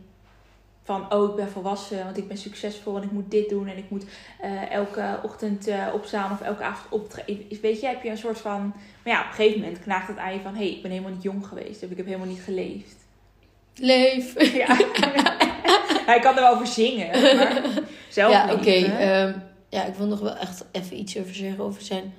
van, 0.83 1.13
oh 1.13 1.31
ik 1.31 1.37
ben 1.37 1.49
volwassen, 1.49 2.05
want 2.05 2.17
ik 2.17 2.29
ben 2.29 2.37
succesvol 2.37 2.97
en 2.97 3.03
ik 3.03 3.11
moet 3.11 3.31
dit 3.31 3.49
doen 3.49 3.69
en 3.69 3.77
ik 3.77 3.91
moet 3.91 4.05
eh, 4.41 4.71
elke 4.71 5.21
ochtend 5.23 5.67
eh, 5.67 5.87
opstaan 5.95 6.33
of 6.33 6.41
elke 6.41 6.63
avond 6.63 6.93
optreden. 6.93 7.61
Weet 7.61 7.81
je, 7.81 7.87
heb 7.87 8.03
je 8.03 8.11
een 8.11 8.19
soort 8.19 8.39
van, 8.39 8.61
maar 9.05 9.13
ja, 9.13 9.21
op 9.21 9.27
een 9.27 9.35
gegeven 9.35 9.61
moment 9.61 9.81
knaagt 9.81 10.09
het 10.09 10.19
aan 10.19 10.33
je 10.33 10.41
van, 10.41 10.55
hé, 10.55 10.65
hey, 10.65 10.71
ik 10.71 10.83
ben 10.83 10.91
helemaal 10.91 11.13
niet 11.13 11.23
jong 11.23 11.47
geweest 11.47 11.83
of 11.83 11.91
ik 11.91 11.97
heb 11.97 12.07
helemaal 12.07 12.27
niet 12.27 12.43
geleefd. 12.43 13.02
Leef. 13.75 14.53
Ja. 14.55 14.77
Hij 16.07 16.21
kan 16.21 16.35
er 16.37 16.43
wel 16.43 16.53
over 16.55 16.67
zingen, 16.67 17.37
maar 17.37 17.63
zelf 18.09 18.33
Ja, 18.33 18.45
niet, 18.45 18.55
oké. 18.55 18.71
ehm, 18.71 19.39
ja, 19.69 19.85
ik 19.85 19.95
wil 19.95 20.07
nog 20.07 20.21
wel 20.21 20.37
echt 20.37 20.65
even 20.73 20.99
iets 20.99 21.19
over 21.19 21.35
zeggen 21.35 21.65
over 21.65 21.83
zijn 21.83 22.15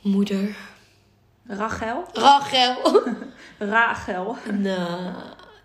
moeder. 0.00 0.56
Rachel? 1.46 2.04
Rachel. 2.12 3.02
Rachel. 3.58 4.36
nou, 4.52 5.12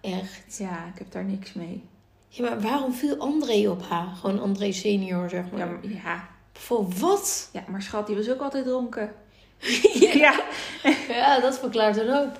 echt. 0.02 0.58
Ja, 0.58 0.86
ik 0.94 0.98
heb 0.98 1.12
daar 1.12 1.24
niks 1.24 1.54
mee. 1.54 1.84
Ja, 2.28 2.44
maar 2.50 2.62
waarom 2.62 2.94
viel 2.94 3.18
André 3.18 3.70
op 3.70 3.84
haar? 3.90 4.08
Gewoon 4.20 4.42
André 4.42 4.72
senior, 4.72 5.30
zeg 5.30 5.44
maar. 5.52 5.60
Ja, 5.60 5.66
maar, 5.66 5.80
ja. 5.88 6.28
Voor 6.54 6.88
wat? 7.00 7.50
ja, 7.54 7.64
maar 7.68 7.82
schat, 7.82 8.08
die 8.08 8.16
was 8.16 8.30
ook 8.30 8.42
altijd 8.42 8.66
dronken. 8.66 9.12
ja. 10.24 10.40
Ja, 11.10 11.40
dat 11.40 11.60
verklaart 11.60 11.98
een 11.98 12.14
hoop. 12.14 12.40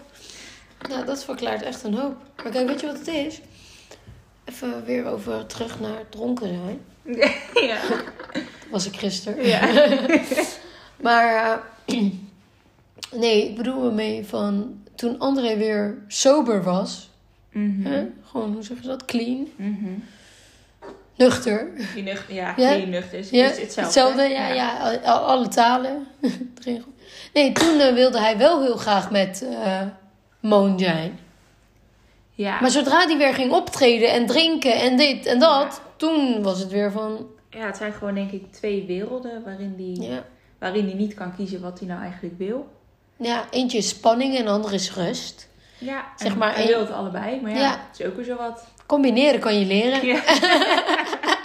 Nou, 0.90 1.06
dat 1.06 1.24
verklaart 1.24 1.62
echt 1.62 1.84
een 1.84 1.94
hoop. 1.94 2.16
Maar 2.44 2.52
kijk, 2.52 2.68
weet 2.68 2.80
je 2.80 2.88
wat 2.88 2.98
het 2.98 3.08
is? 3.08 3.42
Even 4.46 4.86
weer 4.86 5.06
over 5.06 5.46
terug 5.46 5.80
naar 5.80 6.10
dronken 6.10 6.48
zijn. 6.48 6.80
ja. 7.70 7.78
Dat 8.34 8.42
was 8.70 8.86
ik 8.88 8.96
gisteren. 8.96 9.46
Ja. 9.48 9.60
Maar 11.02 11.60
eh, 11.86 11.98
nee, 13.22 13.50
ik 13.50 13.56
bedoel 13.56 13.86
ermee 13.86 14.26
van 14.26 14.82
toen 14.96 15.20
André 15.20 15.58
weer 15.58 15.98
sober 16.08 16.64
was. 16.64 17.10
Mhm. 17.52 17.86
Hè? 17.86 18.06
Gewoon, 18.26 18.54
hoe 18.54 18.64
zeg 18.64 18.82
je 18.82 18.88
dat? 18.88 19.06
Clean. 19.06 19.48
Mhm. 19.56 19.90
Nuchter. 21.16 21.70
Die 21.96 22.04
ja, 22.28 22.54
Ja. 22.58 22.76
die 22.76 22.86
nucht 22.86 23.14
is, 23.14 23.30
Ja, 23.30 23.50
is 23.52 23.76
hetzelfde. 23.76 24.22
ja, 24.24 24.48
ja. 24.48 24.78
al- 24.78 24.98
al- 25.00 25.26
alle 25.26 25.48
talen. 25.48 26.08
Nee, 27.34 27.52
toen 27.52 27.80
eh, 27.80 27.94
wilde 27.94 28.20
hij 28.20 28.38
wel 28.38 28.62
heel 28.62 28.78
graag 28.78 29.12
met 29.12 29.46
eh 29.64 29.82
Moon 30.40 30.80
zijn. 30.80 31.20
Ja. 32.32 32.60
Maar 32.62 32.70
zodra 32.70 33.06
hij 33.06 33.18
weer 33.18 33.34
ging 33.34 33.52
optreden 33.52 34.12
en 34.12 34.26
drinken 34.26 34.74
en 34.80 34.98
dit 34.98 35.26
en 35.26 35.40
dat, 35.40 35.82
toen 35.96 36.44
was 36.44 36.60
het 36.60 36.72
weer 36.72 36.92
van, 36.92 37.28
ja, 37.50 37.66
het 37.66 37.78
zijn 37.78 37.94
gewoon 37.94 38.14
denk 38.14 38.32
ik 38.32 38.52
twee 38.52 38.86
werelden 38.88 39.44
waarin 39.44 39.76
die, 39.76 40.02
ja. 40.02 40.24
waarin 40.60 40.86
die 40.86 40.96
niet 40.96 41.14
kan 41.14 41.36
kiezen 41.36 41.62
wat 41.62 41.80
hij 41.80 41.88
nou 41.88 42.02
eigenlijk 42.02 42.38
wil. 42.38 42.68
Ja, 43.18 43.46
eentje 43.52 43.78
is 43.78 43.90
spanning 43.90 44.38
en 44.38 44.46
de 44.46 44.52
andere 44.52 44.76
is 44.76 44.94
rust. 44.94 45.48
Ja, 45.78 46.06
Zeg 46.16 46.32
en 46.32 46.38
maar 46.38 46.56
hij 46.56 46.68
wil 46.68 46.80
het 46.80 46.92
allebei, 46.92 47.42
maar 47.42 47.52
ja, 47.52 47.58
Ja. 47.58 47.70
het 47.90 48.00
is 48.00 48.06
ook 48.06 48.16
weer 48.16 48.26
zo 48.26 48.36
wat. 48.36 48.64
Combineren 48.86 49.40
kan 49.40 49.60
je 49.60 49.66
leren, 49.66 50.06
Ja. 50.06 50.22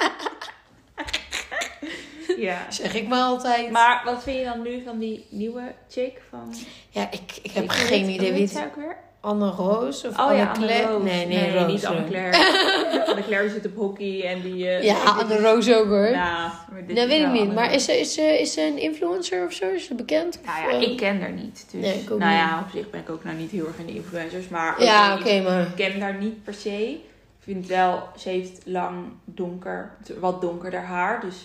ja. 2.36 2.66
zeg 2.82 2.94
ik 2.94 3.08
maar 3.08 3.22
altijd. 3.22 3.70
Maar 3.70 4.02
wat 4.04 4.22
vind 4.22 4.38
je 4.38 4.44
dan 4.44 4.62
nu 4.62 4.82
van 4.86 4.98
die 4.98 5.24
nieuwe 5.28 5.62
chick 5.90 6.20
van... 6.30 6.54
ja, 6.90 7.08
ik, 7.10 7.38
ik 7.42 7.50
heb 7.50 7.68
geen 7.68 8.08
idee 8.08 8.32
wie 8.32 8.42
het 8.42 8.58
ook 8.66 8.76
weer? 8.76 8.96
Anne 9.20 9.50
Roos 9.50 10.04
of 10.04 10.12
Oh 10.12 10.18
Anne 10.18 10.36
ja, 10.36 10.46
Anne 10.52 10.66
Claire? 10.66 10.92
Roos. 10.92 11.02
Nee, 11.02 11.26
nee, 11.26 11.52
Roos. 11.58 11.66
niet 11.72 11.86
Anne. 11.86 12.04
Claire. 12.08 12.36
Anne 13.10 13.22
Claire 13.24 13.48
zit 13.50 13.66
op 13.66 13.76
hockey 13.76 14.22
en 14.24 14.40
die... 14.42 14.68
eh, 14.68 14.82
Ja, 14.82 15.02
Anne 15.04 15.38
Roos 15.40 15.72
ook 15.72 15.86
hoor. 15.86 16.10
Nou, 16.10 16.50
dat 16.86 16.96
is 16.96 17.06
weet 17.06 17.20
ik 17.22 17.30
niet. 17.32 17.40
Anne 17.40 17.52
Maar 17.54 17.72
is 17.74 17.84
ze, 17.84 18.00
is, 18.00 18.14
ze, 18.14 18.40
is 18.40 18.52
ze 18.52 18.60
een 18.66 18.78
influencer 18.78 19.46
of 19.46 19.52
zo? 19.52 19.68
Is 19.70 19.84
ze 19.86 19.94
bekend? 19.94 20.38
Nou 20.44 20.70
ja, 20.72 20.76
eh, 20.78 20.90
ik 20.90 20.96
ken 20.96 21.20
haar 21.20 21.32
niet. 21.32 21.66
Dus, 21.70 21.80
Nee, 21.80 21.94
ik 22.00 22.10
ook 22.10 22.18
nou 22.18 22.30
niet. 22.30 22.40
ja, 22.40 22.60
op 22.66 22.70
zich 22.74 22.90
ben 22.90 23.00
ik 23.00 23.10
ook 23.10 23.24
nou 23.24 23.36
niet 23.36 23.50
heel 23.50 23.66
erg 23.66 23.78
in 23.78 23.86
de 23.86 23.94
influencers. 23.94 24.48
Maar 24.48 24.82
Ja, 24.82 25.12
oké, 25.14 25.22
oké, 25.22 25.40
maar... 25.42 25.60
ik 25.60 25.74
ken 25.76 26.00
haar 26.00 26.14
niet 26.14 26.44
per 26.44 26.54
se. 26.54 26.90
Ik 27.38 27.52
vind 27.52 27.66
wel, 27.66 28.02
ze 28.16 28.28
heeft 28.28 28.60
lang 28.64 28.96
donker, 29.24 29.90
wat 30.20 30.40
donkerder 30.40 30.80
haar. 30.80 31.20
Dus 31.20 31.36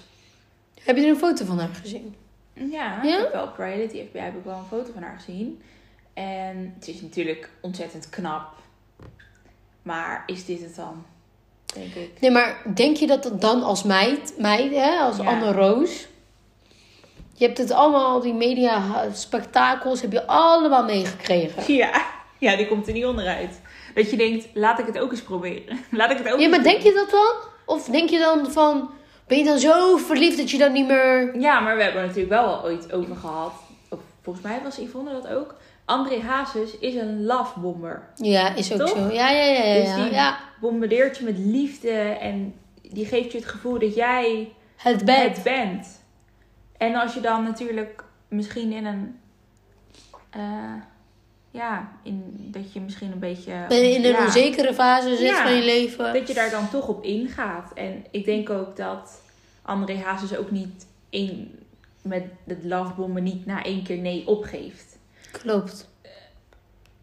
Heb 0.83 0.95
je 0.95 1.03
er 1.03 1.09
een 1.09 1.17
foto 1.17 1.45
van 1.45 1.59
haar 1.59 1.69
gezien? 1.81 2.15
ja, 2.53 2.99
Ja? 3.03 3.17
ik 3.17 3.23
heb 3.23 3.33
wel 3.33 3.53
Reality 3.57 4.05
FBI 4.07 4.19
heb 4.19 4.35
ik 4.35 4.43
wel 4.43 4.57
een 4.57 4.65
foto 4.79 4.91
van 4.93 5.01
haar 5.01 5.15
gezien. 5.25 5.61
En 6.13 6.73
het 6.79 6.87
is 6.87 7.01
natuurlijk 7.01 7.49
ontzettend 7.61 8.09
knap. 8.09 8.53
Maar 9.81 10.23
is 10.25 10.45
dit 10.45 10.61
het 10.61 10.75
dan? 10.75 11.05
Denk 11.73 11.93
ik. 11.93 12.19
Nee, 12.19 12.31
maar 12.31 12.61
denk 12.75 12.97
je 12.97 13.07
dat 13.07 13.23
het 13.23 13.41
dan 13.41 13.63
als 13.63 13.83
meid, 13.83 14.33
meid 14.37 14.71
hè, 14.75 14.97
als 14.99 15.17
Ja. 15.17 15.23
Anne 15.23 15.51
Roos... 15.51 16.07
Je 17.33 17.45
hebt 17.45 17.57
het 17.57 17.71
allemaal, 17.71 18.19
die 18.19 18.33
media 18.33 19.05
spektakels, 19.13 20.01
heb 20.01 20.11
je 20.11 20.27
allemaal 20.27 20.83
meegekregen. 20.83 21.73
Ja, 21.73 22.05
ja, 22.37 22.55
die 22.55 22.67
komt 22.67 22.87
er 22.87 22.93
niet 22.93 23.05
onderuit. 23.05 23.61
Dat 23.95 24.09
je 24.09 24.17
denkt, 24.17 24.47
laat 24.53 24.79
ik 24.79 24.85
het 24.85 24.99
ook 24.99 25.11
eens 25.11 25.21
proberen. 25.21 25.79
Laat 25.91 26.11
ik 26.11 26.17
het 26.17 26.31
ook 26.33 26.39
Ja, 26.39 26.49
maar 26.49 26.63
denk 26.63 26.81
je 26.81 26.93
dat 26.93 27.09
dan? 27.09 27.35
Of 27.65 27.85
denk 27.85 28.09
je 28.09 28.19
dan 28.19 28.51
van, 28.51 28.89
ben 29.29 29.37
je 29.37 29.43
dan 29.43 29.59
zo 29.59 29.97
verliefd 29.97 30.37
dat 30.37 30.51
je 30.51 30.57
dan 30.57 30.71
niet 30.71 30.87
meer... 30.87 31.39
Ja, 31.39 31.59
maar 31.59 31.75
we 31.75 31.83
hebben 31.83 32.01
er 32.01 32.07
natuurlijk 32.07 32.33
wel 32.33 32.45
al 32.45 32.63
ooit 32.63 32.91
over 32.91 33.15
gehad. 33.15 33.53
Of, 33.89 33.99
volgens 34.21 34.45
mij 34.45 34.59
was 34.63 34.77
Yvonne 34.77 35.11
dat 35.11 35.27
ook. 35.27 35.55
André 35.85 36.21
Hazes 36.21 36.77
is 36.77 36.95
een 36.95 37.25
lovebomber. 37.25 38.03
Ja, 38.15 38.55
is 38.55 38.71
ook 38.73 38.79
Toch? 38.79 38.89
zo. 38.89 39.09
Ja, 39.13 39.29
ja, 39.29 39.43
ja, 39.43 39.63
ja. 39.63 39.73
Dus 39.95 40.03
die- 40.03 40.13
ja. 40.13 40.39
Bombardeert 40.61 41.17
je 41.17 41.23
met 41.23 41.37
liefde 41.37 41.91
en 41.99 42.53
die 42.81 43.05
geeft 43.05 43.31
je 43.31 43.37
het 43.37 43.47
gevoel 43.47 43.79
dat 43.79 43.95
jij 43.95 44.51
Het 44.75 45.05
bed. 45.05 45.17
het 45.35 45.43
bent. 45.43 46.01
En 46.77 46.95
als 46.95 47.13
je 47.13 47.19
dan 47.19 47.43
natuurlijk 47.43 48.03
misschien 48.27 48.71
in 48.71 48.85
een... 48.85 49.19
eh, 50.29 50.41
ja, 51.51 51.91
in, 52.03 52.23
dat 52.51 52.73
je 52.73 52.79
misschien 52.79 53.12
een 53.12 53.19
beetje... 53.19 53.51
In 53.69 54.05
een 54.05 54.12
ja, 54.12 54.25
onzekere 54.25 54.73
fase 54.73 55.09
zit 55.15 55.27
Ja. 55.27 55.43
van 55.43 55.55
je 55.55 55.63
leven. 55.63 56.13
Dat 56.13 56.27
je 56.27 56.33
daar 56.33 56.49
dan 56.49 56.69
toch 56.69 56.88
op 56.88 57.03
ingaat. 57.03 57.73
En 57.73 58.05
ik 58.12 58.25
denk 58.25 58.49
ook 58.49 58.75
dat 58.75 59.21
André 59.62 59.97
Hazes 59.97 60.38
ook 60.38 60.51
niet 60.51 60.88
in, 61.09 61.59
met 62.01 62.23
het 62.47 62.63
lovebomben 62.63 63.23
niet 63.23 63.45
na 63.45 63.63
één 63.63 63.83
keer 63.83 63.97
nee 63.97 64.27
opgeeft. 64.27 64.97
Klopt. 65.31 65.88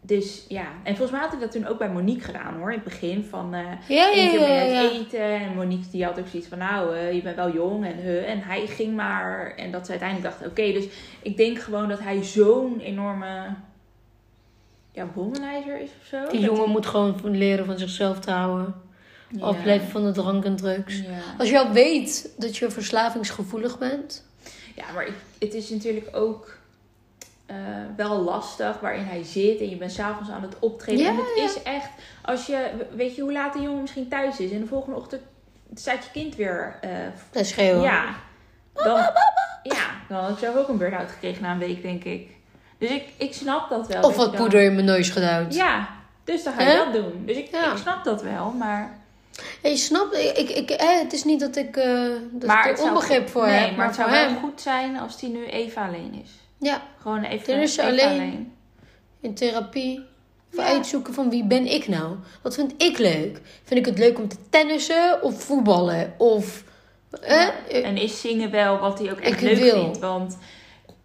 Dus 0.01 0.45
ja, 0.47 0.65
en 0.83 0.95
volgens 0.95 1.11
mij 1.11 1.19
had 1.19 1.33
ik 1.33 1.39
dat 1.39 1.51
toen 1.51 1.67
ook 1.67 1.77
bij 1.77 1.89
Monique 1.89 2.23
gedaan 2.23 2.57
hoor. 2.57 2.71
In 2.71 2.75
het 2.75 2.83
begin 2.83 3.23
van 3.23 3.53
eh 3.53 3.63
Ja, 3.87 4.07
ja, 4.07 4.11
één 4.13 4.29
keer 4.29 4.39
mee 4.39 4.75
uit 4.75 4.91
eten. 4.91 5.19
En 5.19 5.55
Monique 5.55 5.89
die 5.91 6.05
had 6.05 6.19
ook 6.19 6.27
zoiets 6.27 6.47
van 6.49 6.57
nou, 6.57 6.95
eh, 6.95 7.13
je 7.13 7.21
bent 7.21 7.35
wel 7.35 7.53
jong 7.53 7.85
en 7.85 7.95
huh. 7.97 8.29
En 8.29 8.41
hij 8.41 8.67
ging 8.67 8.95
maar. 8.95 9.53
En 9.55 9.71
dat 9.71 9.85
ze 9.85 9.91
uiteindelijk 9.91 10.29
dachten 10.29 10.49
oké. 10.49 10.71
dus 10.73 10.87
ik 11.21 11.37
denk 11.37 11.59
gewoon 11.59 11.89
dat 11.89 11.99
hij 11.99 12.23
zo'n 12.23 12.79
enorme 12.79 13.55
ja, 14.97 15.07
womanizer 15.13 15.79
is 15.81 15.89
of 16.01 16.05
zo. 16.07 16.27
Die 16.31 16.39
jongen 16.39 16.69
moet 16.69 16.85
gewoon 16.85 17.19
leren 17.23 17.65
van 17.65 17.77
zichzelf 17.77 18.19
te 18.19 18.31
houden. 18.31 18.75
Afblijven 19.39 19.89
van 19.89 20.03
de 20.05 20.11
drank 20.11 20.45
en 20.45 20.55
drugs. 20.55 20.97
Ja. 20.99 21.05
Als 21.37 21.49
je 21.49 21.59
al 21.59 21.71
weet 21.71 22.29
dat 22.37 22.57
je 22.57 22.69
verslavingsgevoelig 22.71 23.77
bent. 23.77 24.25
Ja, 24.75 24.85
maar 24.93 25.07
het 25.39 25.53
is 25.53 25.69
natuurlijk 25.69 26.07
ook 26.15 26.57
eh, 27.45 27.55
wel 27.95 28.21
lastig 28.21 28.79
waarin 28.79 29.03
hij 29.03 29.23
zit 29.23 29.59
en 29.59 29.69
je 29.69 29.75
bent 29.77 29.91
s'avonds 29.91 30.29
aan 30.29 30.41
het 30.41 30.59
optreden. 30.59 31.03
Ja, 31.03 31.09
en 31.09 31.15
het 31.15 31.25
ja. 31.37 31.43
is 31.43 31.63
echt, 31.63 31.89
als 32.21 32.45
je, 32.45 32.69
weet 32.95 33.15
je 33.15 33.21
hoe 33.21 33.31
laat 33.31 33.53
de 33.53 33.61
jongen 33.61 33.81
misschien 33.81 34.07
thuis 34.07 34.39
is 34.39 34.51
en 34.51 34.59
de 34.59 34.67
volgende 34.67 34.97
ochtend 34.97 35.21
staat 35.73 36.03
je 36.03 36.09
kind 36.11 36.35
weer. 36.35 36.77
eh, 36.81 36.89
Dat 37.31 37.41
is 37.41 37.49
schreeuwen. 37.49 37.81
ja, 37.81 38.15
dan, 38.73 38.95
ja, 39.63 39.85
dan 40.09 40.17
had 40.23 40.29
ik 40.31 40.37
zelf 40.37 40.55
ook 40.55 40.67
een 40.67 40.77
burn-out 40.77 41.09
gekregen 41.11 41.41
na 41.41 41.51
een 41.51 41.59
week, 41.59 41.81
denk 41.81 42.03
ik. 42.03 42.29
Dus 42.77 42.89
ik, 42.89 43.03
ik 43.17 43.33
snap 43.33 43.69
dat 43.69 43.87
wel. 43.87 44.01
Of 44.03 44.15
wat 44.15 44.31
dan- 44.31 44.41
poeder 44.41 44.61
in 44.61 44.73
mijn 44.73 44.85
neus 44.85 45.09
gedouwd. 45.09 45.53
Ja, 45.53 45.89
dus 46.23 46.43
dan 46.43 46.53
ga 46.53 46.61
je 46.69 46.75
dat 46.77 46.93
doen. 46.93 47.23
Dus 47.25 47.37
ik, 47.37 47.51
Ja. 47.51 47.71
ik 47.71 47.77
snap 47.77 48.03
dat 48.03 48.21
wel, 48.23 48.51
maar... 48.51 48.97
Ja, 49.63 49.69
je 49.69 49.77
snapt, 49.77 50.15
ik, 50.15 50.49
ik, 50.49 50.69
hè, 50.69 50.97
het 51.03 51.13
is 51.13 51.23
niet 51.23 51.39
dat 51.39 51.55
ik, 51.55 51.77
eh 51.77 52.01
dat 52.31 52.47
maar 52.49 52.69
ik 52.69 52.77
er 52.77 52.83
onbegrip 52.83 53.29
voor 53.29 53.45
nee, 53.45 53.55
heb. 53.55 53.67
maar, 53.67 53.77
Maar, 53.77 53.85
het 53.87 53.95
voor 53.95 54.03
zou 54.09 54.15
wel 54.19 54.29
hem, 54.29 54.39
goed 54.39 54.61
zijn 54.61 54.99
als 54.99 55.21
hij 55.21 55.29
nu 55.29 55.45
even 55.45 55.81
alleen 55.81 56.21
is. 56.23 56.29
ja, 56.59 56.81
Gewoon 57.01 57.23
even, 57.23 57.61
is 57.61 57.77
even 57.77 57.91
alleen. 57.91 58.53
in 59.21 59.33
therapie. 59.33 60.05
Of 60.53 60.57
Ja. 60.59 60.63
uitzoeken 60.65 61.13
van 61.13 61.29
wie 61.29 61.43
ben 61.45 61.65
ik 61.73 61.87
nou? 61.87 62.15
Wat 62.41 62.55
vind 62.55 62.73
ik 62.77 62.97
leuk? 62.97 63.41
Vind 63.63 63.79
ik 63.79 63.85
het 63.85 63.97
leuk 63.97 64.17
om 64.17 64.27
te 64.27 64.35
tennissen 64.49 65.21
of 65.21 65.43
voetballen? 65.43 66.13
Of, 66.17 66.63
eh, 67.21 67.47
eh, 67.69 67.85
En 67.85 67.97
is 67.97 68.21
zingen 68.21 68.51
wel 68.51 68.77
wat 68.79 68.99
hij 68.99 69.11
ook 69.11 69.19
echt 69.19 69.41
Ik 69.41 69.41
leuk 69.41 69.57
wil. 69.57 69.81
vindt. 69.83 69.99
Want 69.99 70.37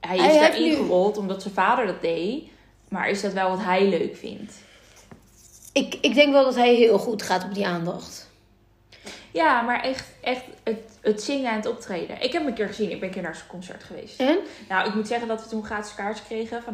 hij 0.07 0.17
is 0.17 0.23
Hij 0.23 0.39
daarin 0.39 0.63
nu- 0.69 0.75
gerold 0.77 1.17
omdat 1.19 1.43
zijn 1.43 1.55
vader 1.55 1.87
dat 1.87 2.01
deed. 2.01 2.43
Maar 2.89 3.09
is 3.09 3.21
dat 3.21 3.33
wel 3.33 3.49
wat 3.49 3.65
hij 3.65 3.89
leuk 3.89 4.17
vindt? 4.17 4.55
ik, 5.73 5.99
ik 6.01 6.15
denk 6.15 6.33
wel 6.33 6.45
dat 6.45 6.55
hij 6.55 6.75
heel 6.75 6.99
goed 6.99 7.23
gaat 7.23 7.45
op 7.45 7.55
die 7.55 7.67
aandacht. 7.67 8.31
Ja, 9.31 9.61
maar 9.63 9.81
echt, 9.81 10.09
echt 10.21 10.43
het, 10.65 10.79
het 11.01 11.23
zingen 11.23 11.51
en 11.51 11.57
het 11.57 11.67
optreden. 11.67 12.17
Ik 12.17 12.33
heb 12.33 12.43
hem 12.43 12.47
een 12.47 12.55
keer 12.55 12.67
gezien. 12.67 12.91
Ik 12.91 12.99
ben 13.01 13.09
een 13.09 13.15
keer 13.15 13.23
naar 13.23 13.35
zijn 13.35 13.49
concert 13.49 13.85
geweest. 13.85 14.21
En? 14.21 14.39
Nou, 14.69 14.89
ik 14.89 14.95
moet 14.95 15.07
zeggen 15.07 15.29
dat 15.29 15.43
we 15.43 15.49
toen 15.49 15.65
gratis 15.65 15.95
kaartjes 15.95 16.27
kregen 16.27 16.63
van 16.63 16.73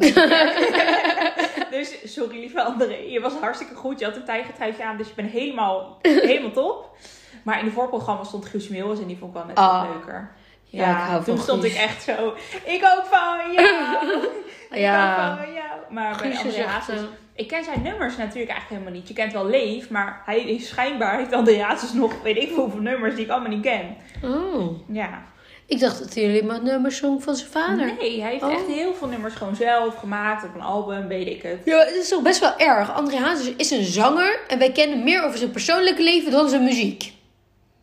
dus 1.77 2.13
sorry 2.13 2.39
lieve 2.39 2.63
André, 2.63 2.95
je 2.95 3.19
was 3.19 3.33
hartstikke 3.33 3.75
goed. 3.75 3.99
Je 3.99 4.05
had 4.05 4.15
een 4.15 4.25
tijgertruitje 4.25 4.83
aan, 4.85 4.97
dus 4.97 5.07
je 5.07 5.13
bent 5.15 5.31
helemaal, 5.31 5.97
helemaal 6.01 6.51
top. 6.51 6.95
Maar 7.43 7.59
in 7.59 7.65
de 7.65 7.71
voorprogramma 7.71 8.23
stond 8.23 8.45
Guus 8.45 8.67
Meeuwis 8.67 8.99
en 8.99 9.07
die 9.07 9.17
vond 9.17 9.31
ik 9.31 9.37
wel 9.37 9.45
net 9.47 9.57
wat 9.59 9.87
leuker. 9.93 10.31
Ja, 10.71 10.87
Ja, 10.87 10.91
ik 10.97 11.03
hou 11.09 11.23
van 11.23 11.33
toen 11.35 11.43
stond 11.43 11.61
Guus. 11.61 11.73
ik 11.73 11.79
echt 11.79 12.03
zo, 12.03 12.33
ik 12.65 12.83
ook 12.97 13.05
van 13.05 13.51
jou. 13.53 14.23
Ik 14.71 14.77
Ja. 14.79 15.31
ook 15.31 15.37
van 15.45 15.53
jou. 15.53 15.65
Maar 15.89 16.17
bij 16.17 16.31
Guus 16.31 16.37
is 16.39 16.43
André 16.45 16.63
Hazes, 16.71 16.95
eh, 16.95 17.03
ik 17.35 17.47
ken 17.47 17.63
zijn 17.63 17.81
nummers 17.81 18.17
natuurlijk 18.17 18.51
eigenlijk 18.51 18.69
helemaal 18.69 18.91
niet. 18.99 19.07
Je 19.07 19.13
kent 19.13 19.33
wel 19.33 19.45
Leef, 19.45 19.89
maar 19.89 20.21
hij 20.25 20.39
is 20.41 20.67
schijnbaar, 20.67 21.17
heeft 21.17 21.33
André 21.33 21.61
Hazes 21.61 21.93
nog, 21.93 22.21
weet 22.21 22.37
ik 22.37 22.49
hoeveel 22.55 22.79
nummers 22.81 23.15
die 23.15 23.23
ik 23.25 23.29
allemaal 23.31 23.49
niet 23.49 23.61
ken. 23.61 23.95
Oh. 24.23 24.79
Ja. 24.91 25.23
Ik 25.65 25.79
dacht 25.79 25.99
dat 25.99 26.13
hij 26.13 26.23
alleen 26.23 26.45
maar 26.45 26.63
nummers 26.63 26.97
zong 26.97 27.23
van 27.23 27.35
zijn 27.35 27.49
vader. 27.49 27.93
Nee, 27.99 28.21
hij 28.21 28.31
heeft 28.31 28.43
Oh. 28.43 28.51
echt 28.51 28.65
heel 28.67 28.93
veel 28.93 29.07
nummers 29.07 29.33
gewoon 29.35 29.55
zelf 29.55 29.95
gemaakt 29.95 30.43
op 30.43 30.55
een 30.55 30.61
album, 30.61 31.07
weet 31.07 31.27
ik 31.27 31.41
het. 31.41 31.61
Ja, 31.65 31.77
het 31.79 31.95
is 31.95 32.09
toch 32.09 32.21
best 32.21 32.39
wel 32.39 32.57
erg. 32.57 32.93
André 32.93 33.17
Hazes 33.17 33.55
is 33.55 33.71
een 33.71 33.83
zanger 33.83 34.39
en 34.47 34.59
wij 34.59 34.71
kennen 34.71 35.03
meer 35.03 35.23
over 35.23 35.37
zijn 35.37 35.51
persoonlijke 35.51 36.03
leven 36.03 36.31
dan 36.31 36.49
zijn 36.49 36.63
muziek. 36.63 37.13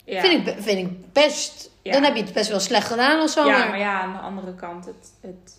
Ja. 0.05 0.20
Vind, 0.20 0.47
ik, 0.49 0.55
vind 0.59 0.78
ik 0.78 1.12
best. 1.12 1.74
Ja. 1.87 1.93
Dan 1.93 2.03
heb 2.03 2.16
je 2.16 2.22
het 2.22 2.32
best 2.32 2.51
wel 2.51 2.61
slecht 2.61 2.87
gedaan 2.87 3.20
als 3.20 3.32
zanger. 3.32 3.59
Ja, 3.59 3.68
maar 3.68 3.78
ja, 3.78 4.01
aan 4.01 4.12
de 4.12 4.18
andere 4.18 4.55
kant, 4.55 4.87
het, 4.87 5.12
het 5.20 5.57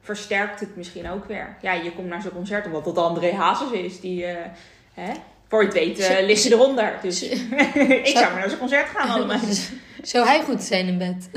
versterkt 0.00 0.60
het 0.60 0.76
misschien 0.76 1.10
ook 1.10 1.24
weer. 1.24 1.56
Ja, 1.60 1.72
je 1.72 1.92
komt 1.92 2.08
naar 2.08 2.22
zo'n 2.22 2.30
concert 2.32 2.66
omdat 2.66 2.84
het 2.84 2.98
André 2.98 3.32
Hazes 3.32 3.70
is. 3.70 4.00
Die, 4.00 4.24
eh, 4.24 4.46
hè, 4.94 5.12
voor 5.48 5.60
je 5.60 5.66
het 5.66 5.76
weet, 5.76 5.98
eh, 5.98 6.16
Ze- 6.16 6.22
ligt 6.22 6.44
eronder. 6.44 6.98
Dus 7.02 7.22
ik 8.02 8.06
zou 8.06 8.24
maar 8.24 8.38
naar 8.40 8.50
zo'n 8.50 8.58
concert 8.58 8.88
gaan 8.88 9.08
allemaal. 9.08 9.38
Zou 10.02 10.26
hij 10.26 10.42
goed 10.42 10.62
zijn 10.62 10.86
in 10.86 10.98
bed? 10.98 11.30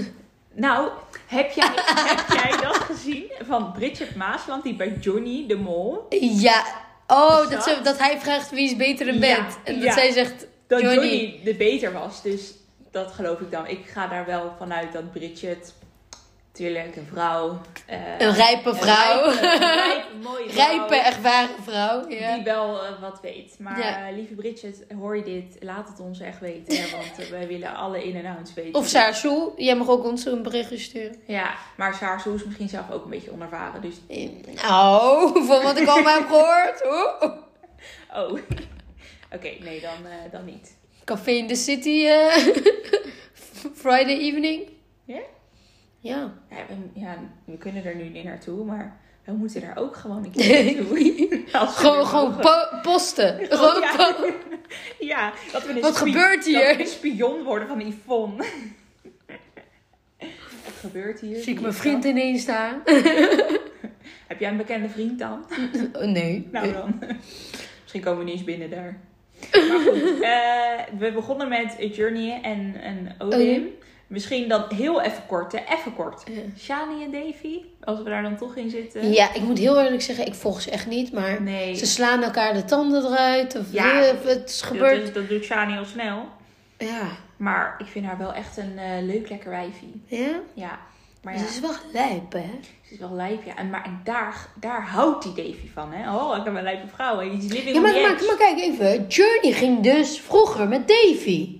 Nou, 0.53 0.89
heb 1.27 1.51
jij, 1.51 1.69
heb 1.95 2.25
jij 2.41 2.61
dat 2.61 2.77
gezien 2.77 3.23
van 3.47 3.71
Bridget 3.71 4.15
Maasland, 4.15 4.63
die 4.63 4.75
bij 4.75 4.97
Johnny 4.99 5.45
de 5.47 5.55
Mol... 5.55 6.05
Ja. 6.19 6.63
Oh, 7.07 7.37
dat, 7.37 7.51
dat? 7.51 7.63
ze, 7.63 7.79
dat 7.83 7.97
hij 7.99 8.19
vraagt 8.19 8.49
wie 8.49 8.65
is 8.65 8.75
beter 8.75 9.07
in 9.07 9.13
Ja, 9.13 9.19
bed. 9.19 9.57
En 9.63 9.73
dat 9.73 9.83
ja. 9.83 9.93
zij 9.93 10.11
zegt 10.11 10.45
Dat 10.67 10.81
Johnny. 10.81 10.95
Johnny. 10.95 11.39
de 11.43 11.53
beter 11.53 11.93
was. 11.93 12.21
Dus 12.21 12.53
dat 12.91 13.11
geloof 13.11 13.39
ik 13.39 13.51
dan. 13.51 13.67
Ik 13.67 13.85
ga 13.85 14.07
daar 14.07 14.25
wel 14.25 14.53
vanuit 14.57 14.91
dat 14.93 15.11
Bridget, 15.11 15.73
natuurlijk 16.51 16.95
een 16.95 17.07
vrouw... 17.11 17.61
eh, 17.85 17.97
een 18.19 18.33
rijpe 18.33 18.75
vrouw. 18.75 19.23
Een 19.25 19.31
rijpe, 19.39 19.53
een 19.53 19.73
rijpe, 19.75 20.07
mooie 20.29 20.49
vrouw. 20.49 20.65
rijpe, 20.77 20.95
ervaren 20.95 21.63
vrouw. 21.63 22.09
Ja. 22.09 22.35
Die 22.35 22.43
wel 22.43 22.83
eh, 22.85 23.01
wat 23.01 23.19
weet. 23.21 23.55
Maar 23.59 23.79
Ja. 23.79 24.07
eh, 24.07 24.15
lieve 24.15 24.33
Bridget, 24.33 24.83
hoor 24.99 25.15
je 25.17 25.23
dit? 25.23 25.63
Laat 25.63 25.87
het 25.87 25.99
ons 25.99 26.19
echt 26.19 26.39
weten. 26.39 26.77
Hè? 26.81 26.89
Want 26.97 27.29
wij 27.29 27.47
willen 27.47 27.75
alle 27.75 28.03
in- 28.03 28.25
en 28.25 28.35
outs 28.35 28.53
weten. 28.53 28.73
Of 28.79 28.87
Sarah 28.87 29.13
Soel. 29.13 29.53
Jij 29.57 29.75
mag 29.75 29.89
ook 29.89 30.03
ons 30.03 30.25
een 30.25 30.43
berichtje 30.43 30.77
sturen. 30.77 31.15
Ja, 31.25 31.53
maar 31.77 31.93
Saar 31.93 32.19
Soe 32.19 32.35
is 32.35 32.43
misschien 32.43 32.69
zelf 32.69 32.91
ook 32.91 33.03
een 33.03 33.09
beetje 33.09 33.31
onervaren. 33.31 33.81
Dus, 33.81 33.95
Nou, 34.61 35.31
van 35.47 35.63
wat 35.63 35.77
ik 35.77 35.87
allemaal 35.87 36.13
heb 36.19 36.27
gehoord. 36.27 36.85
Oeh. 36.85 37.31
oh. 38.15 38.39
Oké, 39.35 39.49
nee, 39.59 39.81
dan, 39.81 39.91
dan 40.31 40.45
niet. 40.45 40.77
Café 41.05 41.31
in 41.31 41.47
the 41.47 41.55
City. 41.55 42.05
eh, 42.05 42.35
Friday 43.81 44.17
evening. 44.19 44.67
Ja? 45.05 45.19
Ja. 45.99 46.33
Ja 46.49 46.57
we, 46.67 46.99
ja, 46.99 47.17
we 47.45 47.57
kunnen 47.57 47.85
er 47.85 47.95
nu 47.95 48.03
niet 48.09 48.23
naartoe, 48.23 48.65
maar 48.65 48.99
we 49.25 49.31
moeten 49.31 49.63
er 49.63 49.75
ook 49.77 49.95
gewoon 49.95 50.23
een 50.23 50.31
keer 50.35 50.63
naartoe. 50.75 51.29
Gewoon, 51.67 52.05
gewoon 52.05 52.35
po- 52.39 52.79
posten. 52.81 53.45
Gewoon 53.49 53.81
ja. 53.81 53.95
po- 53.95 54.33
Ja, 54.99 55.33
dat 55.51 55.65
we 55.65 55.73
een 55.73 55.81
Wat 55.81 55.97
gebeurt 55.97 56.45
hier? 56.45 56.65
Dat 56.67 56.75
we 56.75 56.81
een 56.81 56.87
spion 56.87 57.43
worden 57.43 57.67
van 57.67 57.79
Yvonne. 57.87 58.45
Wat 60.65 60.73
gebeurt 60.79 61.19
hier? 61.19 61.41
Zie 61.43 61.53
ik 61.53 61.61
mijn 61.61 61.73
vriend 61.73 62.03
ineens 62.03 62.41
staan. 62.41 62.81
Heb 64.27 64.39
jij 64.39 64.49
een 64.49 64.57
bekende 64.57 64.89
vriend 64.89 65.19
dan? 65.19 65.45
Oh, 65.93 66.01
nee. 66.03 66.47
Nou 66.51 66.71
dan. 66.73 66.99
Misschien 67.81 68.01
komen 68.01 68.17
we 68.19 68.23
niet 68.25 68.33
eens 68.33 68.43
binnen 68.43 68.69
daar. 68.69 68.99
Maar 69.69 69.79
goed, 69.79 70.21
eh, 70.21 70.99
we 70.99 71.11
begonnen 71.11 71.47
met 71.49 71.75
Journey 71.95 72.39
en, 72.41 72.75
en 72.81 73.15
Odin. 73.19 73.39
Odin. 73.39 73.69
Misschien 74.07 74.47
dan 74.49 74.63
heel 74.75 75.01
even 75.01 75.25
kort, 75.27 75.51
hè? 75.51 75.57
Even 75.77 75.93
kort. 75.95 76.23
Ja. 76.31 76.41
Shani 76.59 77.03
en 77.03 77.11
Davy, 77.11 77.57
als 77.83 77.97
we 78.03 78.09
daar 78.09 78.21
dan 78.21 78.37
toch 78.37 78.55
in 78.55 78.69
zitten. 78.69 79.11
Ja, 79.13 79.33
ik 79.33 79.41
moet 79.41 79.57
heel 79.57 79.81
eerlijk 79.81 80.01
zeggen, 80.01 80.25
ik 80.25 80.33
volg 80.33 80.61
ze 80.61 80.71
echt 80.71 80.87
niet. 80.87 81.11
Maar 81.13 81.41
Nee, 81.41 81.75
ze 81.75 81.85
slaan 81.85 82.23
elkaar 82.23 82.53
de 82.53 82.65
tanden 82.65 83.05
eruit. 83.05 83.55
Of 83.55 83.65
Ja. 83.71 83.85
ja. 83.99 84.01
het 84.23 84.49
is 84.49 84.59
dat, 84.59 84.67
gebeurd. 84.69 85.01
is- 85.03 85.13
dat 85.13 85.29
doet 85.29 85.43
Shani 85.43 85.77
al 85.77 85.85
snel. 85.85 86.25
Ja. 86.77 87.07
Maar 87.37 87.75
ik 87.77 87.85
vind 87.85 88.05
haar 88.05 88.17
wel 88.17 88.33
echt 88.33 88.57
een 88.57 88.77
eh, 88.77 89.01
leuk, 89.01 89.29
lekker 89.29 89.49
wijfie. 89.49 90.01
Ja? 90.05 90.39
Ja, 90.53 90.79
maar 91.21 91.37
Ze 91.37 91.43
ja, 91.43 91.49
is 91.49 91.59
wel 91.59 91.71
lijp, 91.93 92.31
hè? 92.31 92.49
ze 92.87 92.93
is 92.93 92.99
wel 92.99 93.11
lijp, 93.13 93.43
ja. 93.43 93.55
En, 93.55 93.69
maar 93.69 93.99
daar, 94.03 94.47
daar 94.59 94.87
houdt 94.87 95.23
die 95.23 95.33
Davy 95.33 95.69
van, 95.73 95.91
hè. 95.93 96.15
Oh, 96.15 96.37
ik 96.37 96.43
heb 96.43 96.55
een 96.55 96.63
lijpe 96.63 96.87
vrouw. 96.87 97.19
hè. 97.19 97.25
Is 97.25 97.43
living 97.43 97.75
Ja, 97.75 97.81
maar, 97.81 97.93
maar, 97.93 98.11
edge. 98.13 98.25
maar 98.25 98.35
kijk 98.37 98.59
even. 98.59 99.07
Journey 99.07 99.51
ging 99.51 99.79
dus 99.83 100.19
vroeger 100.19 100.67
met 100.67 100.87
Davy. 100.87 101.59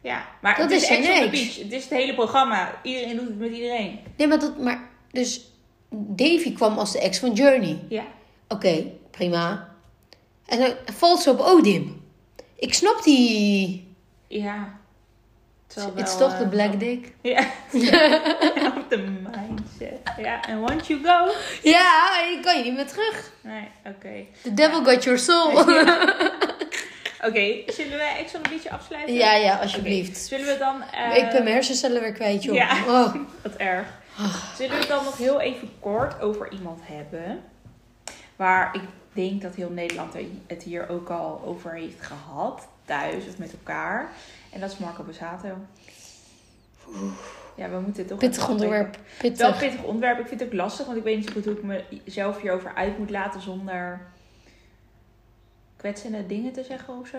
Ja, 0.00 0.26
maar 0.42 0.56
Dat 0.56 0.70
het 0.70 0.82
is 0.82 0.90
is 0.90 0.96
on 0.96 1.02
the 1.02 1.08
ex. 1.10 1.30
Beach. 1.30 1.56
Het 1.58 1.72
is 1.72 1.82
het 1.82 1.92
hele 1.92 2.14
programma. 2.14 2.80
Iedereen 2.82 3.16
doet 3.16 3.26
het 3.28 3.38
met 3.38 3.52
iedereen. 3.52 3.98
Nee, 4.16 4.26
maar 4.26 4.38
dat... 4.38 4.58
Maar, 4.58 4.88
dus 5.12 5.50
Davy 5.90 6.52
kwam 6.52 6.78
als 6.78 6.92
de 6.92 7.00
ex 7.00 7.18
van 7.18 7.32
Journey. 7.32 7.78
Ja. 7.88 8.04
Oké, 8.48 8.84
prima. 9.10 9.68
En 10.46 10.58
dan 10.58 10.72
valt 10.94 11.20
ze 11.20 11.30
op 11.30 11.40
Odin. 11.40 12.02
Ik 12.56 12.74
snap 12.74 13.02
die... 13.02 13.88
Ja. 14.28 14.78
Het 15.66 15.76
is 15.76 16.16
wel, 16.16 16.28
toch 16.28 16.38
de 16.38 16.44
eh, 16.44 16.50
black 16.50 16.80
dick? 16.80 17.12
Ja. 17.20 17.46
De 18.90 18.96
mindset. 18.96 20.00
Ja, 20.18 20.44
en 20.46 20.58
once 20.58 20.86
you 20.96 21.00
go. 21.04 21.32
Ja, 21.62 22.20
ik 22.30 22.42
kan 22.42 22.58
je 22.58 22.64
niet 22.64 22.74
meer 22.74 22.86
terug. 22.86 23.30
Nee, 23.40 23.68
oké. 23.84 24.24
The 24.42 24.54
devil 24.54 24.84
got 24.84 25.04
your 25.04 25.18
soul. 25.18 25.58
Oké, 27.26 27.72
zullen 27.72 27.96
we 27.98 28.14
Ex 28.18 28.34
on 28.34 28.42
the 28.42 28.48
Beach 28.48 28.68
afsluiten? 28.68 29.14
Ja, 29.14 29.34
ja, 29.34 29.56
alsjeblieft. 29.58 30.18
Zullen 30.18 30.46
we 30.46 30.56
dan... 30.58 30.82
eh, 30.82 31.16
ik 31.16 31.30
ben 31.30 31.42
mijn 31.42 31.54
hersencellen 31.54 32.00
weer 32.00 32.12
kwijt, 32.12 32.42
joh. 32.42 32.54
Ja. 32.54 32.76
Oh. 32.86 33.14
Wat 33.42 33.54
erg. 33.56 33.86
Zullen 34.56 34.72
we 34.72 34.78
het 34.78 34.88
dan 34.88 35.04
nog 35.04 35.16
heel 35.16 35.40
even 35.40 35.70
kort 35.80 36.20
over 36.20 36.52
iemand 36.52 36.80
hebben? 36.82 37.42
Waar 38.36 38.74
ik 38.74 38.82
denk 39.12 39.42
dat 39.42 39.54
heel 39.54 39.70
Nederland 39.70 40.14
het 40.46 40.62
hier 40.62 40.88
ook 40.88 41.08
al 41.08 41.42
over 41.44 41.72
heeft 41.74 42.02
gehad. 42.06 42.68
Thuis 42.84 43.26
of 43.28 43.38
met 43.38 43.52
elkaar. 43.52 44.10
En 44.52 44.60
dat 44.60 44.70
is 44.72 44.78
Marco 44.78 45.02
Borsato. 45.02 45.48
Ja, 47.56 47.68
we 47.70 47.78
moeten 47.80 48.06
toch 48.06 48.18
Pittig 48.18 48.48
onderwerp. 48.48 48.94
Is 48.94 49.00
wel 49.20 49.30
Pittig. 49.30 49.58
pittig 49.58 49.82
onderwerp. 49.84 50.18
Ik 50.18 50.26
vind 50.26 50.40
het 50.40 50.48
ook 50.48 50.54
lastig, 50.54 50.86
want 50.86 50.98
ik 50.98 51.04
weet 51.04 51.16
niet 51.16 51.26
zo 51.26 51.32
goed 51.32 51.44
hoe 51.44 51.54
ik 51.54 51.84
mezelf 52.04 52.40
hierover 52.40 52.72
uit 52.74 52.98
moet 52.98 53.10
laten 53.10 53.40
zonder 53.40 54.00
kwetsende 55.76 56.26
dingen 56.26 56.52
te 56.52 56.64
zeggen 56.64 56.98
of 57.00 57.06
zo. 57.08 57.18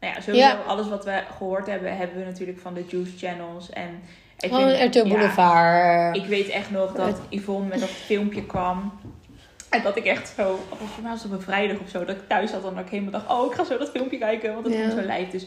Nou 0.00 0.14
ja, 0.14 0.20
sowieso 0.20 0.46
Ja. 0.46 0.60
alles 0.66 0.88
wat 0.88 1.04
we 1.04 1.22
gehoord 1.36 1.66
hebben, 1.66 1.96
hebben 1.96 2.18
we 2.18 2.24
natuurlijk 2.24 2.58
van 2.58 2.74
de 2.74 2.84
Juice 2.88 3.16
Channels. 3.26 3.70
En 3.70 3.88
ik 4.38 4.50
RTL 4.52 4.98
ja, 4.98 5.08
Boulevard. 5.08 6.16
ik 6.16 6.24
weet 6.26 6.48
echt 6.48 6.70
nog 6.70 6.92
dat 6.92 7.20
Yvonne 7.28 7.68
met 7.68 7.80
dat 7.80 7.88
filmpje 7.88 8.46
kwam. 8.46 8.92
En 9.70 9.82
dat 9.82 9.96
ik 9.96 10.04
echt 10.04 10.32
zo, 10.36 10.58
volgens 10.68 11.00
mij 11.02 11.10
was 11.10 11.22
het 11.22 11.32
op 11.32 11.38
een 11.38 11.44
vrijdag 11.44 11.78
of 11.78 11.88
zo, 11.88 12.04
dat 12.04 12.16
ik 12.16 12.28
thuis 12.28 12.50
zat 12.50 12.64
en 12.64 12.74
dat 12.74 12.84
ik 12.84 12.90
helemaal 12.90 13.12
dacht, 13.12 13.30
oh 13.30 13.46
ik 13.46 13.52
ga 13.52 13.64
zo 13.64 13.78
dat 13.78 13.90
filmpje 13.90 14.18
kijken, 14.18 14.52
want 14.54 14.64
het 14.66 14.74
Ja. 14.74 14.80
komt 14.80 14.92
zo 15.00 15.06
lijf. 15.06 15.30
Dus 15.30 15.46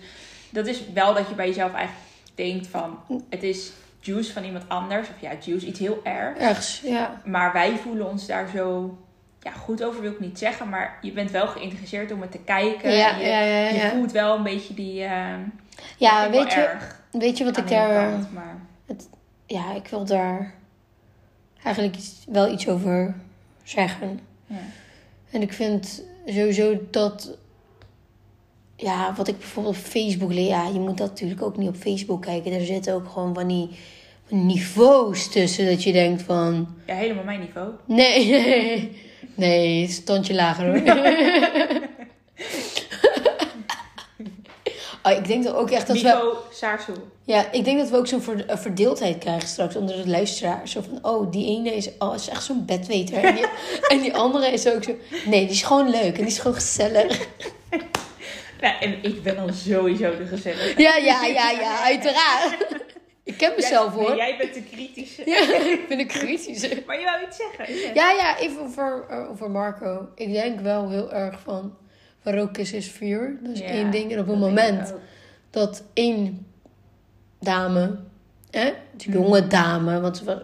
dat 0.49 0.67
is 0.67 0.83
wel 0.93 1.13
dat 1.13 1.29
je 1.29 1.35
bij 1.35 1.47
jezelf 1.47 1.73
eigenlijk 1.73 2.07
denkt 2.35 2.67
van, 2.67 2.99
het 3.29 3.43
is 3.43 3.71
juice 3.99 4.33
van 4.33 4.43
iemand 4.43 4.63
anders. 4.69 5.07
Of 5.09 5.21
ja, 5.21 5.31
juice, 5.39 5.65
iets 5.65 5.79
heel 5.79 5.99
erg. 6.03 6.37
Ergens, 6.37 6.81
ja. 6.83 7.21
Maar 7.25 7.53
wij 7.53 7.77
voelen 7.77 8.09
ons 8.09 8.27
daar 8.27 8.47
zo 8.55 8.97
ja, 9.41 9.51
goed 9.51 9.83
over, 9.83 10.01
wil 10.01 10.11
ik 10.11 10.19
niet 10.19 10.37
zeggen. 10.39 10.69
Maar 10.69 10.97
je 11.01 11.11
bent 11.11 11.31
wel 11.31 11.47
geïnteresseerd 11.47 12.11
om 12.11 12.21
het 12.21 12.31
te 12.31 12.39
kijken. 12.39 12.91
Ja, 12.91 13.15
je, 13.17 13.27
ja, 13.27 13.39
ja, 13.41 13.69
je 13.69 13.89
voelt 13.89 14.11
wel 14.11 14.35
een 14.35 14.43
beetje 14.43 14.73
die... 14.73 15.03
eh, 15.03 15.33
Ja, 15.97 16.29
weet 16.29 16.53
je, 16.53 16.59
erg 16.61 17.01
weet 17.11 17.37
je 17.37 17.43
wat 17.43 17.57
ik 17.57 17.67
daar... 17.67 18.09
kant, 18.11 18.33
maar... 18.33 18.55
Ja, 19.45 19.73
ik 19.75 19.87
wil 19.87 20.05
daar 20.05 20.53
eigenlijk 21.63 21.95
iets- 21.95 22.25
wel 22.27 22.51
iets 22.51 22.67
over 22.67 23.15
zeggen. 23.63 24.19
Ja. 24.45 24.55
En 25.31 25.41
ik 25.41 25.53
vind 25.53 26.03
sowieso 26.25 26.79
dat... 26.91 27.37
Ja, 28.81 29.13
wat 29.17 29.27
ik 29.27 29.37
bijvoorbeeld 29.37 29.75
op 29.75 29.81
Facebook 29.81 30.31
leer... 30.31 30.47
Ja, 30.47 30.67
je 30.67 30.79
moet 30.79 30.97
dat 30.97 31.09
natuurlijk 31.09 31.41
ook 31.41 31.57
niet 31.57 31.69
op 31.69 31.75
Facebook 31.75 32.21
kijken. 32.21 32.51
Er 32.51 32.65
zitten 32.65 32.93
ook 32.93 33.09
gewoon 33.09 33.33
van 33.33 33.47
die 33.47 33.69
niveaus 34.27 35.29
tussen 35.29 35.65
dat 35.65 35.83
je 35.83 35.91
denkt 35.91 36.21
van... 36.21 36.75
ja, 36.87 36.95
helemaal 36.95 37.23
mijn 37.23 37.39
niveau. 37.39 37.69
Nee, 37.85 38.29
nee, 38.31 38.97
nee, 39.35 39.87
standje 39.87 40.33
lager 40.33 40.65
hoor. 40.65 40.75
oh, 45.03 45.11
ik 45.17 45.27
denk 45.27 45.43
dat 45.43 45.55
ook 45.55 45.69
echt 45.69 45.87
dat 45.87 46.01
we... 46.01 46.03
niveau 46.03 46.35
Saarsoe. 46.51 46.95
Ja, 47.23 47.51
ik 47.51 47.65
denk 47.65 47.79
dat 47.79 47.89
we 47.89 47.97
ook 47.97 48.07
zo'n 48.07 48.21
ver- 48.21 48.45
eh, 48.45 48.57
verdeeldheid 48.57 49.17
krijgen 49.17 49.47
straks 49.47 49.75
onder 49.75 49.95
de 50.03 50.09
luisteraars. 50.09 50.71
Zo 50.71 50.81
van, 50.81 50.99
oh, 51.11 51.31
die 51.31 51.47
ene 51.47 51.75
is, 51.75 51.89
oh, 51.97 52.15
is 52.15 52.29
echt 52.29 52.43
zo'n 52.43 52.65
bedweter. 52.65 53.23
En 53.23 53.35
die, 53.35 53.45
en 53.91 53.99
die 54.01 54.15
andere 54.15 54.47
is 54.47 54.67
ook 54.67 54.83
zo... 54.83 54.95
Nee, 55.25 55.41
die 55.41 55.55
is 55.55 55.63
gewoon 55.63 55.89
leuk 55.89 56.17
en 56.17 56.23
die 56.23 56.25
is 56.25 56.39
gewoon 56.39 56.57
gezellig. 56.57 57.27
Ja, 58.59 58.79
en 58.79 59.03
ik 59.03 59.23
ben 59.23 59.35
dan 59.35 59.53
sowieso 59.53 60.17
de 60.17 60.25
gezellige. 60.25 60.81
Ja, 60.81 60.95
ja, 60.95 61.23
ja, 61.25 61.49
ja, 61.51 61.83
uiteraard. 61.83 62.57
Ik 63.23 63.37
ken 63.37 63.51
mezelf 63.55 63.95
Jij- 63.95 64.03
hoor. 64.05 64.15
jij 64.15 64.37
bent 64.37 64.53
de 64.53 64.63
kritische. 64.63 65.21
Ja, 65.25 65.37
ik 65.65 65.85
ben 65.87 65.99
een 65.99 66.07
kritische. 66.07 66.83
Maar 66.85 66.99
je 66.99 67.05
wou 67.05 67.23
iets 67.27 67.37
zeggen. 67.37 67.77
Zeg. 67.77 67.93
Ja, 67.93 68.11
ja, 68.11 68.37
even 68.39 68.61
over, 68.61 69.05
eh, 69.09 69.29
over 69.29 69.51
Marco. 69.51 70.09
Ik 70.15 70.31
denk 70.33 70.59
wel 70.59 70.89
heel 70.89 71.13
erg 71.13 71.39
van, 71.39 71.77
waar 72.23 72.37
ook 72.39 72.57
is, 72.57 72.73
is 72.73 72.91
vuur. 72.91 73.39
Dat 73.43 73.53
is 73.53 73.59
Ja, 73.59 73.65
één 73.65 73.91
ding. 73.91 74.11
En 74.11 74.19
op 74.19 74.27
ik 74.27 74.35
moment 74.35 74.93
dat 75.49 75.83
één 75.93 76.47
dame, 77.39 77.99
hè, 78.51 78.67
een 78.67 78.73
Mhm. 79.07 79.11
jonge 79.11 79.47
dame, 79.47 79.99
want 80.01 80.17
ze 80.17 80.23
was, 80.25 80.37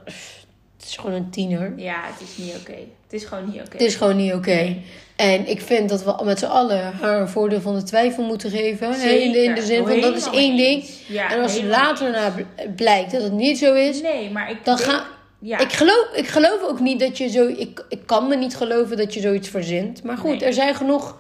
het 0.86 0.94
is 0.94 0.96
gewoon 1.00 1.16
een 1.16 1.30
tiener. 1.30 1.74
Ja, 1.76 1.96
het 2.04 2.22
is 2.28 2.38
niet 2.46 2.56
oké. 2.60 2.78
Het 3.04 3.14
is 3.22 3.24
gewoon 3.26 3.46
niet 3.46 3.60
oké. 3.62 3.72
Het 3.72 3.82
is 3.82 3.96
gewoon 3.96 4.16
niet 4.16 4.34
oké. 4.34 4.76
En 5.16 5.48
ik 5.48 5.62
vind 5.62 5.90
dat 5.90 6.04
we 6.04 6.16
met 6.24 6.40
z'n 6.40 6.46
allen 6.46 6.94
haar 7.02 7.22
een 7.22 7.30
voordeel 7.30 7.62
van 7.62 7.76
de 7.76 7.84
twijfel 7.84 8.24
moeten 8.24 8.50
geven. 8.52 8.92
hè, 8.94 9.10
In 9.10 9.32
de, 9.32 9.44
in 9.44 9.56
de 9.56 9.62
zin 9.66 9.88
van, 9.88 10.02
dat 10.02 10.16
is 10.16 10.30
één 10.30 10.58
ding. 10.58 10.90
Ja, 11.08 11.32
en 11.32 11.42
als 11.42 11.62
later 11.62 12.08
eens. 12.08 12.16
na 12.16 12.30
bl- 12.30 12.70
blijkt 12.76 13.12
dat 13.12 13.22
het 13.22 13.32
niet 13.34 13.58
zo 13.58 13.74
is, 13.74 14.02
Nee, 14.02 14.32
maar 14.32 14.50
ik 14.52 14.66
dan 14.66 14.76
denk- 14.78 14.90
ga, 14.90 15.06
Ja, 15.40 15.58
Ik, 15.60 15.72
geloof, 15.74 16.08
ik 16.14 16.28
geloof 16.28 16.62
ook 16.64 16.80
niet 16.80 17.00
dat 17.00 17.18
je 17.18 17.30
zo. 17.30 17.48
Ik, 17.48 17.86
ik 17.90 18.00
kan 18.06 18.28
me 18.28 18.36
niet 18.36 18.56
geloven 18.56 18.98
dat 18.98 19.14
je 19.14 19.20
zoiets 19.22 19.50
verzint. 19.50 20.04
Maar 20.04 20.18
goed, 20.18 20.30
Nee. 20.40 20.46
er 20.46 20.54
zijn 20.54 20.76
genoeg 20.76 21.18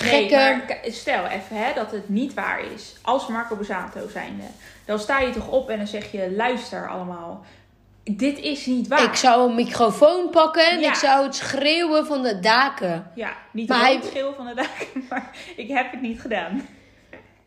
Nee, 0.00 0.10
gekke. 0.10 0.34
maar 0.34 0.78
stel 0.92 1.24
even 1.24 1.56
hè, 1.56 1.74
dat 1.74 1.90
het 1.90 2.08
niet 2.08 2.34
waar 2.34 2.60
is. 2.74 2.94
Als 3.02 3.26
Marco 3.26 3.56
Borsato 3.56 4.00
zijnde. 4.12 4.42
Dan 4.84 4.98
sta 4.98 5.20
je 5.20 5.30
toch 5.30 5.48
op 5.48 5.70
en 5.70 5.76
dan 5.78 5.86
zeg 5.86 6.12
je... 6.12 6.32
Luister 6.36 6.88
allemaal. 6.88 7.44
Dit 8.10 8.38
is 8.38 8.66
niet 8.66 8.88
waar. 8.88 9.02
Ik 9.04 9.14
zou 9.14 9.48
een 9.48 9.54
microfoon 9.54 10.30
pakken 10.30 10.70
en 10.70 10.80
Ja. 10.80 10.88
ik 10.88 10.94
zou 10.94 11.24
het 11.24 11.34
schreeuwen 11.34 12.06
van 12.06 12.22
de 12.22 12.40
daken. 12.40 13.10
Ja, 13.14 13.32
niet 13.52 13.68
Maar 13.68 13.80
hij... 13.80 14.00
schil 14.10 14.34
van 14.36 14.46
de 14.46 14.54
daken. 14.54 14.86
Maar 15.10 15.30
ik 15.56 15.68
heb 15.68 15.90
het 15.90 16.00
niet 16.00 16.20
gedaan. 16.20 16.68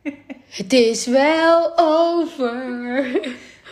Het 0.49 0.74
is 0.74 1.05
wel 1.05 1.78
over, 1.78 3.05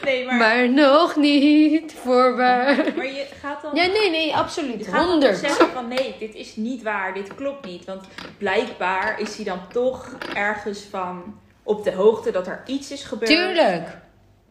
Nee, 0.04 0.26
maar... 0.26 0.36
maar 0.36 0.70
nog 0.70 1.16
niet 1.16 1.94
voorbij. 2.04 2.94
Maar 2.96 3.06
je 3.06 3.28
gaat 3.42 3.62
dan... 3.62 3.76
Ja, 3.76 3.86
nee, 3.86 4.10
nee, 4.10 4.28
Je 4.28 4.34
absoluut. 4.36 4.88
gaat 4.88 4.96
dan 4.96 5.08
100. 5.10 5.38
zeggen 5.38 5.70
van 5.70 5.88
nee, 5.88 6.16
dit 6.20 6.36
is 6.36 6.56
niet 6.56 6.84
waar, 6.84 7.14
dit 7.14 7.36
klopt 7.36 7.66
niet. 7.66 7.86
Want 7.86 8.04
blijkbaar 8.38 9.20
is 9.20 9.36
hij 9.36 9.46
dan 9.46 9.60
toch 9.72 10.16
ergens 10.34 10.80
van 10.90 11.40
op 11.64 11.84
de 11.84 11.92
hoogte 11.92 12.32
dat 12.32 12.48
er 12.48 12.64
iets 12.66 12.92
is 12.92 13.04
gebeurd. 13.04 13.32
Tuurlijk. 13.32 13.88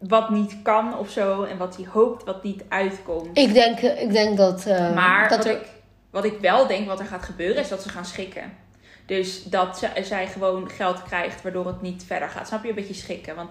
Wat 0.01 0.31
niet 0.31 0.57
kan 0.63 0.99
of 0.99 1.11
zo. 1.11 1.43
En 1.43 1.57
wat 1.59 1.77
hij 1.77 1.87
hoopt 1.93 2.25
wat 2.25 2.43
niet 2.43 2.63
uitkomt. 2.69 3.39
Ik 3.39 3.53
denk, 3.53 3.79
ik 3.81 4.13
denk 4.13 4.37
dat. 4.37 4.67
eh, 4.67 4.95
Maar 4.95 5.29
dat 5.29 5.37
wat, 5.39 5.47
er. 5.47 5.53
ik, 5.53 5.67
wat 6.11 6.25
ik 6.25 6.39
wel 6.41 6.67
denk 6.67 6.87
wat 6.87 7.01
er 7.01 7.07
gaat 7.07 7.25
gebeuren 7.25 7.63
is 7.63 7.69
dat 7.69 7.83
ze 7.83 7.89
gaan 7.89 8.05
schikken. 8.05 8.53
Dus 9.07 9.45
dat 9.45 9.79
ze- 9.79 10.03
zij 10.05 10.27
gewoon 10.27 10.71
geld 10.71 11.03
krijgt 11.03 11.43
waardoor 11.43 11.67
het 11.67 11.83
niet 11.83 12.05
verder 12.07 12.29
gaat. 12.29 12.47
Snap 12.49 12.63
je? 12.63 12.69
Een 12.69 12.75
beetje 12.75 12.95
schikken. 12.95 13.37
Want 13.37 13.51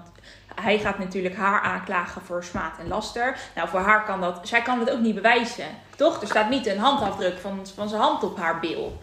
hij 0.55 0.79
gaat 0.79 0.99
natuurlijk 0.99 1.35
haar 1.35 1.61
aanklagen 1.61 2.21
voor 2.21 2.43
smaad 2.43 2.79
en 2.79 2.87
laster. 2.87 3.37
Nou, 3.55 3.67
voor 3.69 3.79
haar 3.79 4.05
kan 4.05 4.21
dat... 4.21 4.39
Zij 4.47 4.61
kan 4.61 4.79
het 4.79 4.89
ook 4.91 4.99
niet 4.99 5.15
bewijzen. 5.15 5.65
Toch? 5.95 6.21
Er 6.21 6.27
staat 6.27 6.49
niet 6.49 6.67
een 6.67 6.77
handafdruk 6.79 7.37
van, 7.39 7.59
van 7.75 7.89
zijn 7.89 8.01
hand 8.01 8.23
op 8.23 8.37
haar 8.37 8.59
bil. 8.59 8.97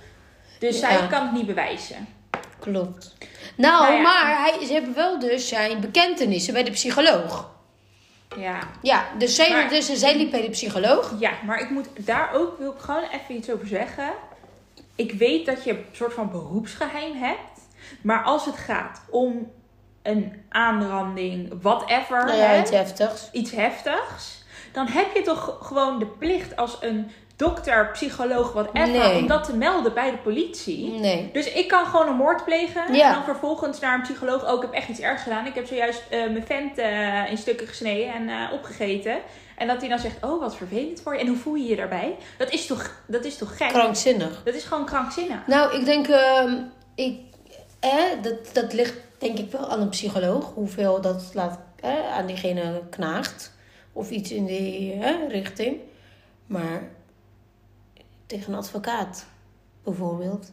Dus 0.59 0.78
zij 0.78 1.07
kan 1.11 1.22
het 1.22 1.32
niet 1.32 1.47
bewijzen. 1.47 2.07
Klopt. 2.59 3.14
Nou, 3.57 3.82
Nou 3.82 3.94
ja. 3.94 4.02
maar 4.02 4.38
hij, 4.42 4.66
ze 4.66 4.72
hebben 4.72 4.94
wel 4.94 5.18
dus 5.18 5.48
zijn 5.48 5.80
bekentenissen 5.80 6.52
bij 6.52 6.62
de 6.64 6.70
psycholoog. 6.70 7.52
Ja. 8.36 8.59
Ja, 8.82 9.05
dus 9.18 9.34
zij, 9.34 9.50
Maar- 9.50 9.68
dus 9.68 9.92
zij 9.92 10.16
liep 10.16 10.30
bij 10.30 10.42
de 10.42 10.50
psycholoog. 10.50 11.12
ja, 11.18 11.30
maar 11.46 11.61
ik 11.61 11.70
moet 11.70 11.86
daar 11.96 12.32
ook... 12.34 12.59
Wil 12.59 12.72
ik 12.72 12.78
gewoon 12.80 13.02
even 13.12 13.34
iets 13.34 13.50
over 13.50 13.66
zeggen. 13.66 14.12
Ik 14.94 15.12
weet 15.12 15.46
dat 15.46 15.64
je 15.64 15.70
een 15.70 15.84
soort 15.92 16.12
van 16.14 16.30
beroepsgeheim 16.30 17.16
hebt. 17.16 17.61
Maar 18.02 18.22
als 18.22 18.44
het 18.44 18.57
gaat 18.57 19.02
om 19.11 19.50
een 20.02 20.42
aanranding, 20.48 21.52
whatever... 21.62 22.24
Nou 22.24 22.38
ja, 22.38 22.46
hè, 22.46 22.61
iets 22.61 22.70
heftigs. 22.70 23.28
iets 23.32 23.50
heftigs, 23.50 24.44
dan 24.72 24.86
heb 24.86 25.14
je 25.14 25.22
toch 25.22 25.59
gewoon 25.62 25.98
de 25.98 26.07
plicht 26.07 26.57
als 26.57 26.76
een 26.80 27.11
dokter, 27.47 27.90
psycholoog, 27.92 28.53
whatever, 28.53 28.88
Nee. 28.88 29.16
om 29.18 29.26
dat 29.26 29.45
te 29.45 29.57
melden 29.57 29.95
bij 29.95 30.11
de 30.11 30.16
politie. 30.16 30.90
Nee. 30.90 31.30
Dus 31.32 31.53
ik 31.53 31.68
kan 31.68 31.86
gewoon 31.86 32.09
een 32.09 32.16
moord 32.16 32.45
plegen 32.45 32.95
Ja. 32.95 33.07
en 33.09 33.14
dan 33.14 33.24
vervolgens 33.24 33.80
naar 33.80 33.95
een 33.95 34.03
psycholoog. 34.03 34.51
Oh, 34.51 34.55
ik 34.55 34.61
heb 34.62 34.72
echt 34.72 34.88
iets 34.88 35.01
ergs 35.01 35.22
gedaan. 35.22 35.47
Ik 35.47 35.55
heb 35.55 35.66
zojuist 35.66 36.03
eh, 36.11 36.18
mijn 36.18 36.47
vent 36.47 36.78
eh, 36.78 37.30
in 37.30 37.38
stukken 37.38 37.66
gesneden 37.66 38.14
en 38.14 38.28
eh, 38.28 38.53
opgegeten. 38.53 39.16
En 39.57 39.66
dat 39.66 39.80
hij 39.80 39.88
dan 39.88 39.99
zegt, 39.99 40.16
oh, 40.24 40.40
wat 40.40 40.57
vervelend 40.57 41.01
voor 41.01 41.14
je. 41.14 41.20
En 41.20 41.26
hoe 41.26 41.36
voel 41.36 41.55
je 41.55 41.66
je 41.68 41.76
daarbij? 41.76 42.16
Dat 42.38 42.51
is 42.51 42.66
toch, 42.66 42.90
dat 43.07 43.24
is 43.24 43.36
toch 43.36 43.57
gek? 43.57 43.68
Krankzinnig. 43.68 44.42
Dat 44.45 44.55
is 44.55 44.64
gewoon 44.64 44.84
krankzinnig. 44.84 45.47
Nou, 45.47 45.78
ik 45.78 45.84
denk, 45.84 46.07
ehm, 46.09 46.55
ik, 46.95 47.18
eh, 47.80 47.90
dat, 48.22 48.34
dat 48.53 48.72
ligt 48.72 48.95
denk 49.18 49.38
ik 49.38 49.51
wel 49.51 49.68
aan 49.70 49.80
een 49.80 49.88
psycholoog. 49.88 50.53
Hoeveel 50.55 51.01
dat 51.01 51.30
laat, 51.34 51.59
eh, 51.80 52.12
aan 52.16 52.26
diegene 52.26 52.82
knaagt. 52.90 53.53
Of 53.92 54.11
iets 54.11 54.30
in 54.32 54.47
die 54.47 54.92
eh, 54.92 55.28
richting. 55.28 55.76
Maar 56.47 56.82
tegen 58.27 58.53
een 58.53 58.59
advocaat, 58.59 59.27
bijvoorbeeld. 59.85 60.53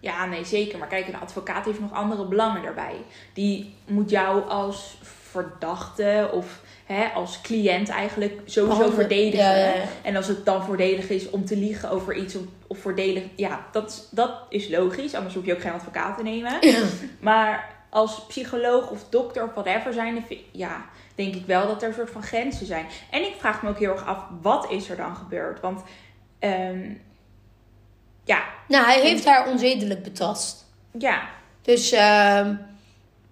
Ja, 0.00 0.26
nee, 0.26 0.44
zeker. 0.44 0.78
Maar 0.78 0.88
kijk, 0.88 1.08
een 1.08 1.20
advocaat 1.20 1.64
heeft 1.64 1.80
nog 1.80 1.92
andere 1.92 2.26
belangen 2.26 2.62
daarbij. 2.62 2.96
Die 3.34 3.74
moet 3.86 4.10
jou 4.10 4.48
als 4.48 4.98
verdachte 5.02 6.30
of 6.32 6.60
hè, 6.84 7.04
als 7.08 7.40
cliënt 7.40 7.88
eigenlijk 7.88 8.40
sowieso 8.44 8.90
verdedigen. 8.90 9.44
Ja, 9.46 9.56
ja, 9.56 9.74
ja. 9.74 9.84
En 10.02 10.16
als 10.16 10.26
het 10.26 10.44
dan 10.44 10.64
voordelig 10.64 11.08
is 11.10 11.30
om 11.30 11.44
te 11.44 11.56
liegen 11.56 11.90
over 11.90 12.14
iets 12.16 12.34
of, 12.34 12.42
of 12.66 12.78
voordelig... 12.78 13.22
Ja, 13.36 13.66
dat, 13.72 13.90
is- 13.90 14.08
dat 14.10 14.32
is 14.48 14.68
logisch. 14.68 15.14
Anders 15.14 15.34
hoef 15.34 15.44
je 15.46 15.54
ook 15.54 15.60
geen 15.60 15.72
advocaat 15.72 16.16
te 16.16 16.22
nemen. 16.22 16.58
Maar 17.20 17.76
als 17.90 18.26
psycholoog 18.26 18.90
of 18.90 19.04
dokter 19.08 19.42
of 19.44 19.50
whatever 19.54 19.92
zijn, 19.92 20.24
ja, 20.52 20.84
denk 21.14 21.34
ik 21.34 21.46
wel 21.46 21.66
dat 21.66 21.82
er 21.82 21.88
een 21.88 21.94
soort 21.94 22.10
van 22.10 22.22
grenzen 22.22 22.66
zijn. 22.66 22.86
En 23.10 23.22
ik 23.22 23.34
vraag 23.38 23.62
me 23.62 23.68
ook 23.68 23.78
heel 23.78 23.92
erg 23.92 24.06
af, 24.06 24.24
wat 24.42 24.70
is 24.70 24.90
er 24.90 24.96
dan 24.96 25.16
gebeurd? 25.16 25.60
Want, 25.60 25.82
ehm, 26.38 26.90
ja, 28.24 28.44
Nou, 28.68 28.84
hij 28.84 29.00
heeft 29.00 29.24
haar 29.24 29.48
onzedelijk 29.50 30.02
betast. 30.02 30.64
ja, 30.98 31.28
Dus 31.62 31.92
ehm, 31.92 32.54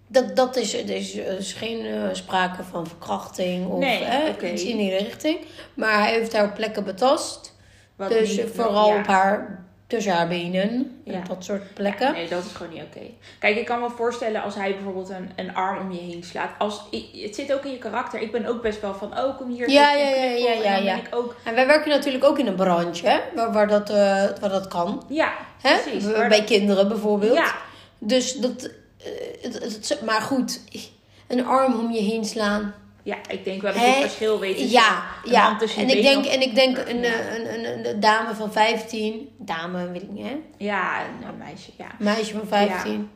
dat, 0.07 0.37
dat 0.37 0.57
is, 0.57 0.75
er 0.75 0.91
is, 0.91 1.15
is 1.15 1.53
geen 1.53 1.87
eh, 1.87 2.09
sprake 2.13 2.63
van 2.65 2.87
verkrachting 2.87 3.67
of 3.67 3.79
Nee, 3.79 4.05
eh, 4.05 4.53
iets 4.53 4.63
in 4.65 4.77
die 4.77 4.97
richting. 4.99 5.39
Maar 5.75 5.99
hij 6.03 6.13
heeft 6.13 6.33
haar 6.33 6.45
op 6.45 6.55
plekken 6.55 6.85
betast. 6.85 7.55
wat 7.97 8.09
dus 8.09 8.37
niet- 8.37 8.51
vooral 8.55 8.89
ja. 8.93 8.99
op 8.99 9.07
haar, 9.07 9.65
tussen 9.87 10.13
haar 10.13 10.29
benen. 10.29 11.01
Ja. 11.05 11.13
En 11.13 11.25
dat 11.29 11.45
soort 11.45 11.63
Ja, 11.63 11.69
plekken. 11.75 12.13
nee, 12.13 12.29
dat 12.29 12.45
is 12.45 12.53
gewoon 12.53 12.73
niet 12.73 12.83
oké. 12.83 13.07
Kijk, 13.39 13.57
ik 13.57 13.65
kan 13.65 13.81
me 13.81 13.91
voorstellen 13.91 14.43
als 14.43 14.55
hij 14.55 14.75
bijvoorbeeld 14.75 15.09
een, 15.11 15.31
een 15.37 15.55
arm 15.55 15.79
om 15.81 15.93
je 15.93 16.01
heen 16.01 16.25
slaat. 16.25 16.51
Als, 16.59 16.83
het 17.23 17.35
zit 17.35 17.53
ook 17.53 17.65
in 17.65 17.71
je 17.71 17.79
karakter. 17.79 18.21
Ik 18.21 18.33
ben 18.33 18.47
ook 18.47 18.63
best 18.63 18.81
wel 18.81 18.95
van, 18.95 19.19
oh, 19.19 19.37
kom 19.37 19.51
hier. 19.51 19.71
Ja, 19.71 19.93
ja, 19.93 20.09
ja, 20.09 20.25
ja, 20.25 20.77
En 20.77 20.85
ja, 20.85 20.97
ik 20.97 21.09
ook, 21.11 21.35
En 21.45 21.55
wij 21.55 21.67
werken 21.67 21.91
natuurlijk 21.91 22.25
ook 22.25 22.39
in 22.39 22.47
een 22.47 22.55
branche 22.55 23.09
hè, 23.09 23.19
waar, 23.35 23.53
waar, 23.53 23.69
dat, 23.69 23.91
eh, 23.91 23.97
waar 24.41 24.51
dat 24.51 24.69
kan. 24.69 25.03
ja, 25.09 25.33
Hè? 25.63 25.79
precies. 25.83 26.05
Bij 26.13 26.29
dat- 26.29 26.45
kinderen 26.45 26.89
bijvoorbeeld. 26.89 27.37
ja, 27.37 27.55
Dus 27.99 28.33
dat. 28.35 28.71
eh, 28.99 29.07
het, 29.43 29.55
het, 29.63 29.89
het- 29.89 30.03
maar 30.05 30.21
goed, 30.21 30.61
een 31.27 31.47
arm 31.47 31.79
om 31.79 31.91
je 31.93 32.01
heen 32.01 32.25
slaan. 32.25 32.75
Ja, 33.07 33.17
ik 33.29 33.45
denk 33.45 33.63
wel 33.63 33.73
dat 33.73 33.81
je 33.81 33.87
het 33.89 33.97
verschil 34.01 34.39
weet. 34.39 34.71
Ja, 34.71 35.03
een 35.25 35.31
ja. 35.33 35.59
En 35.77 35.89
ik, 35.89 36.03
denk, 36.03 36.25
en 36.25 36.41
ik 36.41 36.55
denk 36.55 36.79
een, 36.79 36.99
Ja. 36.99 37.05
eh, 37.13 37.35
een, 37.39 37.55
een, 37.55 37.65
een, 37.79 37.87
een 37.89 38.01
dame 38.01 38.35
van 38.35 38.53
15. 38.53 39.29
Dame, 39.39 39.91
weet 39.91 40.03
ik 40.03 40.11
niet, 40.11 40.27
hè? 40.27 40.37
Ja, 40.57 41.01
een 41.01 41.39
meisje, 41.39 41.71
ja. 41.79 41.85
Een 41.99 42.05
meisje 42.05 42.33
van 42.37 42.47
15. 42.47 43.11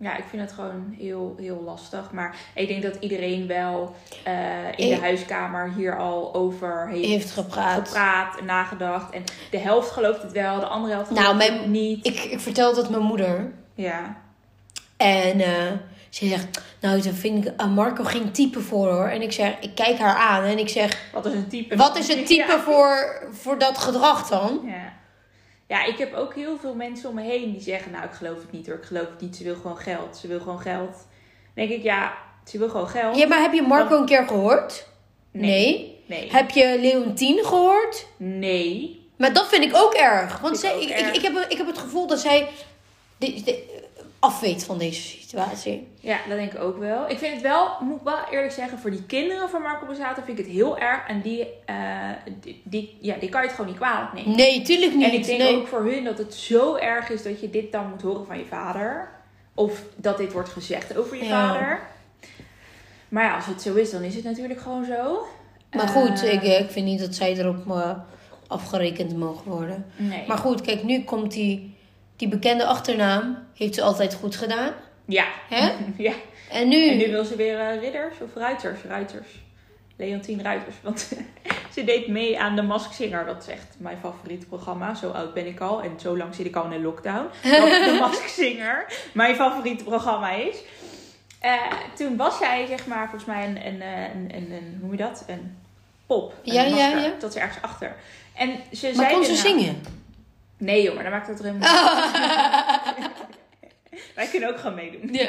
Ja, 0.00 0.16
ik 0.16 0.24
vind 0.30 0.42
het 0.42 0.52
gewoon 0.52 0.94
heel, 0.98 1.34
heel 1.40 1.62
lastig. 1.64 2.10
Maar 2.12 2.36
ik 2.54 2.68
denk 2.68 2.82
dat 2.82 2.96
iedereen 3.00 3.46
wel 3.46 3.94
eh, 4.24 4.32
in 4.76 4.86
Ik- 4.90 4.94
de 4.94 5.00
huiskamer 5.00 5.72
hier 5.76 5.98
al 5.98 6.34
over 6.34 6.88
heeft, 6.88 7.06
Heeft 7.08 7.30
gepraat. 7.30 7.88
gepraat 7.88 8.38
en 8.38 8.44
nagedacht. 8.44 9.12
En 9.14 9.24
de 9.50 9.58
helft 9.58 9.90
gelooft 9.90 10.22
het 10.22 10.32
wel, 10.32 10.60
de 10.60 10.66
andere 10.66 10.92
helft 10.94 11.08
gelooft 11.08 11.26
Nou, 11.28 11.42
het 11.42 11.56
mijn- 11.58 11.70
niet. 11.70 12.06
Ik, 12.06 12.18
ik 12.18 12.40
vertelde 12.40 12.80
dat 12.80 12.90
mijn 12.90 13.02
moeder. 13.02 13.52
Ja. 13.74 14.16
En 14.96 15.40
eh, 15.40 15.72
ze 16.10 16.26
zegt, 16.28 16.46
nou, 16.80 17.02
daar 17.02 17.12
vind 17.12 17.46
ik 17.46 17.52
aan 17.56 17.70
Marco 17.72 18.04
geen 18.04 18.32
type 18.32 18.60
voor 18.60 18.88
hoor. 18.92 19.06
En 19.06 19.22
ik 19.22 19.32
zeg, 19.32 19.54
ik 19.60 19.74
kijk 19.74 19.98
haar 19.98 20.16
aan 20.16 20.44
en 20.44 20.58
ik 20.58 20.68
zeg, 20.68 21.02
Wat 21.12 21.26
is 21.26 21.32
een 21.32 21.48
type? 21.48 21.76
wat 21.76 21.96
is 21.98 22.08
het 22.08 22.26
type 22.26 22.52
Ja. 22.52 22.60
voor, 22.60 23.22
voor 23.32 23.58
dat 23.58 23.78
gedrag 23.78 24.28
dan? 24.28 24.60
Ja. 24.66 24.92
ja, 25.68 25.84
ik 25.84 25.98
heb 25.98 26.14
ook 26.14 26.34
heel 26.34 26.58
veel 26.60 26.74
mensen 26.74 27.08
om 27.08 27.14
me 27.14 27.22
heen 27.22 27.52
die 27.52 27.60
zeggen... 27.60 27.92
Nou, 27.92 28.04
ik 28.04 28.12
geloof 28.12 28.36
het 28.36 28.52
niet 28.52 28.66
hoor, 28.66 28.76
ik 28.76 28.84
geloof 28.84 29.06
het 29.10 29.20
niet. 29.20 29.36
Ze 29.36 29.44
wil 29.44 29.54
gewoon 29.54 29.78
geld, 29.78 30.16
ze 30.16 30.26
wil 30.26 30.40
gewoon 30.40 30.60
geld. 30.60 30.92
Dan 31.54 31.66
denk 31.66 31.70
ik, 31.70 31.82
ja, 31.82 32.12
ze 32.44 32.58
wil 32.58 32.68
gewoon 32.68 32.88
geld. 32.88 33.16
Ja, 33.16 33.26
maar 33.26 33.40
heb 33.40 33.52
je 33.52 33.62
Marco 33.62 33.96
een 33.98 34.06
keer 34.06 34.26
gehoord? 34.26 34.86
Nee. 35.32 35.96
Nee. 36.06 36.30
Heb 36.32 36.50
je 36.50 36.78
Leontien 36.80 37.44
gehoord? 37.44 38.06
Nee. 38.16 38.96
Maar 39.16 39.32
dat 39.32 39.48
vind 39.48 39.64
ik 39.64 39.76
ook 39.76 39.94
erg. 39.94 40.38
Want 40.38 40.54
ik 40.54 40.60
zij, 40.60 40.80
ik, 40.82 40.88
ik, 40.88 41.14
ik, 41.16 41.22
heb, 41.22 41.46
ik 41.48 41.56
heb 41.56 41.66
het 41.66 41.78
gevoel 41.78 42.06
dat 42.06 42.20
zij 42.20 42.48
de, 43.18 43.42
de- 43.44 43.77
afweet 44.18 44.64
van 44.64 44.78
deze 44.78 45.00
situatie. 45.02 45.88
Ja, 46.00 46.18
dat 46.28 46.36
denk 46.38 46.52
ik 46.52 46.60
ook 46.60 46.78
wel. 46.78 47.10
Ik 47.10 47.18
vind 47.18 47.32
het 47.32 47.42
wel, 47.42 47.68
moet 47.80 47.96
ik 47.96 48.02
wel 48.04 48.18
eerlijk 48.30 48.52
zeggen, 48.52 48.78
voor 48.78 48.90
die 48.90 49.02
kinderen 49.06 49.48
van 49.50 49.62
Marco 49.62 49.86
Borsato 49.86 50.22
vind 50.24 50.38
ik 50.38 50.44
het 50.44 50.54
heel 50.54 50.78
erg. 50.78 51.06
En 51.08 51.20
die, 51.20 51.46
eh, 51.64 51.76
die, 52.40 52.60
die- 52.64 52.96
ja, 53.00 53.14
die 53.20 53.28
kan 53.28 53.40
je 53.40 53.46
het 53.46 53.56
gewoon 53.56 53.70
niet 53.70 53.80
kwalijk 53.80 54.12
nemen. 54.12 54.36
Nee, 54.36 54.62
tuurlijk 54.62 54.94
niet. 54.94 55.04
En 55.06 55.12
ik 55.12 55.24
denk 55.24 55.38
nee. 55.38 55.56
ook 55.56 55.66
voor 55.66 55.84
hun 55.84 56.04
dat 56.04 56.18
het 56.18 56.34
zo 56.34 56.76
erg 56.76 57.08
is 57.10 57.22
dat 57.22 57.40
je 57.40 57.50
dit 57.50 57.72
dan 57.72 57.88
moet 57.88 58.02
horen 58.02 58.26
van 58.26 58.38
je 58.38 58.44
vader. 58.44 59.08
Of 59.54 59.82
dat 59.96 60.16
dit 60.18 60.32
wordt 60.32 60.48
gezegd 60.48 60.96
over 60.96 61.16
je 61.16 61.24
Ja. 61.24 61.30
vader. 61.54 61.80
Maar 63.08 63.24
ja, 63.24 63.34
als 63.34 63.46
het 63.46 63.62
zo 63.62 63.74
is, 63.74 63.90
dan 63.90 64.02
is 64.02 64.14
het 64.14 64.24
natuurlijk 64.24 64.60
gewoon 64.60 64.84
zo. 64.84 65.26
Maar 65.76 65.88
goed, 65.88 66.22
Eh, 66.22 66.32
ik, 66.32 66.42
ik 66.64 66.70
vind 66.70 66.86
niet 66.86 67.00
dat 67.00 67.14
zij 67.14 67.36
erop 67.38 67.70
eh, 67.70 67.90
afgerekend 68.46 69.16
mogen 69.16 69.50
worden. 69.50 69.86
Nee. 69.96 70.24
Maar 70.26 70.38
goed, 70.38 70.60
kijk, 70.60 70.82
nu 70.82 71.04
komt 71.04 71.32
die, 71.32 71.76
die 72.18 72.28
bekende 72.28 72.64
achternaam. 72.64 73.38
Heeft 73.54 73.74
ze 73.74 73.82
altijd 73.82 74.14
goed 74.14 74.36
gedaan. 74.36 74.72
Ja. 75.04 75.26
Hè? 75.48 75.70
ja. 76.08 76.12
En 76.50 76.68
nu... 76.68 76.88
En 76.88 76.96
nu 76.96 77.10
wil 77.10 77.24
ze 77.24 77.36
weer 77.36 77.58
eh, 77.60 77.80
ridders 77.80 78.14
of 78.20 78.34
ruiters? 78.34 78.80
Ruiters. 78.88 79.28
Leontien 79.96 80.42
Ruiters. 80.42 80.76
Want 80.82 81.08
ze 81.74 81.84
deed 81.84 82.08
mee 82.08 82.40
aan 82.40 82.56
de 82.56 82.62
Mask 82.62 82.92
Singer. 82.92 83.26
Dat 83.26 83.42
is 83.42 83.48
echt 83.48 83.74
mijn 83.78 83.98
favoriete 84.02 84.46
programma. 84.46 84.94
Zo 84.94 85.10
oud 85.10 85.34
ben 85.34 85.46
ik 85.46 85.60
al. 85.60 85.82
En 85.82 86.00
zo 86.00 86.16
lang 86.16 86.34
zit 86.34 86.46
ik 86.46 86.56
al 86.56 86.70
in 86.70 86.82
lockdown. 86.82 87.26
Dat 87.42 87.52
de 87.84 87.96
Mask 88.00 88.26
Singer 88.26 88.86
mijn 89.12 89.34
favoriete 89.34 89.84
programma 89.84 90.30
is. 90.32 90.56
Eh, 91.40 91.52
toen 91.96 92.16
was 92.16 92.38
zij, 92.38 92.66
zeg 92.66 92.86
maar, 92.86 93.02
volgens 93.08 93.24
mij 93.24 93.44
een, 93.46 93.66
een, 93.66 93.80
eh, 93.82 94.02
een, 94.02 94.30
een, 94.34 94.52
een 94.52 94.68
hoe 94.70 94.80
noem 94.80 94.90
je 94.90 94.96
dat? 94.96 95.24
Een 95.26 95.56
pop. 96.06 96.34
Een 96.44 96.52
Ja, 96.52 96.62
ja, 96.62 96.70
masker. 96.70 97.00
ja. 97.00 97.12
Dat 97.20 97.30
is 97.34 97.40
ergens 97.40 97.62
achter. 97.62 97.96
En 98.34 98.50
ze 98.72 98.86
maar 98.86 98.94
zei 98.94 99.12
kon 99.12 99.24
ze 99.24 99.34
zingen? 99.36 99.82
Nee 100.58 100.92
maar 100.94 101.02
dan 101.02 101.12
maakt 101.12 101.26
het 101.28 101.38
er 101.38 101.44
helemaal 101.44 101.68
Wij 104.14 104.26
kunnen 104.26 104.48
ook 104.48 104.58
gewoon 104.58 104.74
meedoen. 104.74 105.08
Ja. 105.12 105.26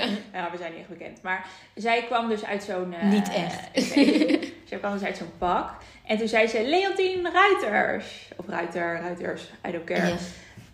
We 0.51 0.57
zijn 0.57 0.71
niet 0.71 0.79
echt 0.79 0.89
bekend. 0.89 1.21
Maar 1.21 1.45
zij 1.75 2.03
kwam 2.03 2.29
dus 2.29 2.45
uit 2.45 2.63
zo'n... 2.63 2.93
eh, 2.93 3.03
Niet 3.09 3.29
echt. 3.33 3.95
nee. 3.95 4.53
zij 4.65 4.77
kwam 4.77 4.93
dus 4.93 5.03
uit 5.03 5.17
zo'n 5.17 5.31
pak. 5.37 5.71
En 6.05 6.17
toen 6.17 6.27
zei 6.27 6.47
ze, 6.47 6.63
Leontien 6.63 7.27
Ruiters. 7.31 8.29
Of 8.35 8.47
Ruiter, 8.47 8.99
Ruiters, 9.01 9.43
I 9.67 9.71
don't 9.71 9.83
care. 9.83 10.15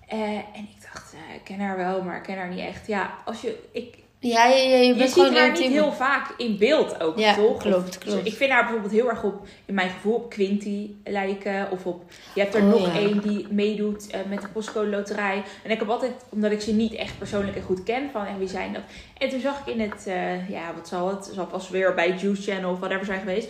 Eh, 0.07 0.19
en 0.31 0.43
ik 0.55 0.81
dacht, 0.93 1.13
eh, 1.13 1.35
ik 1.35 1.41
ken 1.43 1.59
haar 1.59 1.77
wel, 1.77 2.03
maar 2.03 2.15
ik 2.17 2.23
ken 2.23 2.37
haar 2.37 2.47
niet 2.47 2.59
echt. 2.67 2.87
Ja, 2.87 3.13
als 3.25 3.41
je... 3.41 3.63
Ik, 3.71 3.95
Ja, 4.27 4.45
ja, 4.45 4.55
ja, 4.55 4.75
je 4.77 4.85
je 4.85 4.95
bent 4.95 5.09
ziet 5.09 5.23
gewoon 5.23 5.35
haar 5.35 5.51
niet 5.51 5.71
heel 5.71 5.91
vaak 5.91 6.33
in 6.37 6.57
beeld 6.57 7.01
ook, 7.01 7.17
Ja, 7.19 7.35
toch? 7.35 7.57
klopt, 7.61 7.89
Of- 7.89 7.97
klopt. 7.97 8.25
Ik 8.25 8.33
vind 8.33 8.51
haar 8.51 8.63
bijvoorbeeld 8.63 8.91
heel 8.93 9.09
erg 9.09 9.23
op, 9.23 9.47
in 9.65 9.73
mijn 9.73 9.89
gevoel, 9.89 10.13
op 10.15 10.29
Quinty 10.29 10.89
lijken. 11.03 11.71
Of 11.71 11.85
op, 11.85 12.03
je 12.35 12.41
hebt 12.41 12.55
er 12.55 12.61
Oh, 12.61 12.69
nog 12.69 12.85
ja. 12.93 12.99
één 12.99 13.21
die 13.21 13.47
meedoet 13.49 14.07
eh, 14.11 14.19
met 14.29 14.41
de 14.41 14.47
postcode 14.47 14.89
loterij. 14.89 15.43
En 15.63 15.71
ik 15.71 15.79
heb 15.79 15.89
altijd, 15.89 16.11
omdat 16.29 16.51
ik 16.51 16.61
ze 16.61 16.73
niet 16.73 16.93
echt 16.93 17.17
persoonlijk 17.17 17.55
en 17.57 17.63
goed 17.63 17.83
ken, 17.83 18.09
van 18.11 18.25
en 18.25 18.39
wie 18.39 18.47
zijn 18.47 18.73
dat? 18.73 18.81
En 19.17 19.29
toen 19.29 19.39
zag 19.39 19.59
ik 19.65 19.73
in 19.73 19.79
het, 19.81 20.07
eh, 20.07 20.49
ja, 20.49 20.73
wat 20.75 20.87
zal 20.87 21.07
het? 21.09 21.29
Zal 21.33 21.45
pas 21.45 21.69
weer 21.69 21.93
bij 21.93 22.09
Juice 22.11 22.51
Channel 22.51 22.71
of 22.71 22.79
whatever 22.79 23.05
zijn 23.05 23.19
geweest. 23.19 23.49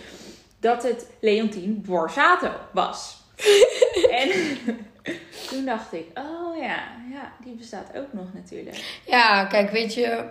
Dat 0.59 0.83
het 0.83 1.07
Leontien 1.19 1.83
Borsato 1.85 2.49
was. 2.71 3.17
en 4.21 4.29
toen 5.49 5.65
dacht 5.65 5.93
ik, 5.93 6.05
oh 6.13 6.57
ja, 6.57 6.83
ja, 7.11 7.31
die 7.43 7.53
bestaat 7.53 7.87
ook 7.95 8.13
nog 8.13 8.25
natuurlijk. 8.33 8.99
Ja, 9.05 9.45
kijk, 9.45 9.69
weet 9.71 9.93
je... 9.93 10.23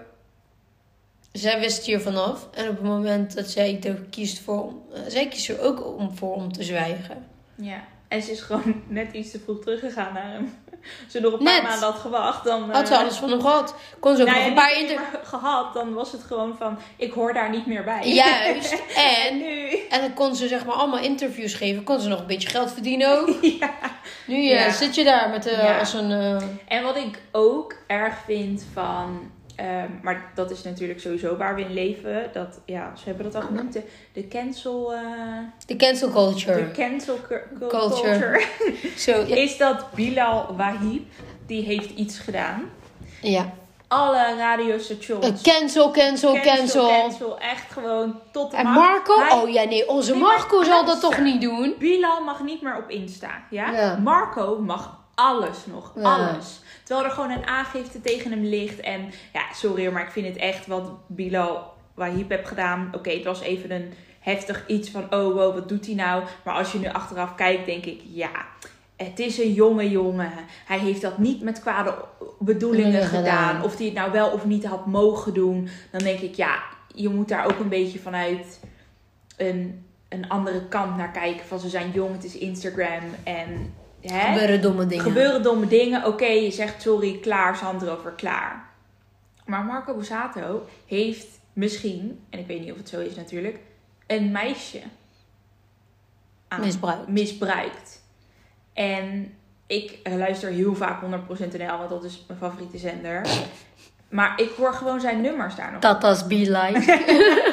Zij 1.39 1.61
wist 1.61 1.85
hier 1.85 2.01
vanaf. 2.01 2.49
En 2.55 2.68
op 2.68 2.74
het 2.76 2.85
moment 2.87 3.35
dat 3.35 3.47
zij 3.49 3.80
er 3.82 3.95
kiest 4.11 4.39
voor... 4.43 4.62
om- 4.62 4.82
eh, 4.95 5.01
zij 5.09 5.28
kiest 5.28 5.49
er 5.49 5.61
ook 5.61 5.97
om, 5.99 6.16
voor 6.16 6.35
om 6.35 6.53
te 6.53 6.62
zwijgen. 6.62 7.26
Ja, 7.55 7.85
en 8.09 8.22
ze 8.22 8.30
is 8.30 8.41
gewoon 8.41 8.82
net 8.89 9.12
iets 9.12 9.30
te 9.30 9.41
vroeg 9.45 9.61
teruggegaan 9.61 10.12
naar 10.14 10.30
hem. 10.32 10.55
Ze 11.09 11.20
nog 11.20 11.32
een 11.32 11.39
paar 11.45 11.53
Net. 11.55 11.62
maanden 11.62 11.89
had 11.89 11.99
gewacht, 11.99 12.45
dan... 12.45 12.70
Had 12.70 12.87
ze 12.89 12.95
eh, 12.95 13.01
alles 13.01 13.16
van 13.16 13.30
hem 13.30 13.41
gehad. 13.41 13.74
Kon 14.01 14.16
ze 14.16 14.22
ook 14.22 14.28
nou 14.28 14.39
nog 14.41 14.47
ja, 14.47 14.51
een 14.53 14.57
paar 14.59 14.80
niet 14.80 14.91
inter... 14.91 15.07
meer 15.12 15.20
gehad, 15.24 15.74
dan 15.74 15.93
was 15.95 16.12
het 16.12 16.22
gewoon 16.22 16.57
van, 16.59 16.78
ik 16.97 17.12
hoor 17.12 17.32
daar 17.32 17.51
niet 17.51 17.66
meer 17.66 17.85
bij. 17.85 18.09
Juist. 18.12 18.72
en 18.97 19.28
En, 19.28 19.37
nu... 19.37 19.68
en 19.91 20.01
dan 20.01 20.14
kon 20.14 20.37
ze 20.37 20.49
zeg 20.49 20.64
maar 20.64 20.74
allemaal 20.74 21.01
interviews 21.03 21.55
geven. 21.55 21.85
Kon 21.85 22.01
ze 22.01 22.09
nog 22.09 22.20
een 22.20 22.26
beetje 22.26 22.49
geld 22.49 22.72
verdienen 22.72 23.18
ook. 23.20 23.28
Ja. 23.61 23.70
Nu 24.26 24.35
eh, 24.37 24.51
Ja. 24.51 24.72
zit 24.72 24.95
je 24.95 25.05
daar 25.05 25.28
met, 25.30 25.45
Ja. 25.45 25.78
als 25.78 25.93
een... 25.93 26.11
En 26.68 26.82
wat 26.82 26.97
ik 26.97 27.20
ook 27.32 27.76
erg 27.87 28.14
vind 28.26 28.64
van... 28.72 29.30
ehm, 29.57 29.88
maar 30.02 30.30
dat 30.34 30.50
is 30.50 30.62
natuurlijk 30.62 31.00
sowieso 31.00 31.36
waar 31.36 31.55
we 31.55 31.61
in 31.61 31.72
leven. 31.72 32.30
Dat, 32.32 32.61
ja, 32.64 32.92
ze 32.96 33.05
hebben 33.05 33.24
dat 33.24 33.34
al 33.34 33.48
genoemd. 33.48 33.72
De, 33.72 33.82
de 34.12 34.28
cancel... 34.28 34.92
eh, 34.94 35.00
de 35.66 35.76
cancel 35.76 36.11
culture. 36.11 36.57
de 36.64 36.70
cancel 36.70 37.18
Culture. 37.68 38.44
Is 39.44 39.57
dat 39.57 39.92
Bilal 39.94 40.55
Wahib. 40.57 41.02
Die 41.46 41.62
heeft 41.64 41.90
iets 41.90 42.18
gedaan. 42.18 42.70
ja. 43.20 43.52
Alle 43.88 44.34
radiostations... 44.36 45.26
Eh, 45.26 45.52
cancel, 45.55 45.90
cancel, 45.90 46.40
cancel. 46.42 46.88
cancel. 46.88 47.38
Echt 47.38 47.72
gewoon 47.72 48.20
tot 48.32 48.50
de 48.50 48.57
En. 48.57 48.66
Marco? 48.66 49.18
Hij- 49.20 49.38
Oh 49.38 49.48
ja, 49.48 49.64
nee, 49.64 49.88
onze 49.88 50.12
Nee, 50.12 50.20
Marco 50.20 50.62
zal 50.62 50.84
dat 50.84 51.00
toch 51.00 51.18
niet 51.18 51.40
doen? 51.40 51.74
Bilal 51.78 52.22
mag 52.24 52.42
niet 52.42 52.62
meer 52.62 52.76
op 52.76 52.90
Insta. 52.90 53.30
Ja? 53.50 53.98
Marco 54.02 54.59
mag 54.61 54.98
alles 55.14 55.57
nog. 55.66 55.92
Ja. 55.96 56.02
Alles. 56.02 56.61
Terwijl 56.85 57.07
er 57.09 57.14
gewoon 57.14 57.30
een 57.30 57.47
aangifte 57.47 58.01
tegen 58.01 58.30
hem 58.30 58.45
ligt. 58.45 58.80
En 58.80 59.11
ja, 59.32 59.43
sorry 59.53 59.93
maar 59.93 60.03
ik 60.03 60.11
vind 60.11 60.26
het 60.26 60.37
echt 60.37 60.66
wat 60.66 60.91
Bilal 61.07 61.72
Wahib 61.95 62.30
heeft 62.30 62.49
gedaan. 62.49 62.91
Oké, 62.95 63.11
het 63.11 63.24
was 63.24 63.41
even 63.41 63.70
een 63.70 63.93
heftig 64.20 64.64
iets 64.66 64.91
van, 64.91 65.03
oh 65.03 65.35
wow, 65.35 65.55
wat 65.55 65.68
doet 65.68 65.87
hij 65.87 65.95
nou? 65.95 66.22
Maar 66.45 66.55
als 66.55 66.72
je 66.72 66.78
nu 66.78 66.89
achteraf 66.89 67.35
kijkt, 67.35 67.66
denk 67.66 67.85
ik, 67.85 68.01
ja, 68.12 68.30
het 68.97 69.18
is 69.18 69.39
een 69.39 69.53
jonge 69.53 69.91
jongen. 69.91 70.32
Hij 70.66 70.78
heeft 70.78 71.01
dat 71.01 71.18
niet 71.18 71.43
met 71.43 71.61
kwade 71.61 71.95
bedoelingen 72.39 73.05
gedaan. 73.05 73.62
Of 73.62 73.76
hij 73.76 73.87
het 73.87 73.95
nou 73.95 74.12
wel 74.12 74.30
of 74.30 74.45
niet 74.45 74.64
had 74.64 74.87
mogen 74.87 75.35
doen. 75.35 75.68
Dan 75.91 76.01
denk 76.01 76.20
ik, 76.20 76.35
ja, 76.35 76.62
je 76.95 77.09
moet 77.09 77.28
daar 77.28 77.45
ook 77.45 77.59
een 77.59 77.68
beetje 77.68 77.99
vanuit 77.99 78.61
een, 79.37 79.85
een 80.09 80.28
andere 80.28 80.68
kant 80.68 80.97
naar 80.97 81.11
kijken. 81.11 81.47
Van 81.47 81.59
ze 81.59 81.68
zijn 81.68 81.91
jong, 81.91 82.12
het 82.12 82.24
is 82.24 82.39
Instagram 82.39 83.03
en... 83.24 83.74
Hè? 84.07 84.32
Gebeuren 84.32 84.61
domme 84.62 84.86
dingen. 84.86 85.05
Gebeuren 85.05 85.42
domme 85.42 85.66
dingen. 85.66 86.05
Oké, 86.05 86.26
je 86.26 86.50
zegt 86.50 86.82
sorry, 86.82 87.18
klaar, 87.18 87.57
zand 87.57 87.82
erover, 87.82 88.11
klaar. 88.11 88.68
Maar 89.46 89.64
Marco 89.64 89.94
Borsato 89.94 90.66
heeft 90.86 91.26
misschien, 91.52 92.24
en 92.30 92.38
ik 92.38 92.46
weet 92.46 92.61
niet 92.61 92.70
of 92.72 92.76
het 92.76 92.88
zo 92.88 93.00
is 93.00 93.14
natuurlijk, 93.14 93.59
een 94.07 94.32
meisje 94.32 94.80
aan- 96.48 96.61
Misbruikt. 96.61 97.09
misbruikt. 97.09 98.02
En 98.72 99.34
ik 99.66 99.98
luister 100.05 100.50
heel 100.50 100.74
vaak 100.74 101.00
100% 101.00 101.07
NL, 101.59 101.78
want 101.78 101.90
dat 101.90 102.05
is 102.05 102.24
mijn 102.28 102.38
favoriete 102.38 102.78
zender. 102.78 103.26
Maar 104.09 104.40
ik 104.40 104.50
hoor 104.57 104.72
gewoon 104.72 105.00
zijn 105.00 105.20
nummers 105.20 105.55
daar 105.55 105.72
nog. 105.72 105.80
Tata's 105.80 106.26
be 106.26 106.34
like. 106.34 106.82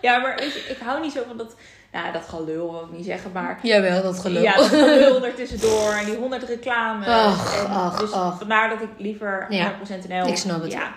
Ja, 0.00 0.18
maar 0.18 0.36
weet 0.36 0.52
je, 0.52 0.60
ik 0.60 0.78
hou 0.78 1.00
niet 1.02 1.12
zo 1.12 1.22
van 1.26 1.36
dat... 1.36 1.56
Nou, 1.92 2.12
dat 2.12 2.28
gelul 2.28 2.72
wil 2.72 2.84
ik 2.84 2.96
niet 2.96 3.04
zeggen, 3.04 3.32
maar... 3.32 3.58
Jawel, 3.62 4.02
dat 4.02 4.18
geloof 4.18 4.42
Ja, 4.42 4.56
dat 4.56 4.66
gelul 4.66 5.24
er 5.24 5.34
tussendoor 5.34 5.92
en 5.92 6.04
die 6.04 6.16
honderd 6.16 6.42
reclames. 6.42 7.06
Ach, 7.06 7.64
en 7.64 7.70
ach, 7.70 8.00
dus 8.00 8.12
ach. 8.12 8.38
vandaar 8.38 8.68
dat 8.68 8.80
ik 8.80 8.88
liever 8.98 9.46
Ja, 9.48 9.74
100% 10.04 10.08
NL... 10.08 10.26
ik 10.26 10.36
snap 10.36 10.62
het. 10.62 10.72
Ja. 10.72 10.94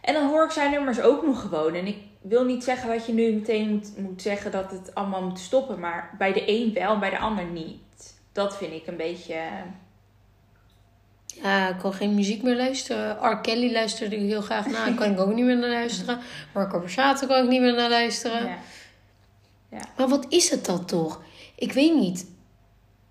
En 0.00 0.14
dan 0.14 0.28
hoor 0.28 0.44
ik 0.44 0.50
zijn 0.50 0.70
nummers 0.70 1.00
ook 1.00 1.26
nog 1.26 1.40
gewoon. 1.40 1.74
En 1.74 1.86
ik 1.86 1.96
wil 2.20 2.44
niet 2.44 2.64
zeggen 2.64 2.88
dat 2.88 3.06
je 3.06 3.12
nu 3.12 3.32
meteen 3.32 3.68
moet, 3.70 3.98
moet 3.98 4.22
zeggen 4.22 4.50
dat 4.50 4.70
het 4.70 4.94
allemaal 4.94 5.22
moet 5.22 5.38
stoppen. 5.38 5.80
Maar 5.80 6.14
bij 6.18 6.32
de 6.32 6.42
een 6.46 6.72
wel, 6.74 6.98
bij 6.98 7.10
de 7.10 7.18
ander 7.18 7.44
niet. 7.44 8.14
Dat 8.32 8.56
vind 8.56 8.72
ik 8.72 8.86
een 8.86 8.96
beetje... 8.96 9.34
Ja, 11.26 11.68
ik 11.68 11.78
kan 11.78 11.92
geen 11.92 12.14
muziek 12.14 12.42
meer 12.42 12.56
luisteren. 12.56 13.30
R. 13.30 13.40
Kelly 13.40 13.72
luisterde 13.72 14.16
ik 14.16 14.22
heel 14.22 14.42
graag 14.42 14.66
naar. 14.66 14.86
Daar 14.86 14.94
kan 14.94 15.12
ik 15.12 15.20
ook 15.20 15.34
niet 15.34 15.44
meer 15.44 15.56
naar 15.56 15.70
luisteren. 15.70 16.18
Marco 16.54 16.80
Borsato 16.80 17.26
kan 17.26 17.42
ik 17.42 17.48
niet 17.48 17.60
meer 17.60 17.74
naar 17.74 17.90
luisteren. 17.90 18.46
Ja, 18.46 18.58
Maar 19.96 20.08
wat 20.08 20.26
is 20.28 20.50
het 20.50 20.64
dan 20.64 20.84
toch? 20.84 21.22
Ik 21.56 21.72
weet 21.72 21.94
niet. 21.94 22.26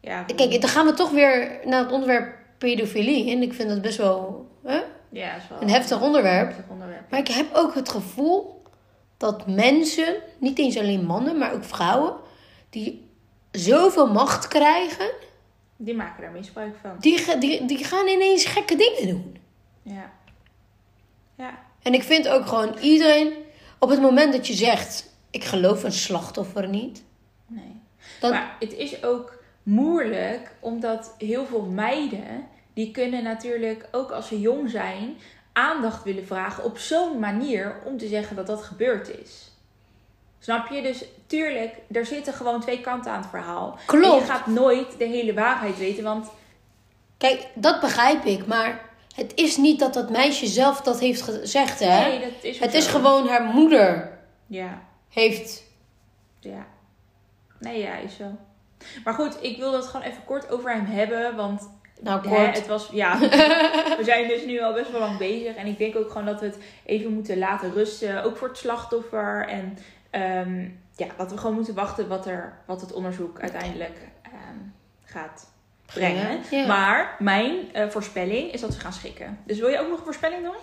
ja, 0.01 0.23
Kijk, 0.23 0.61
dan 0.61 0.69
gaan 0.69 0.85
we 0.85 0.93
toch 0.93 1.09
weer 1.11 1.59
naar 1.65 1.79
het 1.83 1.91
onderwerp 1.91 2.35
pedofilie. 2.57 3.31
En 3.31 3.41
ik 3.41 3.53
vind 3.53 3.69
dat 3.69 3.81
best 3.81 3.97
wel 3.97 4.47
hè, 4.63 4.81
ja, 5.09 5.35
is 5.35 5.47
wel 5.49 5.61
een 5.61 5.69
heftig 5.69 6.01
onderwerp. 6.01 6.47
heftig 6.47 6.65
onderwerp. 6.69 7.09
Maar 7.09 7.19
ik 7.19 7.27
heb 7.27 7.53
ook 7.53 7.75
het 7.75 7.89
gevoel 7.89 8.61
dat 9.17 9.47
mensen, 9.47 10.15
niet 10.37 10.59
eens 10.59 10.77
alleen 10.77 11.05
mannen, 11.05 11.37
maar 11.37 11.53
ook 11.53 11.63
vrouwen, 11.63 12.13
die 12.69 13.09
zoveel 13.51 14.11
macht 14.11 14.47
krijgen, 14.47 15.11
Die 15.77 15.95
maken 15.95 16.21
daar 16.21 16.31
misbruik 16.31 16.75
van. 16.81 16.91
die, 16.99 17.37
die, 17.37 17.65
die 17.65 17.83
gaan 17.83 18.07
ineens 18.07 18.45
gekke 18.45 18.75
dingen 18.75 19.07
doen. 19.07 19.37
Ja. 19.81 20.11
Ja. 21.37 21.59
En 21.81 21.93
ik 21.93 22.03
vind 22.03 22.27
ook 22.27 22.45
gewoon 22.47 22.77
iedereen, 22.81 23.33
op 23.79 23.89
het 23.89 24.01
moment 24.01 24.33
dat 24.33 24.47
je 24.47 24.53
zegt, 24.53 25.09
ik 25.31 25.43
geloof 25.43 25.83
een 25.83 25.91
slachtoffer 25.91 26.67
niet, 26.67 27.03
Nee. 27.47 27.81
dan, 28.19 28.31
Maar 28.31 28.55
het 28.59 28.73
is 28.73 29.03
ook 29.03 29.43
moeilijk, 29.63 30.51
omdat 30.59 31.15
heel 31.17 31.45
veel 31.45 31.61
meiden, 31.61 32.47
die 32.73 32.91
kunnen 32.91 33.23
natuurlijk 33.23 33.87
ook 33.91 34.11
als 34.11 34.27
ze 34.27 34.39
jong 34.39 34.69
zijn, 34.69 35.17
aandacht 35.53 36.03
willen 36.03 36.25
vragen 36.25 36.63
op 36.63 36.77
zo'n 36.77 37.19
manier 37.19 37.75
om 37.85 37.97
te 37.97 38.07
zeggen 38.07 38.35
dat 38.35 38.47
dat 38.47 38.63
gebeurd 38.63 39.19
is. 39.23 39.51
Snap 40.39 40.67
je? 40.67 40.81
Dus 40.81 41.05
tuurlijk, 41.27 41.75
er 41.91 42.05
zitten 42.05 42.33
gewoon 42.33 42.61
twee 42.61 42.81
kanten 42.81 43.11
aan 43.11 43.21
het 43.21 43.29
verhaal. 43.29 43.77
Klopt. 43.85 44.05
En 44.05 44.15
je 44.15 44.25
gaat 44.25 44.47
nooit 44.47 44.97
de 44.97 45.05
hele 45.05 45.33
waarheid 45.33 45.77
weten, 45.77 46.03
want 46.03 46.27
kijk, 47.17 47.47
dat 47.53 47.79
begrijp 47.79 48.25
ik, 48.25 48.45
maar 48.45 48.89
het 49.15 49.31
is 49.35 49.57
niet 49.57 49.79
dat 49.79 49.93
dat 49.93 50.09
meisje 50.09 50.45
zelf 50.45 50.81
dat 50.81 50.99
heeft 50.99 51.21
gezegd, 51.21 51.79
hè? 51.79 52.07
nee, 52.07 52.19
dat 52.19 52.29
is 52.41 52.59
het 52.59 52.73
is 52.73 52.87
gewoon 52.87 53.27
haar 53.27 53.43
moeder 53.43 54.19
Ja, 54.47 54.81
heeft 55.11 55.63
ja. 56.39 56.65
Nee, 57.59 57.79
ja, 57.81 57.95
is 57.95 58.15
zo. 58.15 58.25
Maar 59.03 59.13
goed, 59.13 59.37
ik 59.41 59.57
wil 59.57 59.73
het 59.73 59.85
gewoon 59.85 60.05
even 60.05 60.23
kort 60.25 60.49
over 60.51 60.71
hem 60.71 60.85
hebben, 60.85 61.35
want 61.35 61.69
Nou, 62.01 62.29
Hè, 62.29 62.35
kort. 62.35 62.57
het 62.57 62.67
was, 62.67 62.89
ja, 62.91 63.19
we 63.97 64.01
zijn 64.03 64.27
dus 64.27 64.45
nu 64.45 64.61
al 64.61 64.73
best 64.73 64.91
wel 64.91 64.99
lang 64.99 65.17
bezig. 65.17 65.55
En 65.55 65.67
ik 65.67 65.77
denk 65.77 65.95
ook 65.95 66.11
gewoon 66.11 66.25
dat 66.25 66.39
we 66.39 66.45
het 66.45 66.57
even 66.85 67.13
moeten 67.13 67.37
laten 67.37 67.73
rusten. 67.73 68.23
Ook 68.23 68.37
voor 68.37 68.47
het 68.47 68.57
slachtoffer. 68.57 69.47
En 69.47 69.77
ehm, 70.09 70.61
ja, 70.95 71.07
dat 71.17 71.31
we 71.31 71.37
gewoon 71.37 71.55
moeten 71.55 71.73
wachten 71.75 72.07
wat, 72.07 72.25
er, 72.27 72.57
wat 72.65 72.81
het 72.81 72.93
onderzoek 72.93 73.39
uiteindelijk 73.39 73.97
ehm, 74.21 74.57
gaat 75.03 75.51
brengen. 75.85 76.39
Ja. 76.51 76.67
Maar 76.67 77.15
mijn 77.19 77.73
eh, 77.73 77.87
voorspelling 77.89 78.51
is 78.51 78.61
dat 78.61 78.73
ze 78.73 78.79
gaan 78.79 78.93
schikken. 78.93 79.39
Dus 79.45 79.59
wil 79.59 79.69
je 79.69 79.79
ook 79.79 79.89
nog 79.89 79.97
een 79.97 80.03
voorspelling 80.03 80.43
doen? 80.43 80.55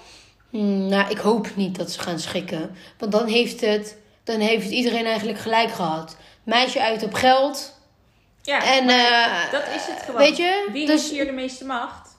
Hmm, 0.51 0.88
nou, 0.88 1.11
ik 1.11 1.18
hoop 1.18 1.57
niet 1.57 1.76
dat 1.76 1.90
ze 1.90 2.01
gaan 2.01 2.18
schikken. 2.18 2.70
Want 2.99 3.12
dan 3.12 3.26
heeft 3.26 3.61
het... 3.61 3.99
Dan 4.29 4.41
heeft 4.41 4.70
iedereen 4.70 5.05
eigenlijk 5.05 5.39
gelijk 5.39 5.70
gehad. 5.70 6.16
Meisje 6.43 6.83
uit 6.83 7.03
op 7.03 7.14
geld. 7.14 7.76
Ja, 8.43 8.64
En 8.64 8.89
eh, 8.89 9.53
dat 9.53 9.62
is 9.76 9.87
het 9.87 10.03
gewoon. 10.05 10.20
Weet 10.20 10.37
je? 10.37 10.68
Wie 10.72 10.87
dus, 10.87 11.01
heeft 11.01 11.12
hier 11.12 11.24
de 11.24 11.33
meeste 11.33 11.64
macht? 11.64 12.16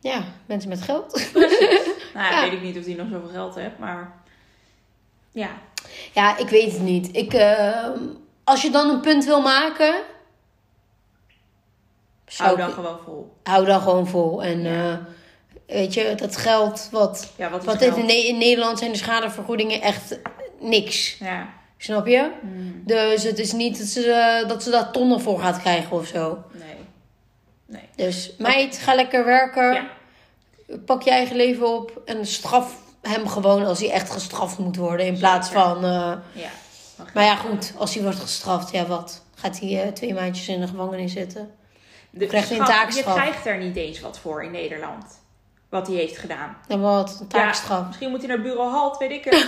Ja, 0.00 0.22
mensen 0.46 0.68
met 0.68 0.82
geld. 0.82 1.12
Nou, 2.14 2.34
ja, 2.34 2.42
weet 2.42 2.52
ik 2.52 2.62
niet 2.62 2.78
of 2.78 2.84
die 2.84 2.96
nog 2.96 3.06
zoveel 3.12 3.28
geld 3.28 3.54
heeft, 3.54 3.78
maar... 3.78 4.12
Ja, 5.32 5.48
Ja, 6.14 6.36
ik 6.36 6.48
weet 6.48 6.72
het 6.72 6.80
niet. 6.80 7.16
Ik, 7.16 7.34
eh, 7.34 7.88
als 8.44 8.62
je 8.62 8.70
dan 8.70 8.88
een 8.90 9.00
punt 9.00 9.24
wil 9.24 9.40
maken... 9.40 9.94
hou 12.36 12.52
ik- 12.52 12.58
dan 12.58 12.70
gewoon 12.72 12.98
vol. 13.04 13.36
hou 13.42 13.64
dan 13.64 13.80
gewoon 13.80 14.06
vol. 14.06 14.42
En 14.42 14.62
Ja. 14.62 14.90
eh, 14.92 15.76
weet 15.76 15.94
je, 15.94 16.14
dat 16.16 16.36
geld 16.36 16.88
wat... 16.92 17.32
Ja, 17.36 17.50
wat 17.50 17.82
in, 17.82 18.06
Ne- 18.06 18.12
in 18.26 18.38
Nederland 18.38 18.78
zijn 18.78 18.92
de 18.92 18.98
schadevergoedingen 18.98 19.80
echt 19.80 20.18
niks. 20.60 21.16
Ja. 21.18 21.48
Snap 21.76 22.06
je? 22.06 22.30
Hmm, 22.40 22.82
Dus 22.86 23.22
het 23.22 23.38
is 23.38 23.52
niet 23.52 23.78
dat 23.78 23.86
ze, 23.86 24.44
dat 24.48 24.62
ze 24.62 24.70
daar 24.70 24.90
tonnen 24.90 25.20
voor 25.20 25.40
gaat 25.40 25.60
krijgen 25.60 25.96
of 25.96 26.06
zo. 26.06 26.44
nee. 26.52 26.62
Nee. 27.66 27.88
Dus 28.08 28.32
meid, 28.38 28.76
ga 28.78 28.94
lekker 28.94 29.24
werken. 29.24 29.72
Ja. 29.72 29.86
Pak 30.84 31.02
je 31.02 31.10
eigen 31.10 31.36
leven 31.36 31.74
op. 31.76 32.02
En 32.04 32.26
straf 32.26 32.76
hem 33.02 33.28
gewoon 33.28 33.64
als 33.66 33.78
hij 33.80 33.90
echt 33.90 34.10
gestraft 34.10 34.58
moet 34.58 34.76
worden. 34.76 35.06
In 35.06 35.18
plaats 35.18 35.48
Zeker. 35.48 35.62
van... 35.62 35.84
eh, 35.84 36.12
Ja. 36.32 36.48
maar 37.14 37.24
ja, 37.24 37.34
goed. 37.36 37.72
Als 37.76 37.94
hij 37.94 38.02
wordt 38.02 38.18
gestraft, 38.18 38.70
ja 38.72 38.86
wat? 38.86 39.22
Gaat 39.34 39.60
hij 39.60 39.82
eh, 39.82 39.92
twee 39.92 40.14
maandjes 40.14 40.48
in 40.48 40.60
de 40.60 40.66
gevangenis 40.68 41.12
zitten? 41.12 41.50
De, 42.10 42.26
Krijgt 42.26 42.48
hij 42.48 42.58
een 42.58 42.64
taakstraf. 42.64 43.14
Je 43.14 43.20
krijgt 43.20 43.46
er 43.46 43.58
niet 43.58 43.76
eens 43.76 44.00
wat 44.00 44.18
voor 44.18 44.42
in 44.44 44.50
Nederland. 44.50 45.04
Wat 45.68 45.86
hij 45.86 45.96
heeft 45.96 46.18
gedaan. 46.18 46.56
En 46.68 46.80
wat? 46.80 47.18
Een 47.20 47.26
taakstraf. 47.26 47.80
Ja, 47.80 47.86
misschien 47.86 48.10
moet 48.10 48.18
hij 48.18 48.28
naar 48.28 48.40
bureau 48.42 48.70
halt, 48.70 48.98
weet 48.98 49.10
ik 49.10 49.24
het. 49.24 49.46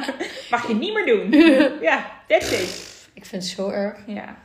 Mag 0.50 0.68
je 0.68 0.74
niet 0.74 0.94
meer 0.94 1.06
doen. 1.06 1.30
ja, 1.90 2.10
that's 2.28 2.50
it. 2.50 3.08
Ik 3.14 3.24
vind 3.26 3.42
het 3.42 3.50
zo 3.52 3.68
erg. 3.68 3.98
Ja. 4.06 4.36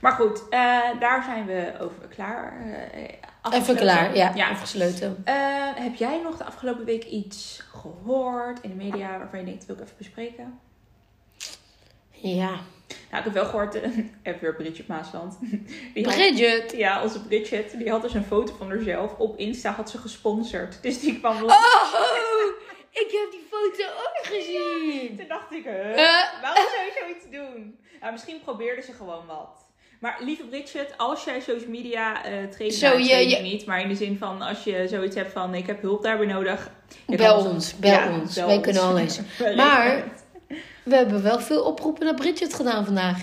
Maar 0.00 0.12
goed, 0.12 0.48
eh, 0.48 0.60
daar 1.00 1.22
zijn 1.24 1.46
we 1.46 1.72
over 1.80 2.08
klaar. 2.08 2.60
eh, 2.92 3.52
Even 3.52 3.76
klaar, 3.76 4.16
ja. 4.16 4.32
ja. 4.34 4.48
Afgesloten. 4.50 5.22
Eh, 5.24 5.34
heb 5.74 5.94
jij 5.94 6.20
nog 6.22 6.36
de 6.36 6.44
afgelopen 6.44 6.84
week 6.84 7.04
iets 7.04 7.62
gehoord 7.72 8.60
in 8.62 8.68
de 8.70 8.76
media 8.76 9.18
waarvan 9.18 9.38
je 9.38 9.44
denkt, 9.44 9.66
wil 9.66 9.76
ik 9.76 9.82
even 9.82 9.94
bespreken? 9.98 10.58
Ja. 12.10 12.50
Nou, 12.88 13.18
ik 13.18 13.24
heb 13.24 13.32
wel 13.32 13.44
gehoord, 13.44 13.74
eh, 13.74 13.82
even 14.22 14.40
weer 14.40 14.54
Bridget 14.54 14.86
Maasland. 14.86 15.38
Die 15.94 16.04
had- 16.04 16.14
Bridget. 16.14 16.72
ja, 16.76 17.02
onze 17.02 17.22
Bridget, 17.26 17.78
die 17.78 17.90
had 17.90 18.02
dus 18.02 18.14
een 18.14 18.24
foto 18.24 18.54
van 18.58 18.68
haarzelf. 18.70 19.14
Op 19.18 19.38
Insta 19.38 19.70
had 19.70 19.90
ze 19.90 19.98
gesponsord. 19.98 20.78
Dus 20.82 21.00
die 21.00 21.18
kwam 21.18 21.40
los. 21.42 21.52
Oh, 21.52 21.94
ik 22.90 23.08
heb 23.10 23.30
die 23.30 23.46
foto 23.50 23.90
ook 23.90 24.18
gezien. 24.26 25.16
Toen 25.16 25.28
dacht 25.28 25.52
ik, 25.52 25.64
huh? 25.64 25.90
Eh. 25.90 26.42
waarom 26.42 26.64
zou 26.70 26.84
je 26.84 26.92
zoiets 27.00 27.24
doen? 27.30 27.78
Nou, 28.00 28.12
misschien 28.12 28.40
probeerde 28.44 28.82
ze 28.82 28.92
gewoon 28.92 29.26
wat. 29.26 29.66
Maar 30.00 30.18
lieve 30.20 30.44
Bridget, 30.44 30.94
als 30.96 31.24
jij 31.24 31.40
social 31.40 31.70
media 31.70 32.24
eh 32.24 32.44
traint, 32.50 32.74
Zo, 32.74 32.88
nou, 32.88 33.02
je- 33.02 33.28
je- 33.28 33.36
niet. 33.40 33.66
Maar 33.66 33.80
in 33.80 33.88
de 33.88 33.94
zin 33.94 34.18
van, 34.18 34.42
als 34.42 34.64
je 34.64 34.88
zoiets 34.88 35.16
hebt 35.16 35.32
van, 35.32 35.54
ik 35.54 35.66
heb 35.66 35.80
hulp 35.82 36.02
daarbij 36.02 36.26
nodig. 36.26 36.70
Bel 37.06 37.36
ons- 37.44 37.76
bel 37.78 37.90
Ja, 37.90 38.10
ons. 38.20 38.34
Wij 38.34 38.60
kunnen 38.60 38.82
alles. 38.82 39.20
Maar-. 39.56 40.04
We 40.88 40.96
hebben 40.96 41.22
wel 41.22 41.40
veel 41.40 41.62
oproepen 41.62 42.04
naar 42.04 42.14
Bridget 42.14 42.54
gedaan 42.54 42.84
vandaag. 42.84 43.22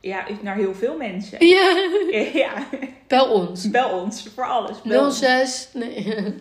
Ja, 0.00 0.24
naar 0.42 0.56
heel 0.56 0.74
veel 0.74 0.96
mensen. 0.96 1.46
Ja. 1.46 1.84
Ja, 2.32 2.52
Bel 3.06 3.26
ons. 3.32 3.70
bel 3.70 4.00
ons 4.00 4.28
voor 4.34 4.44
alles. 4.46 4.82
Bel 4.82 5.04
ons. 5.04 5.18
06. 5.18 5.68
Nee. 5.74 6.04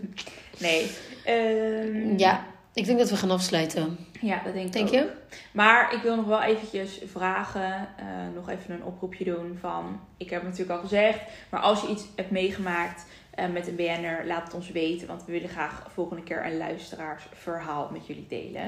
Nee. 0.58 0.92
Ehm, 1.26 2.18
Ja, 2.18 2.46
ik 2.74 2.86
denk 2.86 2.98
dat 3.00 3.10
we 3.10 3.16
gaan 3.16 3.32
afsluiten. 3.32 3.98
ja, 4.22 4.42
dat 4.44 4.54
denk 4.54 4.66
ik 4.66 4.74
Denk 4.74 4.88
ook. 4.88 4.94
je? 4.94 5.10
Maar 5.52 5.94
ik 5.94 6.02
wil 6.02 6.16
nog 6.16 6.26
wel 6.26 6.42
eventjes 6.42 7.00
vragen, 7.12 7.88
eh, 7.98 8.06
nog 8.36 8.50
even 8.50 8.74
een 8.74 8.84
oproepje 8.84 9.24
doen 9.24 9.58
van, 9.62 10.00
ik 10.18 10.30
heb 10.30 10.40
het 10.42 10.50
natuurlijk 10.50 10.78
al 10.80 10.88
gezegd, 10.88 11.20
maar 11.50 11.62
als 11.62 11.82
je 11.82 11.88
iets 11.88 12.04
hebt 12.16 12.32
meegemaakt 12.32 13.06
eh, 13.32 13.46
met 13.54 13.68
een 13.68 13.76
BN'er, 13.76 14.24
laat 14.26 14.44
het 14.44 14.54
ons 14.54 14.70
weten, 14.72 15.08
want 15.08 15.26
we 15.26 15.32
willen 15.32 15.50
graag 15.50 15.88
volgende 15.94 16.24
keer 16.24 16.46
een 16.46 16.58
luisteraarsverhaal 16.58 17.90
met 17.92 18.08
jullie 18.08 18.26
delen. 18.30 18.66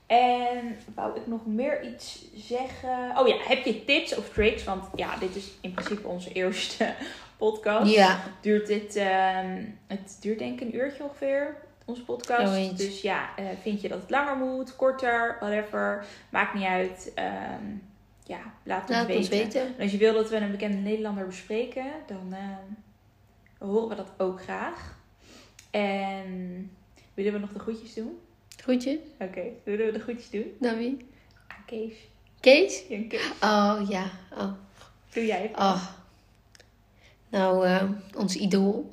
En 0.06 0.78
wou 0.94 1.16
ik 1.16 1.26
nog 1.26 1.46
meer 1.46 1.82
iets 1.82 2.24
zeggen? 2.34 3.18
Oh 3.18 3.28
ja, 3.28 3.36
heb 3.38 3.64
je 3.64 3.84
tips 3.84 4.16
of 4.16 4.28
tricks? 4.28 4.64
Want 4.64 4.84
ja, 4.94 5.16
dit 5.16 5.36
is 5.36 5.52
in 5.60 5.72
principe 5.72 6.08
onze 6.08 6.32
eerste 6.42 6.94
podcast. 7.36 7.92
Ja. 7.92 8.20
Duurt 8.40 8.66
dit, 8.66 8.96
ehm, 8.96 9.64
het 9.86 10.16
duurt 10.20 10.38
denk 10.38 10.60
ik 10.60 10.60
een 10.60 10.76
uurtje 10.76 11.02
ongeveer, 11.02 11.56
onze 11.84 12.04
podcast. 12.04 12.76
Dus 12.76 13.00
ja, 13.00 13.36
eh, 13.36 13.46
vind 13.60 13.80
je 13.80 13.88
dat 13.88 14.00
het 14.00 14.10
langer 14.10 14.36
moet, 14.36 14.76
korter, 14.76 15.36
whatever. 15.40 16.06
Maakt 16.30 16.54
niet 16.54 16.64
uit. 16.64 17.12
Ehm, 17.14 17.64
ja, 18.24 18.40
laat, 18.64 18.88
Laat 18.88 19.06
ons 19.06 19.16
ons 19.16 19.28
weten. 19.28 19.44
weten. 19.44 19.76
En 19.76 19.82
als 19.82 19.92
je 19.92 19.98
wil 19.98 20.14
dat 20.14 20.30
we 20.30 20.36
een 20.36 20.50
bekende 20.50 20.76
Nederlander 20.76 21.26
bespreken, 21.26 21.86
dan 22.06 22.32
ehm, 22.32 23.68
horen 23.68 23.88
we 23.88 23.94
dat 23.94 24.12
ook 24.16 24.42
graag. 24.42 24.98
En 25.70 26.70
willen 27.14 27.32
we 27.32 27.38
nog 27.38 27.52
de 27.52 27.58
groetjes 27.58 27.94
doen? 27.94 28.18
Groetje. 28.56 28.98
Oké, 29.18 29.42
willen 29.64 29.86
we 29.86 29.92
de 29.92 30.00
groetjes 30.00 30.30
doen? 30.30 30.56
Naar 30.58 30.76
wie? 30.76 31.06
Aan 31.46 31.64
Kees. 31.66 31.94
Kees? 32.40 32.84
Ja, 32.88 32.98
Kees. 33.08 33.30
Oh 33.40 33.80
ja. 33.88 34.10
Oh. 34.38 34.52
Doe 35.12 35.26
jij 35.26 35.50
oh. 35.54 35.86
Nou, 37.28 37.66
eh, 37.66 37.90
ons 38.16 38.36
idool 38.36 38.92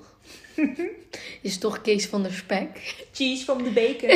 is 1.41 1.57
toch 1.57 1.81
Kees 1.81 2.05
van 2.05 2.23
der 2.23 2.31
Spek. 2.33 2.95
Cheese 3.13 3.43
from 3.43 3.63
the 3.63 3.69
bacon. 3.69 4.09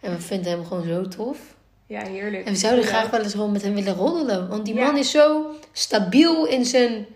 En 0.00 0.12
we 0.16 0.20
vinden 0.20 0.50
hem 0.52 0.64
gewoon 0.66 0.84
zo 0.86 1.08
tof. 1.08 1.38
ja, 1.86 2.06
heerlijk. 2.06 2.46
En 2.46 2.52
we 2.52 2.58
zouden 2.58 2.84
Ja. 2.84 2.90
graag 2.90 3.10
wel 3.10 3.20
eens 3.22 3.32
gewoon 3.32 3.52
met 3.52 3.62
hem 3.62 3.74
willen 3.74 3.94
roddelen. 3.94 4.48
Want 4.48 4.64
die 4.64 4.74
Ja. 4.74 4.86
man 4.86 4.96
is 4.96 5.10
zo 5.10 5.46
stabiel 5.72 6.46
in 6.46 6.64
zijn, 6.64 7.06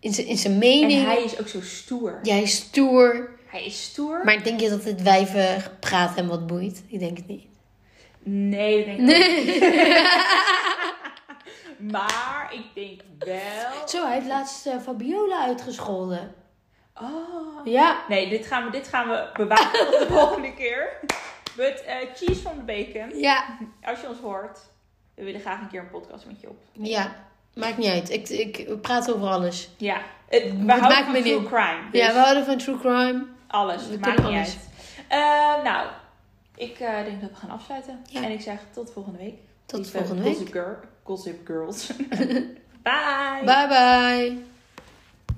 in 0.00 0.12
zijn, 0.14 0.26
in 0.26 0.36
zijn 0.38 0.58
mening. 0.58 1.00
En 1.00 1.06
hij 1.06 1.22
is 1.24 1.40
ook 1.40 1.48
zo 1.48 1.60
stoer. 1.60 2.18
Jij 2.22 2.42
is 2.42 2.54
stoer. 2.56 3.30
Hij 3.46 3.64
is 3.64 3.82
stoer. 3.82 4.20
Maar 4.24 4.42
denk 4.42 4.60
je 4.60 4.68
dat 4.68 4.84
het 4.84 5.02
wijven 5.02 5.62
praat 5.80 6.14
hem 6.16 6.26
wat 6.28 6.46
boeit? 6.46 6.82
Ik 6.86 6.98
denk 6.98 7.16
het 7.16 7.26
niet. 7.26 7.44
Nee, 8.22 8.76
dat 8.76 8.84
denk 8.86 8.98
ik 8.98 9.04
Nee. 9.06 9.44
niet. 9.44 9.62
Maar 11.92 12.50
ik 12.54 12.64
denk 12.74 13.00
wel... 13.18 13.88
Zo, 13.88 14.04
hij 14.06 14.14
heeft 14.14 14.26
laatst 14.26 14.66
eh, 14.66 14.74
Fabiola 14.82 15.44
uitgescholden. 15.44 16.34
Oh. 17.02 17.66
Ja. 17.66 17.98
Nee, 18.08 18.28
dit 18.28 18.46
gaan 18.46 18.64
we, 18.64 18.70
dit 18.70 18.88
gaan 18.88 19.08
we 19.08 19.30
bewaren 19.34 19.72
tot 19.90 19.98
de 19.98 20.06
volgende 20.18 20.54
keer. 20.54 20.88
But 21.56 21.84
eh, 21.84 21.96
cheese 22.14 22.40
from 22.40 22.56
the 22.56 22.62
bacon. 22.64 23.18
Ja. 23.18 23.44
Als 23.82 24.00
je 24.00 24.08
ons 24.08 24.18
hoort, 24.18 24.58
we 25.14 25.24
willen 25.24 25.40
graag 25.40 25.60
een 25.60 25.68
keer 25.68 25.80
een 25.80 25.90
podcast 25.90 26.26
met 26.26 26.40
je 26.40 26.48
op. 26.48 26.56
Ja. 26.72 27.14
Maakt 27.54 27.76
niet 27.76 27.88
uit. 27.90 28.10
Ik, 28.10 28.28
ik 28.28 28.80
praten 28.80 29.14
over 29.14 29.28
alles. 29.28 29.68
Ja, 29.76 30.00
het, 30.28 30.42
we 30.42 30.72
houden 30.72 31.04
van 31.04 31.22
true 31.22 31.38
niet- 31.40 31.48
crime. 31.48 31.90
Dus 31.90 32.00
Ja, 32.00 32.12
we 32.12 32.18
houden 32.18 32.44
van 32.44 32.58
true 32.58 32.78
crime. 32.78 33.26
alles. 33.46 33.86
we 33.86 33.92
Het 33.92 34.00
maakt 34.00 34.16
niet 34.18 34.26
alles. 34.26 34.36
uit. 34.36 34.58
Eh, 35.08 35.62
nou, 35.64 35.86
ik 36.56 36.78
eh, 36.80 37.04
denk 37.04 37.20
dat 37.20 37.30
we 37.30 37.36
gaan 37.36 37.50
afsluiten. 37.50 38.00
Ja. 38.08 38.22
En 38.22 38.30
ik 38.30 38.40
zeg 38.40 38.58
tot 38.72 38.92
volgende 38.92 39.18
week. 39.18 39.34
Tot 39.66 39.90
volgende 39.90 40.22
week. 40.22 40.32
Gossip, 40.32 40.52
girl, 40.52 40.76
gossip 41.02 41.46
Girls. 41.46 41.86
Bye. 42.82 43.40
Bye 43.44 43.66
bye. 43.68 44.42